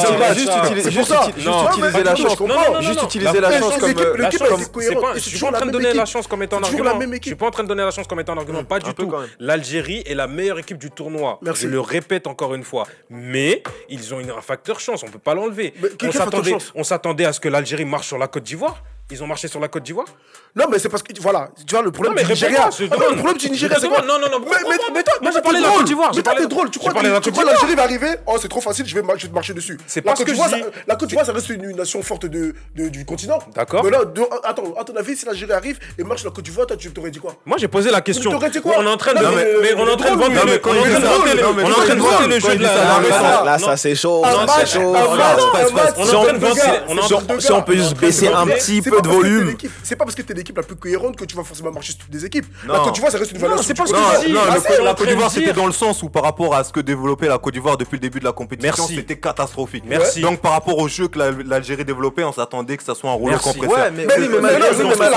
la 2.04 2.14
chance. 2.16 2.32
je 2.32 2.36
comprends. 2.36 2.46
Non, 2.48 2.54
non, 2.54 2.72
non, 2.74 2.80
Juste 2.80 3.00
non. 3.00 3.04
utiliser 3.06 3.40
la 3.40 3.48
Mais 3.48 3.58
chance 3.58 3.74
les 3.74 3.80
comme. 3.80 3.88
l'équipe, 3.88 4.00
est 4.42 4.72
cohérente. 4.72 5.14
je 5.14 5.20
suis 5.20 5.38
pas 5.38 5.48
en 5.48 5.52
train 5.52 5.66
de 5.66 5.70
donner 5.70 5.92
la 5.92 6.04
chance 6.04 6.26
comme 6.26 6.42
étant 6.42 6.56
un 6.58 6.62
argument. 6.62 6.84
Je 7.22 7.26
suis 7.28 7.34
pas 7.34 7.46
en 7.46 7.50
train 7.50 7.62
de 7.62 7.68
donner 7.68 7.82
la 7.84 7.90
chance 7.90 8.06
comme 8.06 8.20
étant 8.20 8.32
un 8.34 8.38
argument. 8.38 8.64
Pas 8.64 8.78
du 8.78 8.92
tout. 8.94 9.06
quand 9.06 9.20
même. 9.20 9.28
L'Algérie 9.40 10.02
est 10.06 10.14
la 10.14 10.26
meilleure 10.26 10.58
équipe 10.58 10.78
du 10.78 10.90
tournoi. 10.90 11.38
Merci. 11.42 11.62
Je 11.64 11.68
le 11.68 11.80
répète 11.80 12.26
encore 12.26 12.54
une 12.54 12.62
fois. 12.64 12.86
Mais 13.10 13.62
ils 14.02 14.14
ont 14.14 14.20
une- 14.20 14.30
un 14.30 14.40
facteur 14.40 14.80
chance. 14.80 15.02
On 15.02 15.08
peut 15.08 15.18
pas 15.18 15.34
l'enlever. 15.34 15.72
S'attendait, 16.12 16.50
on 16.74 16.84
s'attendait 16.84 17.24
à 17.24 17.32
ce 17.32 17.40
que 17.40 17.48
l'Algérie 17.48 17.84
marche 17.84 18.06
sur 18.08 18.18
la 18.18 18.28
Côte 18.28 18.42
d'Ivoire. 18.44 18.82
Ils 19.10 19.22
ont 19.22 19.26
marché 19.26 19.46
sur 19.46 19.60
la 19.60 19.68
Côte 19.68 19.82
d'Ivoire. 19.82 20.06
Non, 20.56 20.66
mais 20.70 20.78
c'est 20.78 20.88
parce 20.88 21.02
que, 21.02 21.12
voilà, 21.20 21.48
tu 21.66 21.74
vois, 21.74 21.82
le 21.82 21.90
problème 21.90 22.14
Non, 22.14 22.16
mais 22.16 22.24
du 22.24 22.30
Nigeria. 22.32 22.70
c'est 22.70 22.88
Ah. 22.90 22.96
Le 23.10 23.16
problème 23.16 23.36
du 23.36 23.50
Nigeria, 23.50 23.76
c'est 23.78 23.88
quoi 23.88 24.00
non, 24.00 24.18
non, 24.18 24.28
non, 24.30 24.38
Mais, 24.40 24.50
mais, 24.68 24.76
mais 24.94 25.02
toi, 25.02 25.14
j'ai 25.34 25.40
parlé 25.42 25.58
de 25.58 25.62
la 25.64 25.68
drôle. 25.68 25.78
Côte 25.80 25.86
d'Ivoire, 25.86 26.12
Mais 26.16 26.22
toi, 26.22 26.34
t'es 26.38 26.46
drôle. 26.46 26.70
Tu 26.70 26.78
crois 26.78 26.92
que 26.94 26.98
tu 27.00 27.30
l'Algérie 27.44 27.74
va 27.74 27.82
arriver 27.82 28.08
Oh, 28.26 28.36
c'est 28.40 28.48
trop 28.48 28.60
facile, 28.62 28.86
je 28.86 28.94
vais 28.94 29.02
mar- 29.02 29.16
je 29.18 29.24
vais 29.24 29.28
te 29.28 29.34
marcher 29.34 29.52
dessus. 29.52 29.78
C'est 29.86 30.02
La 30.04 30.12
pas 30.12 30.16
ce 30.16 30.20
Côte 30.22 30.28
que 30.28 30.32
je 30.32 30.40
d'Ivoire, 30.42 30.54
dis. 30.54 30.62
ça- 30.74 30.80
La 30.86 30.96
Côte 30.96 31.08
d'Ivoire, 31.08 31.26
ça 31.26 31.32
reste 31.32 31.48
une 31.50 31.76
nation 31.76 32.02
forte 32.02 32.24
de, 32.26 32.54
de- 32.74 32.88
du 32.88 33.04
continent. 33.04 33.38
D'accord. 33.54 33.84
Mais 33.84 33.90
là, 33.90 34.04
de- 34.06 34.22
attends, 34.44 34.72
à 34.78 34.84
ton 34.84 34.96
avis, 34.96 35.14
si 35.16 35.26
l'Algérie 35.26 35.52
arrive 35.52 35.78
et 35.98 36.04
marche 36.04 36.20
sur 36.20 36.30
la 36.30 36.34
Côte 36.34 36.44
d'Ivoire, 36.46 36.66
toi, 36.66 36.76
tu 36.76 36.90
t'aurais 36.90 37.10
dit 37.10 37.18
quoi? 37.18 37.34
Moi, 37.44 37.58
j'ai 37.58 37.68
posé 37.68 37.90
la 37.90 38.00
question. 38.00 38.30
Mais 38.30 38.36
t'aurais 38.38 38.50
dit 38.50 38.60
quoi? 38.62 38.76
On 38.78 38.86
est 38.86 38.88
en 38.90 38.96
train 38.96 39.12
de, 39.12 39.18
mais- 39.20 39.74
on 39.76 39.86
est 39.86 39.90
en 39.92 39.96
train 39.96 40.14
de 40.14 40.20
vanter 40.20 40.34
le- 42.28 42.40
jeu 42.40 42.56
de 42.56 42.62
la. 42.62 43.44
Là, 43.44 43.58
ça- 43.58 43.76
c'est 43.76 43.94
chaud. 43.94 44.22
On 44.24 44.28
est 44.28 44.30
Si 44.30 44.36
en 44.36 44.42
on- 44.42 44.46
train 44.46 44.62
de 44.62 44.66
si- 44.68 44.78
on 44.78 44.94
est 44.94 44.98
en 44.98 45.02
si 47.02 47.14
on- 47.14 47.20
train 47.20 47.34
de 47.36 47.40
si 47.40 47.50
on 47.50 47.54
vanter- 47.56 47.66
peut 47.66 47.76
juste 47.76 47.96
baisser 47.98 48.28
un 48.28 48.46
petit 48.46 48.80
C'est 48.82 48.90
peu 48.96 49.02
de 49.02 49.08
parce 49.08 49.16
que 49.18 49.22
t'es 49.22 49.28
volume. 49.30 49.46
l'équipe- 49.48 49.70
C'est 49.82 49.96
pas 49.96 50.04
parce 50.04 50.14
que 50.14 50.22
t'es 50.22 50.34
l'équipe 50.34 50.56
la 50.56 50.62
plus 50.62 50.76
cohérente 50.76 51.16
que 51.16 51.24
tu 51.24 51.36
vas 51.36 51.44
forcément 51.44 51.70
marcher 51.72 51.92
sur 51.92 52.00
toutes 52.04 52.14
les 52.14 52.24
équipes. 52.24 52.46
La 52.66 52.78
Non. 52.78 52.84
Côte 52.84 52.94
d'Ivoire, 52.94 53.12
ça 53.12 53.18
reste 53.18 53.32
une 53.32 53.38
Non, 53.38 53.48
valeur. 53.48 53.64
c'est 53.64 53.74
pas 53.74 53.86
ce 53.86 53.92
que 53.92 53.98
je 53.98 54.26
dis. 54.26 54.82
la 54.84 54.94
Côte 54.94 55.08
d'Ivoire, 55.08 55.30
c'était 55.30 55.52
dans 55.52 55.66
le 55.66 55.72
sens 55.72 56.02
où 56.02 56.08
par 56.08 56.22
rapport 56.22 56.54
à 56.54 56.64
ce 56.64 56.72
que 56.72 56.80
développait 56.80 57.28
la 57.28 57.38
Côte 57.38 57.54
d'Ivoire 57.54 57.76
depuis 57.76 57.96
le 57.96 58.00
début 58.00 58.20
de 58.20 58.24
la 58.24 58.32
compétition, 58.32 58.86
c'était 58.86 59.16
catastrophique. 59.18 59.84
Merci. 59.86 60.20
Donc 60.20 60.40
par 60.40 60.52
rapport 60.52 60.78
au 60.78 60.88
jeu 60.88 61.08
que 61.08 61.18
la- 61.18 61.30
l'Algérie 61.30 61.84
développait, 61.84 62.24
on 62.24 62.32
s'attendait 62.32 62.76
que 62.76 62.82
ça 62.84 62.94
soit 62.94 63.10
un 63.10 63.14
rouleau 63.14 63.38
compresseur. 63.38 63.70
Ouais, 63.78 63.90
mais 63.90 64.06
Mais- 64.06 64.18
mais 64.18 64.28
mais 64.28 64.40
mais 64.40 64.40
mais 64.40 64.58
mais. 64.58 65.12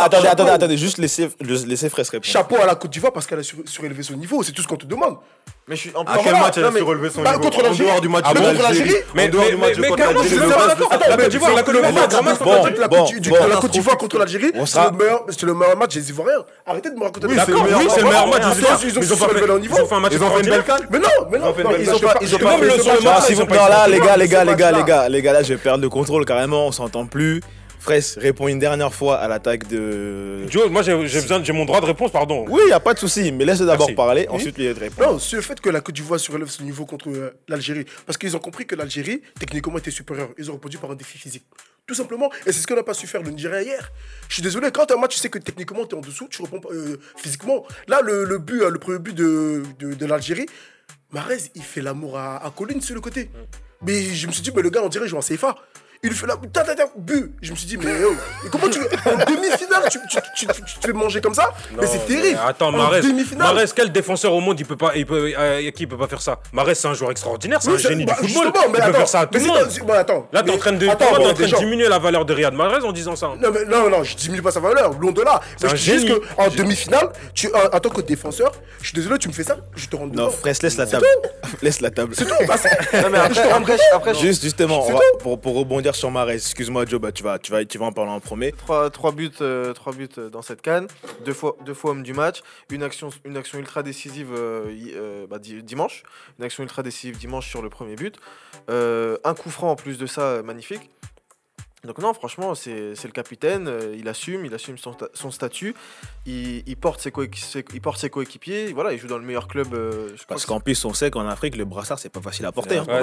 Attendez, 0.00 0.28
attendez, 0.28 0.50
attendez, 0.50 0.76
juste 0.76 0.98
laissez, 0.98 1.28
le- 1.40 1.64
laissez 1.66 1.88
Fraisse 1.88 2.08
répondre. 2.10 2.26
Chapeau 2.30 2.56
à 2.62 2.66
la 2.66 2.74
Côte 2.74 2.90
d'Ivoire 2.90 3.12
parce 3.12 3.26
qu'elle 3.26 3.38
a 3.40 3.42
sur- 3.42 3.58
surélevé 3.66 4.02
son 4.02 4.14
niveau, 4.14 4.42
c'est 4.42 4.52
tout 4.52 4.62
ce 4.62 4.68
qu'on 4.68 4.76
te 4.76 4.86
demande. 4.86 5.16
Mais 5.66 5.76
je 5.76 5.80
suis 5.82 5.92
en 5.94 6.00
À 6.02 6.12
plus- 6.14 6.20
quel 6.24 6.32
match 6.32 6.54
elle 6.56 6.62
Non, 6.62 6.68
a 6.68 6.72
mais- 6.72 6.78
surélevé 6.80 7.10
son 7.10 7.22
bah, 7.22 7.30
niveau? 7.32 7.42
contre 7.44 7.58
En 7.58 7.62
l'Algérie. 7.62 7.88
dehors 7.90 8.00
du 8.00 8.08
match 8.08 8.24
Ah 8.26 8.32
contre 8.34 8.62
l'Algérie. 8.62 8.94
Mais- 9.14 9.28
dehors 9.28 9.44
mais- 9.44 9.50
du 9.50 9.56
match 9.58 9.68
mais- 9.76 9.82
mais 9.82 9.88
contre 9.88 10.02
l'Algérie, 10.04 10.28
suis 10.28 10.38
match 12.28 12.38
La 12.38 12.44
Côte 12.44 12.48
d'Ivoire, 12.48 12.62
contre 12.68 12.80
la 12.80 12.88
bon, 12.88 12.96
Côte- 13.04 13.20
du- 13.20 13.30
bon, 13.30 13.36
la 13.48 13.56
Côte 13.56 13.70
d'Ivoire 13.70 13.96
bon. 13.96 14.00
contre 14.00 14.18
l'Algérie, 14.18 14.50
c'est 14.54 14.66
sera- 14.66 14.90
le 14.90 14.96
meilleur- 14.96 15.24
c'est 15.28 15.42
le 15.44 15.54
meilleur 15.54 15.76
match 15.76 15.94
des 15.94 16.08
Ivoiriens. 16.10 16.44
Arrêtez 16.66 16.90
de 16.90 16.94
me 16.96 17.02
raconter 17.02 17.26
des 17.26 17.32
oui, 17.32 17.36
match. 17.36 17.46
c'est 17.46 17.52
le 17.52 17.62
meilleur 17.62 18.26
match 18.28 18.42
Ils 18.42 19.12
ont 19.12 19.16
fait- 19.16 19.46
leur 19.46 19.58
niveau. 19.58 19.76
ils 19.76 19.82
ont 19.82 19.86
fait 19.86 19.94
un 19.94 20.00
match 20.00 20.12
Ils 20.14 20.22
ont 20.22 20.30
fait 20.30 20.40
une 20.44 20.50
belle 20.50 20.64
canne 20.64 20.86
Mais 20.90 20.98
non, 20.98 21.08
mais 21.30 21.38
non, 21.38 21.54
Ils 21.78 21.90
ont 21.90 21.98
pas- 21.98 22.14
Ils 22.20 22.34
ont 22.34 22.38
pas 22.38 22.56
ce 22.58 23.32
Non, 23.32 23.68
là, 23.68 23.88
les 23.88 23.98
ce 23.98 24.02
gars, 24.04 24.16
les 24.16 24.28
gars, 24.28 24.44
les 24.44 24.54
gars, 24.56 24.72
les 24.72 24.84
gars, 24.84 25.08
les 25.08 25.22
gars, 25.22 25.32
là, 25.32 25.42
je 25.42 25.48
vais 25.54 25.58
perdre 25.58 25.82
le 25.82 25.88
contrôle 25.88 26.24
carrément. 26.24 26.66
On 26.66 26.72
s'entend 26.72 27.06
plus. 27.06 27.40
Fraisse 27.80 28.18
répond 28.20 28.48
une 28.48 28.58
dernière 28.58 28.92
fois 28.92 29.16
à 29.18 29.28
l'attaque 29.28 29.68
de. 29.68 30.46
Joe, 30.48 30.68
moi 30.68 30.82
j'ai 30.82 30.96
besoin, 30.96 31.42
j'ai 31.44 31.52
mon 31.52 31.64
droit 31.64 31.80
de 31.80 31.86
réponse, 31.86 32.10
pardon. 32.10 32.44
Oui, 32.48 32.60
y 32.68 32.72
a 32.72 32.80
pas 32.80 32.92
de 32.92 32.98
souci, 32.98 33.30
mais 33.30 33.44
laisse 33.44 33.60
d'abord 33.60 33.94
parler, 33.94 34.26
Oui. 34.28 34.36
ensuite 34.36 34.58
lui 34.58 34.72
répondre. 34.72 35.12
Non, 35.12 35.18
c'est 35.20 35.36
le 35.36 35.42
fait 35.42 35.60
que 35.60 35.70
la 35.70 35.80
Côte 35.80 35.94
d'Ivoire 35.94 36.18
surélève 36.18 36.48
son 36.48 36.64
niveau 36.64 36.84
contre 36.86 37.08
euh, 37.08 37.30
l'Algérie. 37.46 37.86
Parce 38.04 38.18
qu'ils 38.18 38.34
ont 38.36 38.40
compris 38.40 38.66
que 38.66 38.74
l'Algérie, 38.74 39.22
techniquement, 39.38 39.78
était 39.78 39.92
supérieure. 39.92 40.28
Ils 40.36 40.50
ont 40.50 40.54
répondu 40.54 40.76
par 40.76 40.90
un 40.90 40.96
défi 40.96 41.18
physique. 41.18 41.44
Tout 41.88 41.94
simplement. 41.94 42.30
Et 42.44 42.52
c'est 42.52 42.60
ce 42.60 42.66
qu'on 42.66 42.74
n'a 42.76 42.82
pas 42.82 42.92
su 42.92 43.06
faire 43.06 43.22
le 43.22 43.30
Nigeria 43.30 43.62
hier. 43.62 43.90
Je 44.28 44.34
suis 44.34 44.42
désolé, 44.42 44.70
quand 44.70 44.90
un 44.92 44.98
match, 44.98 45.14
tu 45.14 45.20
sais 45.20 45.30
que 45.30 45.38
techniquement, 45.38 45.86
tu 45.86 45.94
es 45.96 45.98
en 45.98 46.02
dessous, 46.02 46.28
tu 46.28 46.42
réponds 46.42 46.60
pas, 46.60 46.68
euh, 46.70 46.98
physiquement. 47.16 47.64
Là, 47.88 48.02
le, 48.02 48.24
le 48.24 48.36
but, 48.36 48.60
euh, 48.60 48.68
le 48.70 48.78
premier 48.78 48.98
but 48.98 49.14
de, 49.14 49.62
de, 49.78 49.94
de 49.94 50.06
l'Algérie, 50.06 50.44
Marez, 51.12 51.38
il 51.54 51.62
fait 51.62 51.80
l'amour 51.80 52.18
à, 52.18 52.44
à 52.44 52.50
Colline 52.50 52.82
sur 52.82 52.94
le 52.94 53.00
côté. 53.00 53.30
Mais 53.80 54.02
je 54.02 54.26
me 54.26 54.32
suis 54.32 54.42
dit, 54.42 54.52
mais 54.54 54.60
le 54.60 54.68
gars, 54.68 54.82
on 54.84 54.90
dirait, 54.90 55.08
joue 55.08 55.16
en 55.16 55.20
CFA. 55.20 55.56
Il 56.02 56.10
lui 56.10 56.16
fait 56.16 56.26
la. 56.28 56.36
Ta, 56.36 56.62
ta, 56.62 56.74
ta, 56.76 56.84
bu. 56.96 57.32
Je 57.42 57.50
me 57.50 57.56
suis 57.56 57.66
dit, 57.66 57.76
mais 57.76 57.90
oh, 58.08 58.14
mais 58.44 58.50
comment 58.50 58.68
tu. 58.68 58.78
En 58.78 59.16
demi-finale, 59.16 59.82
tu, 59.90 59.98
tu, 60.08 60.18
tu, 60.36 60.46
tu, 60.46 60.62
tu 60.62 60.78
te 60.78 60.86
fais 60.86 60.92
manger 60.92 61.20
comme 61.20 61.34
ça? 61.34 61.52
Mais 61.76 61.86
c'est 61.88 62.06
terrible. 62.06 62.38
Attends, 62.46 62.68
En 62.68 62.72
Marès, 62.72 63.04
demi-finale. 63.04 63.54
Marès, 63.54 63.72
quel 63.72 63.90
défenseur 63.90 64.32
au 64.32 64.40
monde 64.40 64.60
il 64.60 64.64
peut 64.66 64.76
pas, 64.76 64.92
il 64.94 65.04
peut, 65.06 65.32
euh, 65.36 65.70
qui 65.72 65.88
peut 65.88 65.96
pas 65.98 66.06
faire 66.06 66.22
ça? 66.22 66.38
Marès, 66.52 66.78
c'est 66.78 66.86
un 66.86 66.94
joueur 66.94 67.10
extraordinaire, 67.10 67.60
c'est 67.60 67.70
Oui, 67.70 67.74
un 67.84 67.88
génie 67.88 68.04
bah, 68.04 68.16
du 68.22 68.28
football. 68.28 68.52
Il 68.66 68.70
mais 68.72 68.78
peut 68.78 68.84
attends, 68.84 68.92
faire 68.98 69.08
ça 69.08 69.20
à 69.20 69.26
tout 69.26 69.38
le 69.40 69.44
monde. 69.46 69.58
bon, 69.86 69.92
attends, 69.92 70.28
Là, 70.32 70.42
t'es 70.44 70.50
en 70.52 70.58
train 70.58 70.72
de, 70.72 70.88
attends, 70.88 71.04
bon, 71.10 71.30
en 71.30 71.34
train 71.34 71.46
de 71.46 71.56
diminuer 71.56 71.88
la 71.88 71.98
valeur 71.98 72.24
de 72.24 72.32
Riyad 72.32 72.54
Mahrez 72.54 72.84
en 72.84 72.92
disant 72.92 73.16
ça. 73.16 73.32
Non, 73.36 73.50
mais 73.52 73.64
non, 73.64 73.90
non, 73.90 74.04
je 74.04 74.14
diminue 74.14 74.40
pas 74.42 74.52
sa 74.52 74.60
valeur, 74.60 74.92
loin 75.00 75.10
de 75.10 75.22
là. 75.22 75.40
C'est 75.56 75.66
Mais 75.70 75.76
je 75.76 75.82
dis 75.82 76.06
juste 76.06 76.36
qu'en 76.36 76.48
demi-finale, 76.48 77.08
tu, 77.34 77.48
en, 77.52 77.76
en 77.76 77.80
tant 77.80 77.88
que 77.90 78.02
défenseur, 78.02 78.52
je 78.80 78.86
suis 78.86 78.94
désolé, 78.94 79.18
tu 79.18 79.26
me 79.28 79.32
fais 79.32 79.42
ça, 79.42 79.56
je 79.74 79.86
te 79.88 79.96
rends 79.96 80.06
Non. 80.06 80.30
Fraisse, 80.30 80.62
laisse 80.62 80.76
la 80.76 80.86
table. 80.86 81.04
Laisse 81.62 81.80
la 81.80 81.90
table. 81.90 82.14
C'est 82.14 82.24
tout. 82.26 82.34
bah, 82.46 82.54
Non, 83.02 83.08
mais 83.10 83.18
Je 83.34 83.40
après, 83.40 83.76
te 83.76 83.92
rends 83.92 83.96
après, 83.96 84.14
Juste, 84.14 84.42
justement, 84.44 84.86
pour, 85.20 85.40
pour 85.40 85.54
sur 85.94 86.10
Marais, 86.10 86.34
excuse-moi 86.34 86.84
Joe, 86.86 87.00
bah, 87.00 87.12
tu, 87.12 87.22
vas, 87.22 87.38
tu, 87.38 87.52
vas, 87.52 87.64
tu 87.64 87.78
vas 87.78 87.86
en 87.86 87.92
parler 87.92 88.10
en 88.10 88.20
premier. 88.20 88.52
Trois, 88.52 88.90
trois 88.90 89.12
buts, 89.12 89.30
euh, 89.40 89.72
trois 89.72 89.92
buts 89.92 90.08
euh, 90.18 90.28
dans 90.30 90.42
cette 90.42 90.62
canne, 90.62 90.86
deux 91.24 91.32
fois, 91.32 91.56
deux 91.64 91.74
fois 91.74 91.92
homme 91.92 92.02
du 92.02 92.12
match, 92.12 92.42
une 92.70 92.82
action, 92.82 93.10
une 93.24 93.36
action 93.36 93.58
ultra 93.58 93.82
décisive 93.82 94.28
euh, 94.36 95.26
bah, 95.28 95.38
di- 95.38 95.62
dimanche, 95.62 96.02
une 96.38 96.44
action 96.44 96.62
ultra 96.62 96.82
décisive 96.82 97.18
dimanche 97.18 97.48
sur 97.48 97.62
le 97.62 97.68
premier 97.70 97.94
but, 97.96 98.16
un 98.68 99.34
coup 99.34 99.50
franc 99.50 99.70
en 99.70 99.76
plus 99.76 99.98
de 99.98 100.06
ça, 100.06 100.42
magnifique. 100.42 100.90
Donc 101.84 101.98
non, 101.98 102.12
franchement, 102.12 102.56
c'est 102.56 102.96
c'est 102.96 103.06
le 103.06 103.12
capitaine, 103.12 103.68
euh, 103.68 103.94
il 103.96 104.08
assume, 104.08 104.44
il 104.44 104.52
assume 104.52 104.76
son, 104.78 104.96
son 105.14 105.30
statut, 105.30 105.74
il, 106.26 106.64
il 106.66 106.76
porte 106.76 107.00
ses 107.00 107.10
coéqui- 107.10 107.38
ses- 107.40 107.64
il 107.72 107.80
porte 107.80 107.98
ses 108.00 108.10
coéquipiers, 108.10 108.72
voilà, 108.72 108.92
il 108.92 108.98
joue 108.98 109.06
dans 109.06 109.16
le 109.18 109.24
meilleur 109.24 109.46
club. 109.46 109.72
euh, 109.74 110.08
je 110.16 110.24
Parce 110.24 110.42
que 110.44 110.48
qu'en 110.48 110.58
plus, 110.60 110.84
on 110.84 110.92
sait 110.92 111.10
qu'en 111.12 111.26
Afrique, 111.28 111.56
le 111.56 111.64
brassard, 111.64 111.98
c'est 112.00 112.08
pas 112.08 112.20
facile 112.20 112.46
à 112.46 112.52
porter. 112.52 112.78
hein. 112.78 112.84
Ouais, 112.88 113.00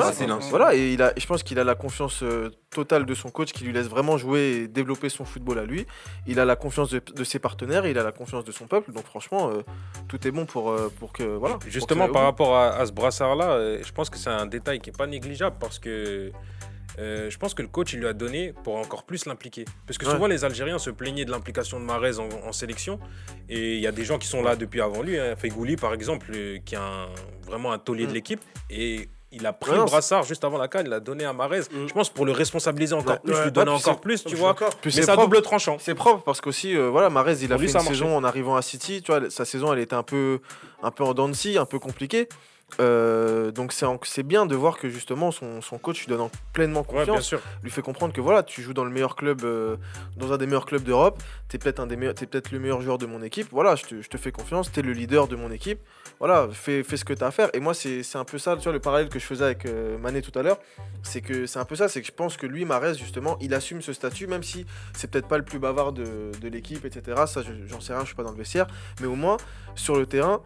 voilà, 0.50 0.76
et 0.76 0.92
il 0.94 1.02
a, 1.02 1.14
je 1.16 1.26
pense 1.26 1.42
qu'il 1.44 1.58
a 1.58 1.64
la 1.64 1.76
confiance 1.76 2.22
euh, 2.22 2.50
totale 2.70 3.06
de 3.06 3.14
son 3.16 3.30
coach 3.30 3.54
qui 3.54 3.64
lui 3.64 3.72
laisse 3.72 3.88
vraiment 3.88 4.18
jouer 4.18 4.42
et 4.64 4.68
développer 4.68 5.08
son 5.08 5.24
football 5.24 5.60
à 5.60 5.64
lui. 5.66 5.86
Il 6.28 6.40
a 6.42 6.46
la 6.46 6.58
confiance 6.58 6.90
de, 6.90 7.00
de 7.00 7.24
ses 7.24 7.40
partenaires, 7.40 7.86
il 7.88 7.98
a 7.98 8.04
la 8.04 8.12
confiance 8.12 8.44
de 8.44 8.52
son 8.52 8.68
peuple. 8.68 8.92
Donc 8.92 9.06
franchement, 9.06 9.52
euh, 9.52 9.62
tout 10.10 10.28
est 10.28 10.32
bon 10.32 10.46
pour, 10.46 10.76
pour 11.00 11.14
que 11.14 11.24
voilà. 11.24 11.56
pour 11.60 11.70
Justement, 11.70 12.08
que 12.08 12.12
par 12.14 12.24
rapport 12.24 12.56
à, 12.58 12.76
à 12.76 12.86
ce 12.86 12.92
brassard-là, 12.92 13.82
je 13.82 13.92
pense 13.94 14.10
que 14.10 14.18
c'est 14.18 14.30
un 14.30 14.46
détail 14.46 14.80
qui 14.80 14.90
n'est 14.92 14.98
pas 14.98 15.08
négligeable 15.08 15.56
parce 15.62 15.80
que 15.80 16.32
euh, 17.00 17.30
je 17.30 17.38
pense 17.38 17.54
que 17.54 17.62
le 17.62 17.68
coach 17.68 17.94
il 17.94 18.00
lui 18.00 18.08
a 18.08 18.14
donné 18.14 18.54
pour 18.64 18.76
encore 18.78 19.04
plus 19.04 19.26
l'impliquer. 19.26 19.66
Parce 19.86 19.98
que 19.98 20.06
Ouais. 20.06 20.12
souvent, 20.14 20.28
les 20.28 20.44
Algériens 20.46 20.80
se 20.80 20.90
plaignaient 20.90 21.26
de 21.26 21.32
l'implication 21.32 21.80
de 21.80 21.86
Mahrez 21.86 22.20
en, 22.20 22.30
en 22.48 22.52
sélection. 22.52 23.00
Et 23.50 23.76
il 23.76 23.82
y 23.82 23.88
a 23.88 23.92
des 23.92 24.06
gens 24.06 24.18
qui 24.18 24.28
sont 24.28 24.42
là 24.44 24.56
depuis 24.56 24.82
avant 24.82 25.02
lui. 25.02 25.20
Hein. 25.20 25.36
Fegouli, 25.36 25.76
par 25.76 25.94
exemple, 25.94 26.28
euh, 26.34 26.58
qui 26.66 26.76
est 26.76 26.80
un- 26.80 27.10
vraiment 27.46 27.72
un 27.72 27.80
taulier 27.80 28.06
de 28.06 28.12
Mm. 28.12 28.14
l'équipe. 28.16 28.42
Et 28.70 29.10
il 29.32 29.46
a 29.46 29.52
pris 29.52 29.72
Ouais, 29.72 29.78
le 29.78 29.84
brassard 29.84 30.24
juste 30.24 30.46
avant 30.46 30.58
la 30.58 30.70
canne, 30.70 30.86
il 30.86 30.90
l'a 30.90 31.02
donné 31.02 31.26
à 31.26 31.34
Mahrez. 31.34 31.62
Mm. 31.70 31.88
Je 31.88 31.94
pense 31.94 32.10
pour 32.10 32.26
le 32.26 32.32
responsabiliser 32.32 32.94
encore 32.96 33.16
Ouais. 33.16 33.20
plus, 33.26 33.34
Ouais. 33.34 33.44
lui 33.46 33.52
donner 33.52 33.72
encore 33.72 34.00
plus, 34.00 34.24
tu 34.24 34.36
vois. 34.36 34.56
Puis 34.56 34.66
Mais 34.86 34.92
c'est 34.92 35.02
c'est 35.04 35.10
à 35.10 35.14
propre. 35.16 35.30
double 35.30 35.42
tranchant. 35.42 35.78
C'est 35.80 35.96
propre 35.96 36.24
parce 36.24 36.40
qu'aussi, 36.40 36.76
euh, 36.78 36.88
voilà, 36.90 37.10
Marez, 37.10 37.34
il 37.42 37.46
a 37.52 37.56
Pour 37.56 37.62
lui, 37.62 37.68
fait 37.68 37.74
ça 37.74 37.80
une 37.80 37.86
marché. 37.86 38.00
saison 38.00 38.16
en 38.16 38.24
arrivant 38.24 38.56
à 38.56 38.62
City. 38.62 39.02
Tu 39.04 39.12
vois, 39.12 39.30
sa 39.30 39.44
saison, 39.44 39.74
elle 39.74 39.80
était 39.80 39.96
un 39.96 40.04
peu, 40.04 40.40
un 40.82 40.92
peu 40.92 41.04
en 41.04 41.14
dents 41.14 41.28
de 41.28 41.34
scie, 41.34 41.58
un 41.58 41.66
peu 41.66 41.80
compliquée. 41.80 42.30
Euh, 42.82 43.52
donc 43.52 43.72
c'est 43.72 43.86
en- 43.86 44.00
c'est 44.04 44.24
bien 44.24 44.46
de 44.46 44.56
voir 44.56 44.78
que 44.78 44.90
justement 44.90 45.32
son, 45.32 45.62
son 45.62 45.78
coach 45.78 46.00
lui 46.02 46.08
donne 46.08 46.22
en- 46.22 46.32
pleinement 46.52 46.82
Ouais, 46.82 46.88
bien 46.94 47.06
confiance, 47.06 47.24
sûr. 47.26 47.42
lui 47.64 47.70
fait 47.72 47.84
comprendre 47.84 48.12
que 48.12 48.20
voilà, 48.20 48.44
tu 48.44 48.62
joues 48.62 48.74
dans 48.74 48.84
le 48.84 48.90
meilleur 48.92 49.16
club, 49.16 49.44
euh, 49.46 49.78
dans 50.18 50.34
un 50.34 50.38
des 50.38 50.46
meilleurs 50.46 50.66
clubs 50.66 50.84
d'Europe, 50.84 51.22
t'es 51.48 51.58
peut-être 51.58 51.80
un 51.80 51.86
des 51.88 51.96
meilleurs, 51.96 52.16
t'es 52.16 52.26
peut-être 52.26 52.52
le 52.52 52.60
meilleur 52.60 52.82
joueur 52.82 52.98
de 52.98 53.06
mon 53.06 53.22
équipe. 53.22 53.48
Voilà, 53.52 53.76
je 53.76 53.84
te, 53.84 54.02
je 54.02 54.10
te 54.10 54.18
fais 54.18 54.32
confiance, 54.32 54.72
t'es 54.72 54.82
le 54.82 54.92
leader 54.94 55.28
de 55.28 55.36
mon 55.36 55.52
équipe. 55.52 55.80
Voilà, 56.20 56.48
fais, 56.52 56.84
fais 56.84 56.98
ce 56.98 57.06
que 57.06 57.14
t'as 57.14 57.28
à 57.28 57.32
faire. 57.32 57.50
Et 57.54 57.60
moi, 57.60 57.74
c'est 57.74 58.02
un 58.16 58.26
peu 58.26 58.38
ça, 58.40 58.58
tu 58.58 58.64
vois, 58.64 58.74
le 58.74 58.80
parallèle 58.80 59.10
que 59.10 59.20
je 59.20 59.26
faisais 59.26 59.46
avec 59.46 59.66
euh, 59.68 59.98
Mané 60.00 60.22
tout 60.22 60.38
à 60.38 60.42
l'heure, 60.42 60.58
c'est 61.04 61.22
que 61.22 61.46
c'est 61.46 61.60
un 61.60 61.66
peu 61.66 61.76
ça, 61.76 61.88
c'est 61.88 62.02
que 62.02 62.08
je 62.08 62.12
pense 62.14 62.36
que 62.36 62.48
lui, 62.48 62.66
Marez, 62.66 62.96
justement, 62.96 63.38
il 63.42 63.54
assume 63.54 63.82
ce 63.82 63.94
statut, 63.94 64.26
même 64.28 64.44
si 64.44 64.66
c'est 64.94 65.10
peut-être 65.10 65.28
pas 65.28 65.38
le 65.38 65.46
plus 65.46 65.60
bavard 65.60 65.94
de, 65.94 66.32
de 66.42 66.48
l'équipe, 66.50 66.84
etc. 66.84 67.24
Ça, 67.28 67.42
je- 67.44 67.68
j'en 67.68 67.80
sais 67.80 67.94
rien, 67.94 68.02
je 68.02 68.08
suis 68.08 68.16
pas 68.16 68.24
dans 68.24 68.32
le 68.32 68.38
vestiaire, 68.38 68.66
mais 69.02 69.08
au 69.08 69.16
moins 69.16 69.38
sur 69.76 69.96
le 69.98 70.06
terrain, 70.08 70.42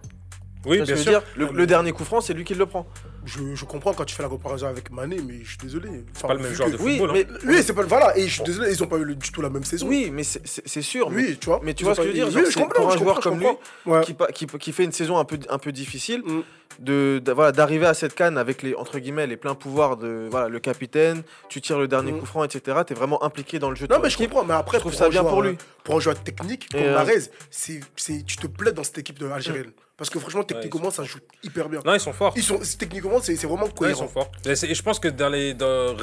Oui, 0.65 0.81
bien 0.81 0.95
sûr. 0.97 1.11
dire, 1.11 1.21
le, 1.37 1.47
le 1.53 1.65
dernier 1.67 1.91
coup 1.93 2.03
franc, 2.03 2.19
c'est 2.19 2.33
lui 2.33 2.43
qui 2.43 2.53
le 2.53 2.65
prend. 2.65 2.85
Je, 3.25 3.39
je 3.55 3.65
comprends 3.65 3.93
quand 3.93 4.03
tu 4.03 4.13
fais 4.13 4.23
la 4.23 4.29
comparaison 4.29 4.67
avec 4.67 4.91
Mané, 4.91 5.17
mais 5.25 5.39
je 5.43 5.49
suis 5.49 5.57
désolé. 5.57 5.89
Enfin, 6.15 6.27
Pas 6.29 6.33
le 6.33 6.41
même 6.41 6.53
genre 6.53 6.67
que- 6.67 6.71
de 6.73 6.77
Oui, 6.81 6.97
football. 6.97 7.17
hein. 7.17 7.23
mais 7.45 7.49
Oui, 7.55 7.63
c'est 7.63 7.73
pas. 7.73 7.83
Voilà, 7.83 8.17
et 8.17 8.27
je 8.27 8.33
suis 8.35 8.43
désolé, 8.43 8.71
ils 8.71 8.83
ont 8.83 8.87
pas 8.87 8.97
eu 8.97 9.05
le- 9.05 9.15
du 9.15 9.31
tout 9.31 9.41
la 9.41 9.49
même 9.49 9.63
saison. 9.63 9.87
oui, 9.87 10.09
mais 10.13 10.23
c'est- 10.23 10.41
c'est 10.45 10.67
c'est 10.67 10.81
sûr. 10.81 11.09
mais 11.09 11.15
oui, 11.23 11.37
tu 11.39 11.45
vois. 11.45 11.61
mais 11.63 11.73
tu 11.73 11.85
vois 11.85 11.95
ce 11.95 12.01
que 12.01 12.07
je 12.07 12.11
veux 12.11 12.13
eu- 12.15 12.19
dire, 12.25 12.27
Oui, 12.35 12.43
je 12.45 12.51
c'est 12.51 12.59
comprends. 12.59 12.81
pour 12.81 12.91
un 12.91 12.93
je 12.93 12.99
joueur 12.99 13.19
comme. 13.21 13.41
Ouais. 13.85 14.01
qui, 14.03 14.13
pa- 14.13 14.27
qui, 14.33 14.47
qui 14.47 14.71
fait 14.73 14.83
une 14.83 14.91
saison 14.91 15.17
un 15.17 15.23
peu, 15.25 15.39
un 15.49 15.57
peu 15.59 15.71
difficile, 15.71 16.23
Mm. 16.25 16.41
de, 16.79 17.21
voilà, 17.33 17.51
d'arriver 17.53 17.85
à 17.85 17.93
cette 17.93 18.13
canne 18.15 18.37
avec 18.37 18.61
les, 18.61 18.75
entre 18.75 18.99
guillemets, 18.99 19.27
les 19.27 19.37
pleins 19.37 19.55
pouvoirs 19.55 19.95
de 19.97 20.27
voilà, 20.29 20.49
le 20.49 20.59
capitaine, 20.59 21.23
tu 21.47 21.61
tires 21.61 21.79
le 21.79 21.87
dernier 21.87 22.11
Mm. 22.11 22.19
coup 22.19 22.25
franc, 22.25 22.43
etc. 22.43 22.79
Tu 22.85 22.93
es 22.93 22.95
vraiment 22.95 23.23
impliqué 23.23 23.59
dans 23.59 23.69
le 23.69 23.75
jeu 23.77 23.87
de 23.87 23.93
Non, 23.93 23.99
mais 24.03 24.09
je 24.09 24.17
comprends. 24.17 24.43
Mais 24.43 24.53
après, 24.55 24.77
Je 24.77 24.81
trouve 24.81 24.91
pour 24.91 24.99
ça 24.99 25.05
un 25.05 25.09
bien 25.09 25.21
joueur, 25.21 25.33
pour 25.33 25.41
lui. 25.41 25.51
euh, 25.51 25.55
Pour 25.85 25.95
un 25.95 25.99
joueur 26.01 26.21
technique 26.21 26.67
comme 26.69 26.81
euh, 26.81 26.93
Marez, 26.95 27.21
c'est, 27.49 27.79
c'est, 27.95 28.23
tu 28.25 28.35
te 28.37 28.47
plais 28.47 28.73
dans 28.73 28.83
cette 28.83 28.97
équipe 28.97 29.17
de 29.19 29.27
algérienne. 29.27 29.71
Parce 29.99 30.09
que 30.09 30.17
franchement, 30.17 30.43
techniquement, 30.43 30.89
ça 30.89 31.03
joue 31.03 31.19
hyper 31.43 31.67
bien. 31.69 31.81
Non, 31.85 31.93
ils 31.93 31.99
sont 31.99 32.13
forts. 32.13 32.33
Ils 32.37 32.41
sont, 32.41 32.57
techniquement, 32.79 33.19
c'est, 33.21 33.35
vraiment 33.45 33.65
Ouais, 33.65 33.69
ils 33.69 33.75
cohérent. 33.75 33.99
sont 33.99 34.07
forts. 34.07 34.31
Et 34.45 34.55
je 34.73 34.81
pense 34.81 34.97
que 34.97 35.09
dans 35.09 35.29
les, 35.29 35.53
dans, 35.53 35.93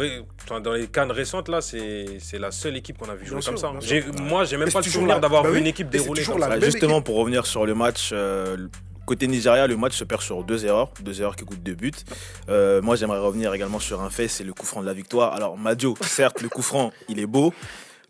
dans 0.62 0.72
les 0.72 0.86
cannes 0.86 1.10
récentes, 1.10 1.48
là, 1.48 1.60
c'est 1.62 2.18
c'est 2.20 2.38
la 2.38 2.50
seule 2.50 2.76
équipe 2.76 2.98
qu'on 2.98 3.08
a 3.08 3.14
vu 3.14 3.22
Bien 3.24 3.32
jouer 3.32 3.42
sûr, 3.42 3.52
comme 3.54 3.60
ça. 3.60 3.72
Moi, 4.22 4.44
j'ai 4.44 4.56
même 4.58 4.68
Et 4.68 4.70
pas 4.70 4.80
le 4.80 4.84
toujours 4.84 5.00
souvenir 5.00 5.18
d'avoir 5.18 5.42
bah 5.42 5.48
vu 5.48 5.54
oui, 5.56 5.60
une 5.62 5.66
équipe 5.66 5.90
toujours 5.90 6.14
comme 6.34 6.38
la 6.40 6.48
ça. 6.50 6.56
Bah, 6.58 6.64
justement, 6.66 6.96
équipe. 6.96 7.04
pour 7.06 7.16
revenir 7.16 7.46
sur 7.46 7.64
le 7.64 7.74
match, 7.74 8.10
euh, 8.12 8.68
côté 9.06 9.26
Nigeria, 9.28 9.66
le 9.66 9.76
match 9.78 9.94
se 9.96 10.04
perd 10.04 10.20
sur 10.20 10.44
deux 10.44 10.66
erreurs, 10.66 10.90
deux 11.00 11.18
erreurs 11.22 11.34
qui 11.36 11.46
coûtent 11.46 11.62
deux 11.62 11.74
buts. 11.74 11.92
Euh, 12.50 12.82
moi, 12.82 12.96
j'aimerais 12.96 13.18
revenir 13.20 13.54
également 13.54 13.78
sur 13.80 14.02
un 14.02 14.10
fait, 14.10 14.28
c'est 14.28 14.44
le 14.44 14.52
coup 14.52 14.66
franc 14.66 14.82
de 14.82 14.86
la 14.86 14.92
victoire. 14.94 15.32
Alors, 15.32 15.56
Madio, 15.56 15.94
certes, 16.02 16.42
le 16.42 16.50
coup 16.50 16.62
franc, 16.62 16.92
il 17.08 17.18
est 17.18 17.26
beau, 17.26 17.54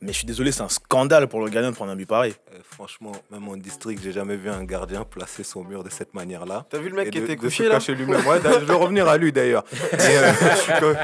mais 0.01 0.13
je 0.13 0.19
suis 0.19 0.27
désolé, 0.27 0.51
c'est 0.53 0.63
un 0.63 0.69
scandale 0.69 1.29
pour 1.29 1.41
le 1.45 1.49
gardien 1.49 1.71
de 1.71 1.77
prendre 1.77 1.93
un 1.93 1.97
but 1.97 2.07
pareil. 2.07 2.35
Euh, 2.57 2.61
franchement, 2.75 3.13
même 3.31 3.47
en 3.49 3.57
district, 3.57 4.01
j'ai 4.03 4.13
jamais 4.13 4.37
vu 4.37 4.49
un 4.49 4.65
gardien 4.65 5.05
placer 5.05 5.43
son 5.45 5.63
mur 5.65 5.83
de 5.85 5.91
cette 5.91 6.15
manière-là. 6.15 6.65
T'as 6.71 6.79
vu 6.79 6.89
le 6.89 6.97
mec 6.97 7.09
Et 7.09 7.11
qui 7.11 7.19
de- 7.19 7.25
était 7.25 7.37
de 7.37 7.41
couché 7.41 7.69
là 7.69 7.79
lui-même. 7.89 8.25
Ouais, 8.27 8.39
je 8.43 8.65
vais 8.65 8.73
revenir 8.75 9.07
à 9.09 9.17
lui 9.19 9.33
d'ailleurs. 9.33 9.65
Euh, 10.07 10.33
comme- 10.81 10.97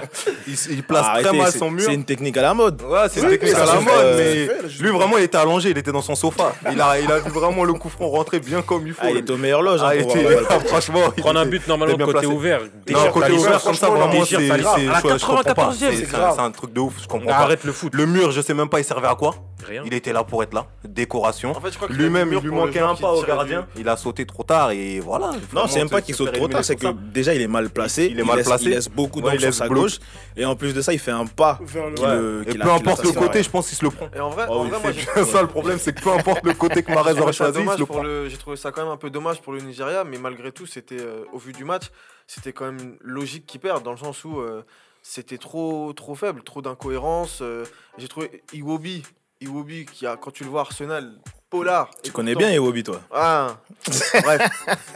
il, 0.46 0.56
il 0.70 0.82
place 0.82 1.20
très 1.22 1.36
mal 1.36 1.50
c'est- 1.50 1.58
son 1.58 1.70
mur. 1.70 1.84
C'est 1.84 1.94
une 1.94 2.04
technique 2.04 2.36
à 2.36 2.42
la 2.42 2.54
mode. 2.54 2.80
Ouais, 2.82 3.06
c'est 3.10 3.20
Oui, 3.22 3.30
technique 3.30 3.54
à 3.54 3.64
la 3.66 3.74
mode, 3.80 3.88
euh, 3.94 4.48
mais 4.48 4.68
lui 4.80 4.90
vraiment 4.90 5.18
il 5.18 5.24
était 5.24 5.36
allongé, 5.38 5.70
il 5.70 5.78
était 5.78 5.92
dans 5.92 6.02
son 6.02 6.14
sofa. 6.14 6.52
Il 6.70 6.80
a, 6.80 6.98
il 7.00 7.10
a 7.10 7.18
vu 7.18 7.30
vraiment 7.30 7.64
le 7.64 7.72
coup 7.74 7.88
franc 7.88 8.08
rentrer 8.08 8.38
bien 8.38 8.62
comme 8.62 8.86
il 8.86 8.92
faut. 8.94 9.00
Ah, 9.04 9.10
il 9.10 9.18
était 9.18 9.32
au 9.32 9.36
meilleur 9.36 9.62
loge. 9.62 9.80
hein, 9.82 9.90
Ah, 9.92 10.02
pour 10.02 10.16
était- 10.16 10.40
voir 10.44 10.62
franchement, 10.66 11.00
il 11.16 11.22
Prendre 11.22 11.40
un 11.40 11.46
but 11.46 11.66
normalement 11.68 11.96
bien 11.96 12.06
côté 12.06 12.20
placé. 12.20 12.34
ouvert. 12.34 12.60
Non, 12.90 13.10
côté 13.12 13.32
ouvert 13.32 13.62
comme 13.62 13.74
ça, 13.74 13.88
vraiment, 13.90 14.24
c'est 14.24 14.36
c'est- 14.36 14.56
licence. 14.56 14.80
je- 14.80 14.88
À 14.88 14.92
la 14.92 14.98
je 14.98 15.02
comprends 15.26 15.42
pas. 15.42 15.42
94e, 15.42 15.90
C'est 15.90 15.96
c'est 15.96 16.04
c'est 16.06 16.14
un 16.14 16.18
grave. 16.18 16.34
c'est 16.36 16.42
un 16.42 16.50
truc 16.50 16.72
de 16.72 16.80
ouf, 16.80 16.94
je 17.02 17.08
comprends 17.08 17.28
pas. 17.28 17.36
Arrête 17.36 17.64
le 17.64 17.72
foot. 17.72 17.92
Le 17.94 18.06
mur, 18.06 18.30
je 18.30 18.40
sais 18.40 18.54
même 18.54 18.68
pas, 18.68 18.78
il 18.80 18.84
servait 18.84 19.08
à 19.08 19.14
quoi 19.14 19.34
Rien. 19.62 19.82
Il 19.86 19.94
était 19.94 20.12
là 20.12 20.24
pour 20.24 20.42
être 20.42 20.52
là, 20.54 20.66
décoration. 20.84 21.50
En 21.56 21.60
fait, 21.60 21.70
qu'il 21.76 21.96
Lui-même, 21.96 22.32
il 22.32 22.38
lui 22.40 22.50
manquait 22.50 22.80
un 22.80 22.94
pas 22.94 23.12
au 23.12 23.20
du- 23.20 23.26
gardien. 23.26 23.66
Il 23.76 23.88
a 23.88 23.96
sauté 23.96 24.26
trop 24.26 24.42
tard 24.42 24.70
et 24.72 25.00
voilà. 25.00 25.32
Non, 25.54 25.66
c'est 25.66 25.78
même 25.78 25.88
pas 25.90 26.02
qu'il 26.02 26.14
saute 26.14 26.32
trop 26.32 26.48
tard, 26.48 26.64
c'est 26.64 26.76
que 26.76 26.82
ça. 26.82 26.92
déjà 26.94 27.34
il 27.34 27.40
est 27.40 27.46
mal 27.48 27.70
placé. 27.70 28.08
Il 28.10 28.18
est 28.20 28.24
mal 28.24 28.36
laisse, 28.38 28.46
placé. 28.46 28.64
Il 28.64 28.70
laisse 28.70 28.88
beaucoup 28.88 29.20
Ouais, 29.20 29.38
sur 29.38 29.54
sa 29.54 29.68
gauche. 29.68 29.98
Et 30.36 30.44
en 30.44 30.56
plus 30.56 30.74
de 30.74 30.80
ça, 30.80 30.92
il 30.92 30.98
fait 30.98 31.10
un 31.10 31.26
pas. 31.26 31.58
Qui 31.66 31.74
le- 31.78 32.44
Et 32.46 32.58
peu 32.58 32.70
importe 32.70 33.04
le 33.04 33.12
côté, 33.12 33.42
je 33.42 33.50
pense 33.50 33.68
qu'il 33.68 33.78
se 33.78 33.84
le 33.84 33.90
prend. 33.90 34.08
Et 34.14 34.20
en 34.20 34.30
vrai, 34.30 34.46
Oh 34.48 34.58
en 34.60 34.64
moi, 34.64 34.78
bien 34.80 35.24
ça 35.24 35.42
le 35.42 35.48
problème, 35.48 35.78
c'est 35.78 35.92
que 35.94 36.02
peu 36.02 36.10
importe 36.12 36.44
le 36.44 36.54
côté 36.54 36.82
que 36.82 36.92
Marez 36.92 37.18
aurait 37.20 37.32
choisi, 37.32 37.52
il 37.58 37.60
se 37.60 37.64
dommage 37.64 37.78
le 37.78 37.86
pour 37.86 37.96
prend. 37.96 38.04
le- 38.04 38.28
J'ai 38.28 38.36
trouvé 38.36 38.56
ça 38.56 38.70
quand 38.72 38.82
même 38.82 38.92
un 38.92 38.96
peu 38.96 39.10
dommage 39.10 39.40
pour 39.40 39.52
le 39.52 39.60
Nigeria, 39.60 40.04
mais 40.04 40.18
malgré 40.18 40.52
tout, 40.52 40.66
c'était 40.66 41.00
euh, 41.00 41.24
au 41.32 41.38
vu 41.38 41.52
du 41.52 41.64
match, 41.64 41.84
c'était 42.26 42.52
quand 42.52 42.64
même 42.66 42.96
logique 43.00 43.46
qu'ils 43.46 43.60
perdent 43.60 43.82
dans 43.84 43.90
le 43.92 43.96
sens 43.98 44.24
où 44.24 44.40
euh, 44.40 44.62
c'était 45.02 45.38
trop 45.38 45.92
trop 45.92 46.14
faible, 46.14 46.42
trop 46.42 46.62
d'incohérence. 46.62 47.40
euh, 47.42 47.64
j'ai 47.98 48.08
trouvé 48.08 48.42
Iwobi, 48.52 49.02
Iwobi 49.42 49.84
qui 49.86 50.06
a 50.06 50.16
quand 50.16 50.30
tu 50.30 50.44
le 50.44 50.50
vois 50.50 50.62
Arsenal, 50.62 51.20
Polar. 51.52 51.90
Tu 52.02 52.10
connais 52.12 52.34
bien 52.34 52.50
Iwobi, 52.50 52.82
toi. 52.82 52.98
Ah, 53.14 53.56
bref. 54.24 54.48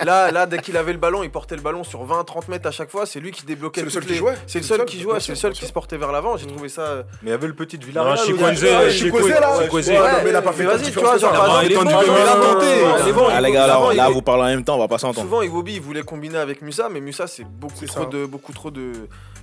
Là, 0.03 0.31
là, 0.33 0.47
dès 0.47 0.57
qu'il 0.59 0.75
avait 0.79 0.93
le 0.95 0.99
ballon, 0.99 1.23
il 1.23 1.31
portait 1.31 1.55
le 1.55 1.61
ballon 1.61 1.85
sur 1.85 2.03
20-30 2.07 2.49
mètres 2.51 2.67
à 2.67 2.71
chaque 2.71 2.91
fois. 2.91 3.05
C'est 3.05 3.21
lui 3.21 3.31
qui 3.31 3.45
débloquait 3.45 3.81
C'est 3.83 3.85
le 3.85 3.91
seul 3.91 4.05
qui 4.05 4.09
les- 4.13 4.15
jouait. 4.17 4.35
C'est 4.47 4.59
le 4.61 4.65
seul 4.65 4.85
qui 4.87 4.99
jouait, 5.01 5.21
c'est 5.21 5.33
le 5.33 5.37
seul 5.37 5.53
qui 5.53 5.67
se 5.67 5.73
portait 5.73 5.99
vers 5.99 6.13
l'avant. 6.13 6.39
J'ai 6.39 6.47
trouvé 6.47 6.71
ça. 6.71 7.03
Mais 7.23 7.29
il 7.29 7.31
y 7.31 7.35
avait 7.35 7.47
le 7.47 7.55
petit 7.55 7.77
Non, 7.79 7.85
Villarreal. 7.87 8.17
Chikwueze, 8.19 8.63
là. 8.63 9.61
Non, 9.61 10.19
mais 10.25 10.31
il 10.31 10.37
a 10.37 10.41
pas 10.41 10.53
fait 10.53 10.65
vas-y, 10.65 10.91
tu 10.91 10.99
vois, 10.99 11.19
genre, 11.19 11.33
Ah, 11.39 11.61
il 11.63 11.67
est 11.67 11.67
il 11.67 11.73
est 11.73 11.77
bon, 11.77 11.85
bon, 11.85 11.91
il 11.91 12.09
est 12.11 12.23
il 12.23 12.29
a 12.29 12.33
tenté. 12.37 12.67
Ah, 12.67 12.97
Il 13.03 13.09
est 13.09 13.13
bon, 13.13 13.27
Ah, 13.29 13.35
il 13.39 13.43
les 13.43 13.49
est 13.49 13.53
gars, 13.53 13.77
bon. 13.79 13.91
là, 13.91 14.09
vous 14.09 14.23
parlez 14.23 14.43
en 14.45 14.47
même 14.47 14.65
temps, 14.65 14.77
on 14.77 14.79
va 14.79 14.89
pas 14.89 14.97
s'entendre. 14.99 15.27
Souvent, 15.27 15.43
Iwobi, 15.43 15.75
il 15.75 15.81
voulait 15.83 16.03
combiner 16.05 16.39
avec 16.39 16.63
Musa, 16.63 16.89
mais 16.91 17.01
Musa, 17.01 17.27
c'est 17.27 17.45
beaucoup 17.45 17.85
trop 17.85 18.07
de, 18.07 18.25
beaucoup 18.25 18.53
trop 18.55 18.71
de, 18.71 18.93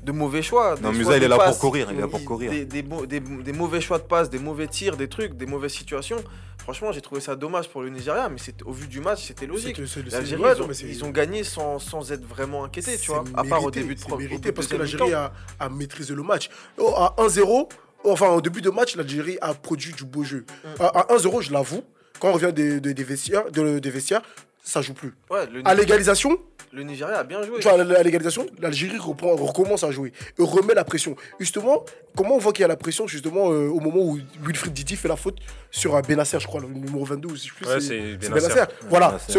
de 0.03 0.11
mauvais 0.11 0.41
choix. 0.41 0.73
Non, 0.81 0.91
Musa, 0.91 1.15
il 1.17 1.23
est 1.23 1.27
là 1.27 1.37
pour 1.37 1.59
courir, 1.59 1.89
il 1.91 1.97
est 1.97 2.01
là 2.01 2.07
pour 2.07 2.23
courir. 2.25 2.49
Des, 2.49 2.65
des, 2.65 2.81
beaux- 2.81 3.05
des- 3.05 3.19
des 3.19 3.53
mauvais 3.53 3.81
choix 3.81 3.99
de 3.99 4.03
passes, 4.03 4.31
des 4.31 4.39
mauvais 4.39 4.67
tirs, 4.67 4.97
des 4.97 5.07
trucs, 5.07 5.33
des 5.35 5.45
mauvaises 5.45 5.73
situations. 5.73 6.17
Franchement, 6.57 6.91
j'ai 6.93 7.01
trouvé 7.03 7.21
ça 7.21 7.35
dommage 7.35 7.69
pour 7.69 7.83
le 7.83 7.89
Nigeria, 7.89 8.27
mais 8.29 8.37
c'est- 8.39 8.63
au 8.63 8.71
vu 8.71 8.87
du 8.87 8.99
match, 8.99 9.27
c'était 9.27 9.45
logique. 9.45 9.77
L'Algérie, 10.17 10.41
ils, 10.63 10.89
ils 10.89 11.05
ont 11.05 11.09
gagné 11.11 11.43
sans, 11.43 11.77
sans 11.79 12.11
être 12.11 12.25
vraiment 12.25 12.63
inquiétés, 12.65 12.97
tu 12.97 13.11
vois. 13.11 13.23
À 13.35 13.43
part 13.49 13.63
au 13.63 13.71
début 13.81 13.93
de 13.95 13.99
c'est 13.99 14.05
mérité 14.17 14.51
parce 14.51 14.67
que 14.67 14.75
l'Algérie 14.77 15.13
a, 15.13 15.33
a 15.59 15.69
maîtrisé 15.69 16.15
le 16.15 16.23
match. 16.23 16.49
Oh, 16.79 16.93
à 16.95 17.13
1-0, 17.19 17.69
enfin 18.05 18.29
au 18.29 18.41
début 18.41 18.61
de 18.61 18.69
match, 18.71 18.95
l'Algérie 18.95 19.37
a 19.41 19.53
produit 19.53 19.93
du 19.93 20.05
beau 20.05 20.23
jeu. 20.23 20.45
Mm. 20.63 20.81
À, 20.81 20.99
à 21.01 21.15
1-0, 21.15 21.41
je 21.41 21.53
l'avoue, 21.53 21.83
quand 22.19 22.29
on 22.29 22.33
revient 22.33 22.51
des, 22.53 22.79
des- 22.81 22.93
des 22.95 23.03
vestiaires, 23.03 23.51
de- 23.51 23.77
des 23.79 23.89
vestiaires, 23.91 24.21
ça 24.63 24.81
joue 24.81 24.93
plus. 24.93 25.13
Ouais, 25.29 25.45
le, 25.47 25.61
À 25.65 25.75
l'égalisation, 25.75 26.37
le 26.71 26.83
Nigeria 26.83 27.19
a 27.19 27.23
bien 27.23 27.43
joué. 27.43 27.59
tu 27.59 27.67
vois, 27.67 27.79
à 27.79 28.03
l'égalisation, 28.03 28.47
l'Algérie 28.59 28.97
reprend, 28.97 29.35
recommence 29.35 29.83
à 29.83 29.91
jouer 29.91 30.13
et 30.39 30.43
remet 30.43 30.73
la 30.73 30.85
pression. 30.85 31.15
Justement, 31.39 31.83
comment 32.15 32.35
on 32.35 32.39
voit 32.39 32.53
qu'il 32.53 32.61
y 32.61 32.65
a 32.65 32.69
la 32.69 32.77
pression 32.77 33.05
justement 33.05 33.51
euh, 33.51 33.67
au 33.67 33.79
moment 33.79 33.99
où 33.99 34.19
Wilfried 34.41 34.73
Didi 34.73 34.95
fait 34.95 35.09
la 35.09 35.17
faute 35.17 35.37
sur 35.69 35.95
un 35.95 36.01
Benasser, 36.01 36.39
je 36.39 36.47
crois, 36.47 36.61
le 36.61 36.67
numéro 36.67 37.03
22 37.05 37.29
ou 37.29 37.35
si 37.35 37.49
je 37.49 37.53
plus. 37.53 37.67
Ouais, 37.67 37.81
c'est 37.81 38.15
Benasser. 38.15 38.47
Benasser. 38.47 38.71
Voilà. 38.89 39.07
Benasser. 39.09 39.33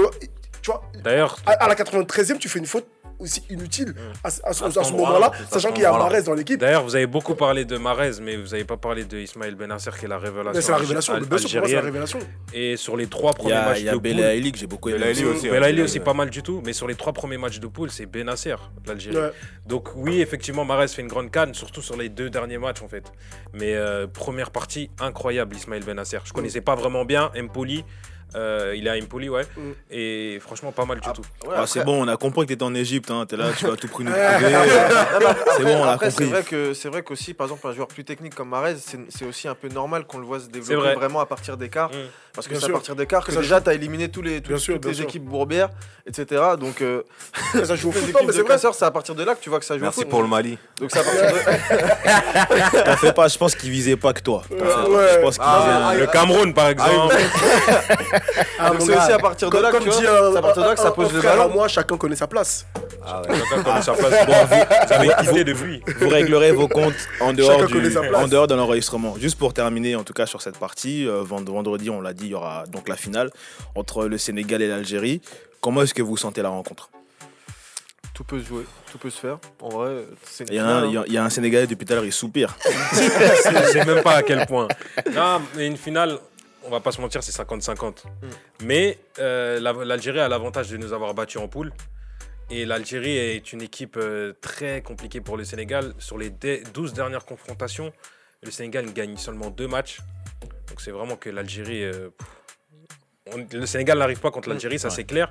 Tu 0.62 0.70
vois, 0.70 0.82
D'ailleurs, 1.02 1.36
à, 1.44 1.52
à 1.64 1.68
la 1.68 1.74
93e, 1.74 2.38
tu 2.38 2.48
fais 2.48 2.58
une 2.58 2.66
faute 2.66 2.86
aussi 3.18 3.42
inutile 3.50 3.94
à, 4.22 4.30
ce- 4.30 4.40
à 4.44 4.52
ce- 4.52 4.64
À 4.64 4.66
à 4.66 4.70
cet 4.70 4.84
ce 4.84 4.88
endroit-là, 4.92 5.18
moment-là, 5.18 5.32
sachant 5.50 5.72
qu'il 5.72 5.82
y 5.82 5.86
a. 5.86 5.92
Marez 5.92 6.22
dans 6.22 6.34
l'équipe. 6.34 6.58
D'ailleurs, 6.60 6.82
vous 6.84 6.94
avez 6.96 7.06
beaucoup 7.06 7.34
parlé 7.34 7.64
de 7.64 7.76
Marez, 7.76 8.12
mais 8.22 8.36
vous 8.36 8.48
n'avez 8.48 8.64
pas 8.64 8.76
parlé 8.76 9.04
de 9.04 9.18
Ismaël 9.18 9.54
Benasser, 9.54 9.90
qui 9.98 10.04
est 10.04 10.08
la 10.08 10.18
révélation. 10.18 10.52
Mais 10.54 10.60
C'est 10.60 10.72
la 10.72 10.78
révélation. 10.78 11.12
Bien 11.18 11.38
sûr, 11.38 11.50
pour 11.50 11.58
moi, 11.60 11.68
c'est 11.68 11.74
la 11.74 11.80
révélation. 11.80 12.18
Et 12.52 12.76
sur 12.76 12.96
les 12.96 13.06
trois 13.06 13.32
premiers 13.34 13.52
a, 13.52 13.64
matchs 13.68 13.78
il 13.80 13.84
y 13.84 13.88
a 13.88 13.92
de 13.92 13.98
Bela 13.98 14.14
poule, 14.16 14.24
Haïli 14.24 14.52
que 14.52 14.58
j'ai 14.58 14.66
beaucoup 14.66 14.88
aimé. 14.88 14.98
Bela 14.98 15.10
Haïli 15.10 15.24
aussi. 15.24 15.48
hein. 15.48 15.52
Belaïli 15.52 15.82
aussi 15.82 16.00
pas 16.00 16.14
mal 16.14 16.30
du 16.30 16.42
tout, 16.42 16.62
mais 16.64 16.72
sur 16.72 16.86
les 16.88 16.94
trois 16.94 17.12
premiers 17.12 17.38
matchs 17.38 17.60
de 17.60 17.66
poule, 17.66 17.90
c'est 17.90 18.06
Benasser, 18.06 18.56
l'Algérie. 18.86 19.16
Ouais. 19.16 19.32
Donc 19.66 19.90
oui, 19.96 20.20
effectivement, 20.20 20.64
Marez 20.64 20.88
fait 20.88 21.02
une 21.02 21.08
grande 21.08 21.30
canne, 21.30 21.54
surtout 21.54 21.82
sur 21.82 21.96
les 21.96 22.08
deux 22.08 22.30
derniers 22.30 22.58
matchs 22.58 22.82
en 22.82 22.88
fait. 22.88 23.12
Mais 23.52 23.74
euh, 23.74 24.06
première 24.06 24.50
partie, 24.50 24.90
incroyable, 25.00 25.56
Ismaël 25.56 25.84
Benasser. 25.84 26.18
Je 26.24 26.32
connaissais 26.32 26.60
pas 26.60 26.74
vraiment 26.74 27.04
bien 27.04 27.30
Empoli. 27.38 27.84
Euh, 28.34 28.74
il 28.76 28.86
est 28.86 28.90
à 28.90 28.96
Empoli, 29.02 29.28
ouais. 29.28 29.44
Mm. 29.56 29.70
Et 29.90 30.38
franchement, 30.40 30.72
pas 30.72 30.84
mal 30.84 30.98
du 31.00 31.08
tout. 31.12 31.22
Ouais, 31.46 31.54
Ah, 31.56 31.66
c'est 31.66 31.84
bon, 31.84 32.04
on 32.04 32.08
a 32.08 32.16
compris 32.16 32.42
que 32.46 32.48
t'étais 32.52 32.62
en 32.64 32.74
Égypte. 32.74 33.10
Hein. 33.10 33.26
T'es 33.28 33.36
là, 33.36 33.50
tu 33.56 33.66
vas 33.66 33.76
tout 33.76 33.88
prix 33.88 34.04
nous 34.04 34.10
après- 34.10 35.44
C'est 35.56 35.62
bon, 35.64 35.76
on 35.80 35.84
a 35.84 35.92
après, 35.92 36.10
c'est 36.10 36.16
compris. 36.24 36.30
vrai 36.32 36.42
que 36.42 36.74
c'est 36.74 36.88
vrai 36.88 37.02
qu'aussi, 37.02 37.34
par 37.34 37.46
exemple, 37.46 37.66
un 37.66 37.72
joueur 37.72 37.88
plus 37.88 38.04
technique 38.04 38.34
comme 38.34 38.48
Marez, 38.48 38.76
c'est 38.78 38.98
c'est 39.08 39.24
aussi 39.24 39.46
un 39.48 39.54
peu 39.54 39.68
normal 39.68 40.04
qu'on 40.06 40.18
le 40.18 40.24
voit 40.26 40.40
se 40.40 40.48
développer 40.48 40.74
vrai. 40.76 40.94
vraiment 40.94 41.20
à 41.20 41.26
partir 41.26 41.56
d'écart. 41.56 41.90
Mm. 41.90 41.94
Parce 42.34 42.48
que 42.48 42.58
c'est 42.58 42.66
à 42.66 42.68
partir 42.70 42.96
d'écart 42.96 43.22
que 43.22 43.28
Que 43.28 43.34
ça 43.34 43.40
déjà 43.40 43.60
tu 43.60 43.70
as 43.70 43.74
éliminé 43.74 44.08
tous 44.08 44.22
les, 44.22 44.40
tous- 44.40 44.48
Bien 44.48 44.58
sûr, 44.58 44.74
toutes 44.74 44.82
bien 44.82 44.90
les 44.90 44.96
sûr. 44.96 45.04
équipes 45.04 45.24
bourbières, 45.24 45.68
etc. 46.06 46.42
Donc 46.58 46.82
euh, 46.82 47.02
Ça 47.64 47.76
joue 47.76 47.90
au 47.90 47.92
foot, 47.92 48.02
équipes 48.02 48.14
non, 48.14 48.20
mais 48.22 48.26
de 48.26 48.32
c'est 48.32 48.72
c'est 48.72 48.84
à 48.84 48.90
partir 48.90 49.14
de 49.14 49.22
là 49.22 49.34
que 49.34 49.40
tu 49.40 49.50
vois 49.50 49.60
que 49.60 49.64
ça 49.64 49.74
joue 49.74 49.80
au 49.80 49.84
Merci 49.84 50.00
foot. 50.00 50.08
pour 50.08 50.22
le 50.22 50.28
Mali. 50.28 50.58
Donc 50.80 50.90
c'est 50.92 50.98
à 50.98 51.02
partir 51.04 51.22
de... 51.22 52.84
T'en 52.84 52.96
fais 52.96 53.12
pas, 53.12 53.28
je 53.28 53.38
pense 53.38 53.54
qu'il 53.54 53.70
visait 53.70 53.96
pas 53.96 54.12
que 54.12 54.20
toi. 54.20 54.42
Ouais. 54.50 54.56
Je 55.14 55.20
pense 55.20 55.36
Ah, 55.40 55.92
Le 55.96 56.06
Cameroun, 56.06 56.52
par 56.54 56.68
exemple. 56.68 57.14
Ah, 58.58 58.70
Donc 58.70 58.80
mon 58.80 58.86
c'est 58.86 58.96
aussi 58.96 59.12
à 59.12 59.18
partir 59.18 59.50
de 59.50 59.58
là 59.58 59.68
que 59.70 59.76
comme 59.76 59.84
tu 59.84 59.90
vois, 59.90 60.00
dit 60.00 60.06
un- 60.06 60.32
c'est 60.32 60.38
à 60.38 60.42
partir 60.42 60.62
de 60.62 60.68
là 60.68 60.74
que 60.74 60.80
ça 60.80 60.90
pose 60.92 61.12
le 61.12 61.20
ballon. 61.20 61.48
moi, 61.50 61.68
chacun 61.68 61.96
connaît 61.96 62.16
sa 62.16 62.26
place. 62.26 62.66
Ah 63.04 63.20
ouais. 63.22 63.36
Chacun 63.36 63.62
connaît 63.62 63.82
sa 63.82 63.92
place. 63.92 64.26
Vous, 64.26 64.86
vous 64.86 64.92
avez 64.92 65.08
quitté 65.26 65.44
depuis. 65.44 65.82
Vous 66.00 66.08
réglerez 66.08 66.52
vos 66.52 66.68
comptes 66.68 66.94
en 67.20 67.32
dehors, 67.32 68.46
de 68.46 68.54
l'enregistrement. 68.54 69.16
Juste 69.18 69.38
pour 69.38 69.52
terminer, 69.52 69.96
en 69.96 70.04
tout 70.04 70.12
cas 70.12 70.26
sur 70.26 70.40
cette 70.40 70.58
partie, 70.58 71.06
euh, 71.06 71.22
vend- 71.22 71.42
vendredi, 71.44 71.90
on 71.90 72.00
l'a 72.00 72.12
dit, 72.12 72.23
il 72.24 72.30
y 72.30 72.34
aura 72.34 72.66
donc 72.66 72.88
la 72.88 72.96
finale 72.96 73.30
entre 73.74 74.06
le 74.06 74.18
Sénégal 74.18 74.62
et 74.62 74.68
l'Algérie. 74.68 75.20
Comment 75.60 75.82
est-ce 75.82 75.94
que 75.94 76.02
vous 76.02 76.16
sentez 76.16 76.42
la 76.42 76.48
rencontre? 76.50 76.90
Tout 78.12 78.22
peut 78.24 78.38
se 78.40 78.46
jouer, 78.46 78.64
tout 78.92 78.98
peut 78.98 79.10
se 79.10 79.18
faire. 79.18 79.38
En 79.60 79.70
vrai, 79.70 80.04
c'est 80.24 80.48
Il 80.48 80.54
y, 80.54 80.58
a 80.58 80.66
un, 80.66 80.86
il 80.86 80.92
y 80.92 80.96
a- 80.98 81.04
il 81.08 81.12
y 81.12 81.18
a 81.18 81.24
un 81.24 81.30
Sénégalais 81.30 81.66
depuis 81.66 81.84
tout 81.84 81.92
à 81.92 81.96
l'heure, 81.96 82.04
il 82.04 82.12
soupire. 82.12 82.56
Je 82.64 83.68
sais 83.72 83.84
même 83.84 84.02
pas 84.02 84.16
à 84.16 84.22
quel 84.22 84.46
point. 84.46 84.68
Non, 85.12 85.42
mais 85.56 85.66
une 85.66 85.76
finale, 85.76 86.18
on 86.62 86.70
va 86.70 86.78
pas 86.80 86.92
se 86.92 87.00
mentir, 87.00 87.24
c'est 87.24 87.32
50-50. 87.32 88.04
Mm. 88.04 88.26
Mais 88.64 88.98
euh, 89.18 89.58
la- 89.58 89.72
l'Algérie 89.72 90.20
a 90.20 90.28
l'avantage 90.28 90.68
de 90.70 90.76
nous 90.76 90.92
avoir 90.92 91.12
battus 91.12 91.40
en 91.40 91.48
poule. 91.48 91.72
Et 92.50 92.64
l'Algérie 92.66 93.16
est 93.16 93.52
une 93.52 93.62
équipe 93.62 93.96
euh, 93.96 94.34
très 94.40 94.80
compliquée 94.82 95.20
pour 95.20 95.36
le 95.36 95.44
Sénégal. 95.44 95.92
Sur 95.98 96.16
les 96.18 96.30
dé- 96.30 96.62
12 96.72 96.92
dernières 96.92 97.24
confrontations, 97.24 97.92
le 98.42 98.50
Sénégal 98.52 98.92
gagne 98.92 99.16
seulement 99.16 99.50
deux 99.50 99.66
matchs. 99.66 99.98
Donc 100.74 100.80
c'est 100.80 100.90
vraiment 100.90 101.14
que 101.14 101.30
l'Algérie... 101.30 101.84
euh, 101.84 102.08
on- 103.32 103.46
le 103.56 103.64
Sénégal 103.64 103.96
n'arrive 103.96 104.18
pas 104.18 104.32
contre 104.32 104.48
l'Algérie, 104.48 104.80
ça 104.80 104.88
Ouais. 104.88 104.94
c'est 104.94 105.04
clair. 105.04 105.30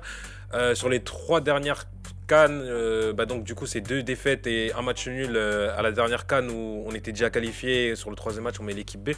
Euh, 0.54 0.74
sur 0.74 0.88
les 0.88 1.00
trois 1.04 1.42
dernières 1.42 1.84
Cannes, 2.26 2.62
euh, 2.64 3.12
bah 3.12 3.26
donc 3.26 3.44
du 3.44 3.54
coup 3.54 3.66
c'est 3.66 3.82
deux 3.82 4.02
défaites 4.02 4.46
et 4.46 4.72
un 4.72 4.80
match 4.80 5.06
nul 5.06 5.36
euh, 5.36 5.76
à 5.76 5.82
la 5.82 5.92
dernière 5.92 6.26
Cannes 6.26 6.50
où 6.50 6.82
on 6.86 6.94
était 6.94 7.12
déjà 7.12 7.28
qualifié. 7.28 7.94
Sur 7.94 8.08
le 8.08 8.16
troisième 8.16 8.44
match, 8.44 8.54
on 8.58 8.62
met 8.62 8.72
l'équipe 8.72 9.02
B. 9.04 9.10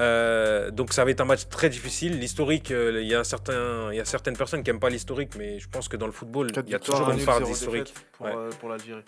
Euh, 0.00 0.72
donc 0.72 0.92
ça 0.92 1.04
va 1.04 1.12
être 1.12 1.20
un 1.20 1.24
match 1.24 1.46
très 1.48 1.68
difficile. 1.70 2.18
L'historique, 2.18 2.72
euh, 2.72 3.00
il 3.00 3.06
y 3.06 3.14
a 3.14 3.20
un 3.20 3.24
certain, 3.24 3.92
il 3.92 3.96
y 3.96 4.00
a 4.00 4.04
certaines 4.04 4.36
personnes 4.36 4.64
qui 4.64 4.70
aiment 4.70 4.80
pas 4.80 4.90
l'historique, 4.90 5.36
mais 5.38 5.60
je 5.60 5.68
pense 5.68 5.86
que 5.88 5.96
dans 5.96 6.06
le 6.06 6.12
football, 6.12 6.50
il 6.66 6.72
y 6.72 6.74
a 6.74 6.80
toujours 6.80 7.08
un 7.10 7.16
une 7.16 7.24
part 7.24 7.40
d'historique. 7.40 7.84
défaite 7.94 8.04
Pour, 8.16 8.26
Ouais. 8.26 8.32
euh, 8.36 8.50
pour 8.58 8.68
l'Algérie. 8.70 9.04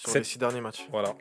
Sur 0.00 0.10
C'est- 0.12 0.18
les 0.20 0.24
six 0.24 0.38
derniers 0.38 0.62
matchs. 0.62 0.86
Voilà. 0.90 1.14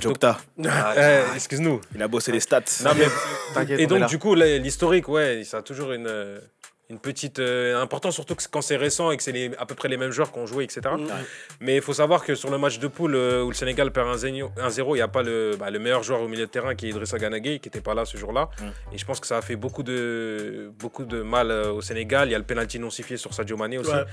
Jokta, 0.00 0.38
Euh, 0.64 1.24
Excuse-nous. 1.34 1.80
il 1.94 2.02
a 2.02 2.08
bossé 2.08 2.32
les 2.32 2.40
stats. 2.40 2.60
Non, 2.84 2.92
mais- 2.96 3.06
T'inquiète, 3.54 3.80
et 3.80 3.86
donc 3.86 4.06
du 4.06 4.18
coup, 4.18 4.34
l'historique, 4.34 5.08
ouais, 5.08 5.42
ça 5.44 5.58
a 5.58 5.62
toujours 5.62 5.92
une, 5.92 6.06
euh, 6.06 6.38
une 6.88 6.98
petite 6.98 7.38
euh, 7.38 7.76
importance, 7.82 8.14
surtout 8.14 8.34
que 8.34 8.42
quand 8.50 8.62
c'est 8.62 8.76
récent 8.76 9.10
et 9.10 9.18
que 9.18 9.22
c'est 9.22 9.50
à 9.58 9.66
peu 9.66 9.74
près 9.74 9.88
les 9.88 9.98
mêmes 9.98 10.10
joueurs 10.12 10.32
qui 10.32 10.38
ont 10.38 10.46
joué, 10.46 10.64
etc. 10.64 10.80
Mm. 10.96 11.06
Mais 11.60 11.76
il 11.76 11.82
faut 11.82 11.92
savoir 11.92 12.24
que 12.24 12.34
sur 12.34 12.50
le 12.50 12.56
match 12.56 12.78
de 12.78 12.86
poule 12.88 13.14
euh, 13.14 13.42
où 13.42 13.48
le 13.50 13.54
Sénégal 13.54 13.90
perd 13.92 14.08
1-0, 14.08 14.52
1-0, 14.56 14.94
il 14.94 14.98
n'y 14.98 15.02
a 15.02 15.08
pas 15.08 15.22
le, 15.22 15.56
bah, 15.58 15.70
le 15.70 15.78
meilleur 15.78 16.02
joueur 16.02 16.22
au 16.22 16.28
milieu 16.28 16.46
de 16.46 16.50
terrain 16.50 16.74
qui 16.74 16.86
est 16.86 16.90
Idrissa 16.90 17.18
Ganagay, 17.18 17.58
qui 17.58 17.68
n'était 17.68 17.82
pas 17.82 17.92
là 17.92 18.06
ce 18.06 18.16
jour-là. 18.16 18.48
Mm. 18.60 18.94
Et 18.94 18.98
je 18.98 19.04
pense 19.04 19.20
que 19.20 19.26
ça 19.26 19.36
a 19.36 19.42
fait 19.42 19.56
beaucoup 19.56 19.82
de, 19.82 20.72
beaucoup 20.78 21.04
de 21.04 21.20
mal 21.20 21.50
euh, 21.50 21.72
au 21.72 21.82
Sénégal. 21.82 22.28
Il 22.28 22.32
y 22.32 22.34
a 22.34 22.38
le 22.38 22.44
penalty 22.44 22.78
non 22.78 22.88
sifflé 22.88 23.18
sur 23.18 23.34
Sadio 23.34 23.56
Mané 23.58 23.76
aussi. 23.76 23.90
Ouais. 23.90 24.04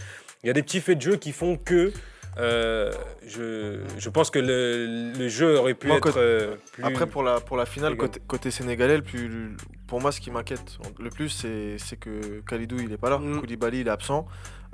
Il 0.44 0.48
y 0.48 0.50
a 0.50 0.54
des 0.54 0.64
petits 0.64 0.82
faits 0.82 0.98
de 0.98 1.02
jeu 1.04 1.16
qui 1.16 1.32
font 1.32 1.56
que 1.56 1.94
euh, 2.38 2.92
je, 3.28 3.80
je 3.98 4.10
pense 4.10 4.30
que 4.30 4.40
le, 4.40 5.14
le 5.18 5.28
jeu 5.28 5.58
aurait 5.58 5.74
pu 5.74 5.88
Moi, 5.88 5.98
être 5.98 6.04
côté- 6.04 6.20
euh, 6.20 6.56
plus... 6.74 6.84
Après, 6.84 7.08
pour 7.08 7.24
la, 7.24 7.40
pour 7.40 7.58
la 7.58 7.66
finale, 7.66 7.96
côté, 7.98 8.20
côté 8.28 8.52
sénégalais, 8.52 8.98
le 8.98 9.04
plus, 9.04 9.56
pour 9.88 10.02
moi, 10.02 10.12
ce 10.12 10.20
qui 10.20 10.32
m'inquiète 10.32 10.78
le 11.00 11.10
plus, 11.10 11.30
c'est 11.30 11.78
c'est 11.78 11.96
que 11.98 12.42
Khalidou, 12.48 12.78
il 12.80 12.92
est 12.92 12.98
pas 12.98 13.10
là. 13.10 13.18
Mm. 13.20 13.40
Koulibaly, 13.40 13.82
il 13.82 13.88
est 13.88 13.92
absent. 13.92 14.26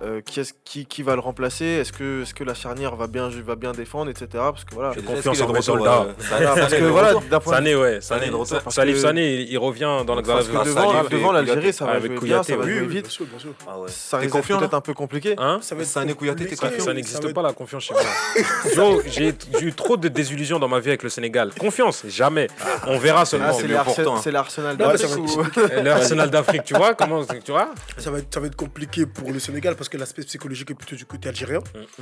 Euh, 0.03 0.19
qui, 0.21 0.39
est 0.39 0.55
qui, 0.63 0.87
qui 0.87 1.03
va 1.03 1.13
le 1.13 1.19
remplacer? 1.21 1.63
Est-ce 1.63 1.93
que, 1.93 2.23
est 2.23 2.33
que 2.33 2.43
la 2.43 2.55
charnière 2.55 2.95
va 2.95 3.05
bien, 3.05 3.29
va 3.45 3.55
bien 3.55 3.71
défendre, 3.71 4.09
etc. 4.09 4.27
Parce 4.33 4.63
que 4.63 4.73
voilà. 4.73 4.93
J'ai 4.95 5.03
confiance 5.03 5.39
en 5.41 5.53
euh, 5.53 5.61
Sané- 5.61 5.77
Voilà, 5.77 6.55
parce 6.55 6.69
Sané 6.71 6.79
que 6.79 6.85
voilà, 6.85 7.13
Sané, 7.45 7.75
ouais. 7.75 8.01
Sané 8.01 8.29
de 8.29 8.33
retour, 8.35 8.71
Salif 8.71 8.95
que- 8.95 9.01
Sané, 9.01 9.35
il, 9.35 9.51
il 9.51 9.57
revient 9.59 9.99
dans 10.07 10.15
la 10.15 10.23
parce 10.23 10.47
que 10.47 10.65
devant, 10.65 11.03
devant 11.03 11.31
l'Algérie, 11.31 11.71
ça 11.71 11.85
va 11.85 11.91
Avec 11.91 12.07
jouer 12.13 12.15
Kouyaté, 12.17 12.53
bien, 12.55 12.63
ça 12.63 12.67
va 12.67 12.79
jouer 12.79 12.87
vite. 12.87 13.19
Ah. 13.67 13.71
Ça 13.87 14.17
risque 14.17 14.33
peut-être 14.41 14.61
là 14.61 14.69
un 14.71 14.81
peu 14.81 14.93
compliqué. 14.95 15.35
Hein? 15.37 15.59
Sané 15.61 16.15
Kouyaté, 16.15 16.47
t'es 16.47 16.55
confiant 16.55 16.83
Ça 16.83 16.93
n'existe 16.93 17.33
pas 17.33 17.43
la 17.43 17.53
confiance 17.53 17.83
chez 17.83 17.93
moi. 17.93 18.01
Joe, 18.75 19.03
j'ai 19.05 19.35
eu 19.61 19.73
trop 19.73 19.97
de 19.97 20.07
désillusions 20.07 20.57
dans 20.57 20.67
ma 20.67 20.79
vie 20.79 20.89
avec 20.89 21.03
le 21.03 21.09
Sénégal. 21.09 21.51
Confiance, 21.59 22.03
jamais. 22.07 22.47
On 22.87 22.97
verra 22.97 23.21
Ah, 23.21 23.25
seulement. 23.25 23.53
c'est 23.53 23.67
l'Arsenal 23.67 24.03
pourtant. 24.05 24.21
c'est 24.21 24.31
l'Arsenal 24.31 24.77
d'Afrique 24.77 25.29
L'Arsenal 25.83 26.29
d'Afrique, 26.31 26.63
tu 26.63 26.73
vois 26.73 26.95
comment 26.95 27.23
tu 27.25 27.51
vois? 27.51 27.69
Ça 27.97 28.09
va, 28.09 28.17
être, 28.17 28.33
ça 28.33 28.39
va 28.39 28.47
être 28.47 28.55
compliqué 28.55 29.05
pour 29.05 29.31
le 29.31 29.37
Sénégal 29.39 29.75
parce 29.75 29.89
que 29.91 29.97
l'aspect 29.97 30.23
psychologique 30.23 30.71
est 30.71 30.73
plutôt 30.75 30.95
du 30.95 31.05
côté 31.05 31.29
algérien. 31.29 31.59
Mm, 31.59 32.01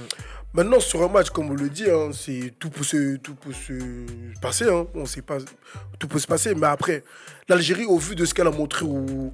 Maintenant, 0.54 0.80
sur 0.80 1.04
un 1.04 1.10
match, 1.10 1.30
comme 1.32 1.50
on 1.50 1.56
le 1.56 1.70
dit, 1.70 1.90
hein, 1.90 2.12
c'est 2.14 2.54
tout, 2.60 2.70
peut 2.70 2.84
se, 2.84 3.18
tout 3.18 3.36
peut 3.36 3.52
se 3.52 3.74
passer. 4.42 4.70
hein. 4.70 4.86
On 4.96 5.06
sait 5.06 5.22
pas, 5.22 5.40
tout 6.00 6.08
peut 6.08 6.20
se 6.20 6.28
passer. 6.28 6.56
Mais 6.56 6.68
après, 6.68 7.04
l'Algérie, 7.50 7.86
au 7.86 7.98
vu 7.98 8.16
de 8.16 8.24
ce 8.26 8.34
qu'elle 8.34 8.48
a 8.48 8.52
montré 8.52 8.86
au- 8.86 9.34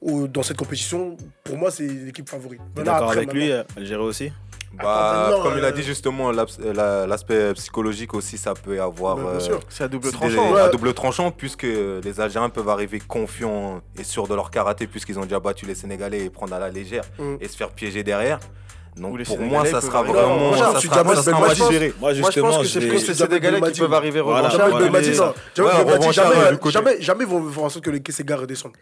au- 0.00 0.26
dans 0.28 0.42
cette 0.42 0.56
compétition, 0.56 1.16
pour 1.44 1.56
moi, 1.58 1.70
c'est 1.70 1.86
l'équipe 1.86 2.28
favorite. 2.28 2.60
T'es 2.74 2.82
d'accord 2.84 3.08
après, 3.08 3.18
avec 3.18 3.32
lui, 3.32 3.48
maintenant- 3.48 3.64
euh, 3.76 3.80
Algérie 3.80 4.02
aussi? 4.02 4.32
Bah, 4.72 5.26
Attends, 5.28 5.36
non, 5.38 5.42
comme 5.42 5.58
il 5.58 5.64
a 5.64 5.68
euh, 5.68 5.72
dit 5.72 5.82
justement, 5.82 6.32
la- 6.32 7.06
l'aspect 7.06 7.54
psychologique 7.54 8.12
aussi, 8.14 8.36
ça 8.36 8.52
peut 8.54 8.80
avoir 8.82 9.16
bien 9.16 9.26
euh, 9.26 9.40
sûr. 9.40 9.60
C'est 9.68 9.84
à 9.84 9.88
double 9.88 10.06
c'est 10.06 10.12
tranchant. 10.12 10.48
des- 10.48 10.54
ouais. 10.54 10.60
à 10.60 10.68
double 10.68 10.92
tranchant, 10.92 11.30
puisque 11.30 11.62
les 11.62 12.20
Algériens 12.20 12.50
peuvent 12.50 12.68
arriver 12.68 13.00
confiants 13.00 13.80
et 13.98 14.04
sûrs 14.04 14.28
de 14.28 14.34
leur 14.34 14.50
karaté, 14.50 14.86
puisqu'ils 14.86 15.18
ont 15.18 15.22
déjà 15.22 15.40
battu 15.40 15.64
les 15.66 15.74
Sénégalais 15.74 16.24
et 16.24 16.30
prendre 16.30 16.52
à 16.54 16.58
la 16.58 16.68
légère 16.68 17.04
Mm. 17.18 17.36
et 17.40 17.48
se 17.48 17.56
faire 17.56 17.70
piéger 17.70 18.02
derrière. 18.02 18.38
Donc 18.96 19.22
pour 19.24 19.38
moi, 19.38 19.64
Sénégalais 19.64 19.70
ça 19.72 19.80
sera 19.82 19.98
arriver- 19.98 20.12
vraiment 20.14 20.52
tu. 20.80 20.88
Moi, 20.88 21.04
Moi, 22.00 22.12
je 22.14 22.22
justement, 22.22 22.48
pense 22.48 22.58
que 22.62 22.66
c'est 22.68 23.14
Sénégalais 23.14 23.60
qui 23.72 23.80
peuvent 23.80 23.92
arriver 23.92 24.20
revanchard, 24.20 24.70
jamais, 26.70 27.00
jamais, 27.02 27.24
vont 27.26 27.50
faire 27.50 27.64
en 27.64 27.68
sorte 27.68 27.84
que 27.84 27.90
les 27.90 28.00
Kessega 28.00 28.36
redescendent. 28.36 28.72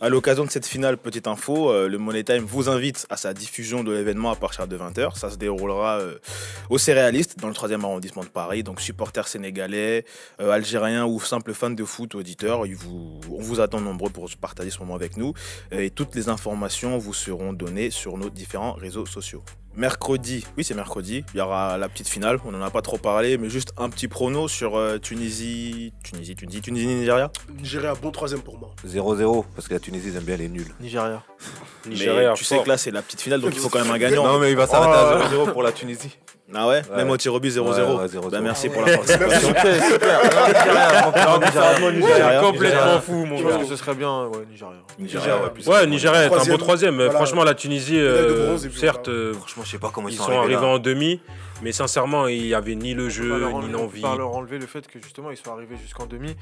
À 0.00 0.08
l'occasion 0.10 0.44
de 0.44 0.50
cette 0.50 0.66
finale, 0.66 0.98
petite 0.98 1.26
info, 1.26 1.70
euh, 1.70 1.88
le 1.88 1.96
Money 1.96 2.24
Time 2.24 2.44
vous 2.46 2.68
invite 2.68 3.06
à 3.08 3.16
sa 3.16 3.32
diffusion 3.32 3.82
de 3.82 3.92
l'événement 3.92 4.30
à 4.32 4.36
partir 4.36 4.66
de 4.68 4.76
20h. 4.76 5.16
Ça 5.16 5.30
se 5.30 5.36
déroulera 5.36 5.98
euh, 6.00 6.18
au 6.68 6.76
Céréaliste, 6.76 7.38
dans 7.38 7.48
le 7.48 7.54
3e 7.54 7.82
arrondissement 7.84 8.22
de 8.24 8.28
Paris. 8.28 8.62
Donc, 8.62 8.80
supporters 8.82 9.28
sénégalais, 9.28 10.04
euh, 10.42 10.50
algériens 10.50 11.06
ou 11.06 11.20
simples 11.20 11.54
fans 11.54 11.70
de 11.70 11.84
foot, 11.84 12.14
auditeurs, 12.14 12.60
on 12.60 13.40
vous 13.40 13.60
attend 13.60 13.80
nombreux 13.80 14.10
pour 14.10 14.28
partager 14.40 14.68
ce 14.70 14.78
moment 14.80 14.94
avec 14.94 15.16
nous. 15.16 15.32
Et 15.70 15.88
toutes 15.90 16.14
les 16.14 16.28
informations 16.28 16.98
vous 16.98 17.14
seront 17.14 17.54
données 17.54 17.90
sur 17.90 18.18
nos 18.18 18.28
différents 18.28 18.74
réseaux 18.74 19.06
sociaux. 19.06 19.21
Mercredi, 19.74 20.44
oui 20.58 20.64
c'est 20.64 20.74
mercredi, 20.74 21.24
il 21.32 21.38
y 21.38 21.40
aura 21.40 21.78
la 21.78 21.88
petite 21.88 22.08
finale, 22.08 22.38
on 22.44 22.52
n'en 22.52 22.60
a 22.60 22.70
pas 22.70 22.82
trop 22.82 22.98
parlé, 22.98 23.38
mais 23.38 23.48
juste 23.48 23.72
un 23.78 23.88
petit 23.88 24.06
prono 24.06 24.46
sur 24.46 24.76
euh, 24.76 24.98
Tunisie, 24.98 25.94
Tunisie, 26.04 26.34
Tunisie, 26.34 26.60
Tunisie, 26.60 26.86
Nigeria. 26.86 27.32
Nigeria, 27.48 27.94
bon 27.94 28.10
troisième 28.10 28.42
pour 28.42 28.58
moi. 28.58 28.74
0-0, 28.86 29.44
parce 29.54 29.68
que 29.68 29.74
la 29.74 29.80
Tunisie, 29.80 30.08
ils 30.08 30.16
aiment 30.16 30.24
bien 30.24 30.36
les 30.36 30.50
nuls. 30.50 30.74
Nigeria. 30.78 31.22
Mais 31.86 31.94
Nigeria, 31.94 32.32
tu 32.34 32.44
sais 32.44 32.56
fort. 32.56 32.64
que 32.64 32.68
là 32.70 32.78
c'est 32.78 32.90
la 32.90 33.02
petite 33.02 33.20
finale, 33.20 33.40
donc 33.40 33.52
il 33.54 33.60
faut 33.60 33.68
quand 33.68 33.80
même 33.82 33.90
un 33.90 33.98
gagnant. 33.98 34.24
Non, 34.24 34.38
mais 34.38 34.50
il 34.50 34.56
va 34.56 34.66
s'arrêter 34.66 34.92
Oh. 34.94 35.42
à 35.42 35.46
0-0 35.46 35.52
pour 35.52 35.62
la 35.62 35.72
Tunisie. 35.72 36.16
Ah 36.54 36.68
ouais, 36.68 36.82
Ouais. 36.90 36.96
Même 36.98 37.08
au 37.10 37.16
tir 37.16 37.32
au 37.32 37.40
but 37.40 37.48
0-0. 37.50 37.60
Ouais, 37.62 38.02
ouais, 38.02 38.06
0-0. 38.08 38.30
Bah, 38.30 38.40
merci 38.42 38.68
pour 38.68 38.82
Ah 38.84 38.90
la 38.90 38.92
ouais. 38.92 38.98
participation. 38.98 39.54
Complètement 42.42 43.00
fou, 43.00 43.24
mon 43.24 43.36
Je 43.38 43.42
pense 43.42 43.52
gars. 43.52 43.58
que 43.58 43.64
ce 43.66 43.76
serait 43.76 43.94
bien, 43.94 44.26
ouais, 44.26 44.38
Nigeria. 44.50 44.76
Nigeria, 44.98 45.36
ouais, 45.66 45.86
Nigeria 45.86 46.24
est 46.24 46.32
un 46.32 46.44
beau 46.44 46.56
Troisième. 46.58 47.10
Franchement, 47.10 47.44
la 47.44 47.54
Tunisie, 47.54 47.98
euh, 47.98 48.56
certes, 48.74 49.08
euh, 49.08 49.32
Franchement, 49.34 49.62
je 49.64 49.70
sais 49.70 49.78
pas 49.78 49.90
comment 49.92 50.08
ils, 50.08 50.14
ils 50.14 50.18
sont, 50.18 50.24
sont 50.26 50.38
arrivés 50.38 50.56
en 50.56 50.78
demi, 50.78 51.20
mais 51.62 51.72
sincèrement, 51.72 52.26
il 52.26 52.42
n'y 52.42 52.54
avait 52.54 52.74
ni 52.74 52.94
le 52.94 53.08
jeu, 53.08 53.46
ni 53.62 53.70
l'envie. 53.70 54.00
pas 54.02 54.16
leur 54.16 54.34
enlever 54.34 54.58
le 54.58 54.66
fait 54.66 54.86
que 54.86 54.98
justement 55.02 55.30
ils 55.30 55.36
soient 55.36 55.52
arrivés 55.54 55.76
jusqu'en 55.82 56.06
demi 56.06 56.36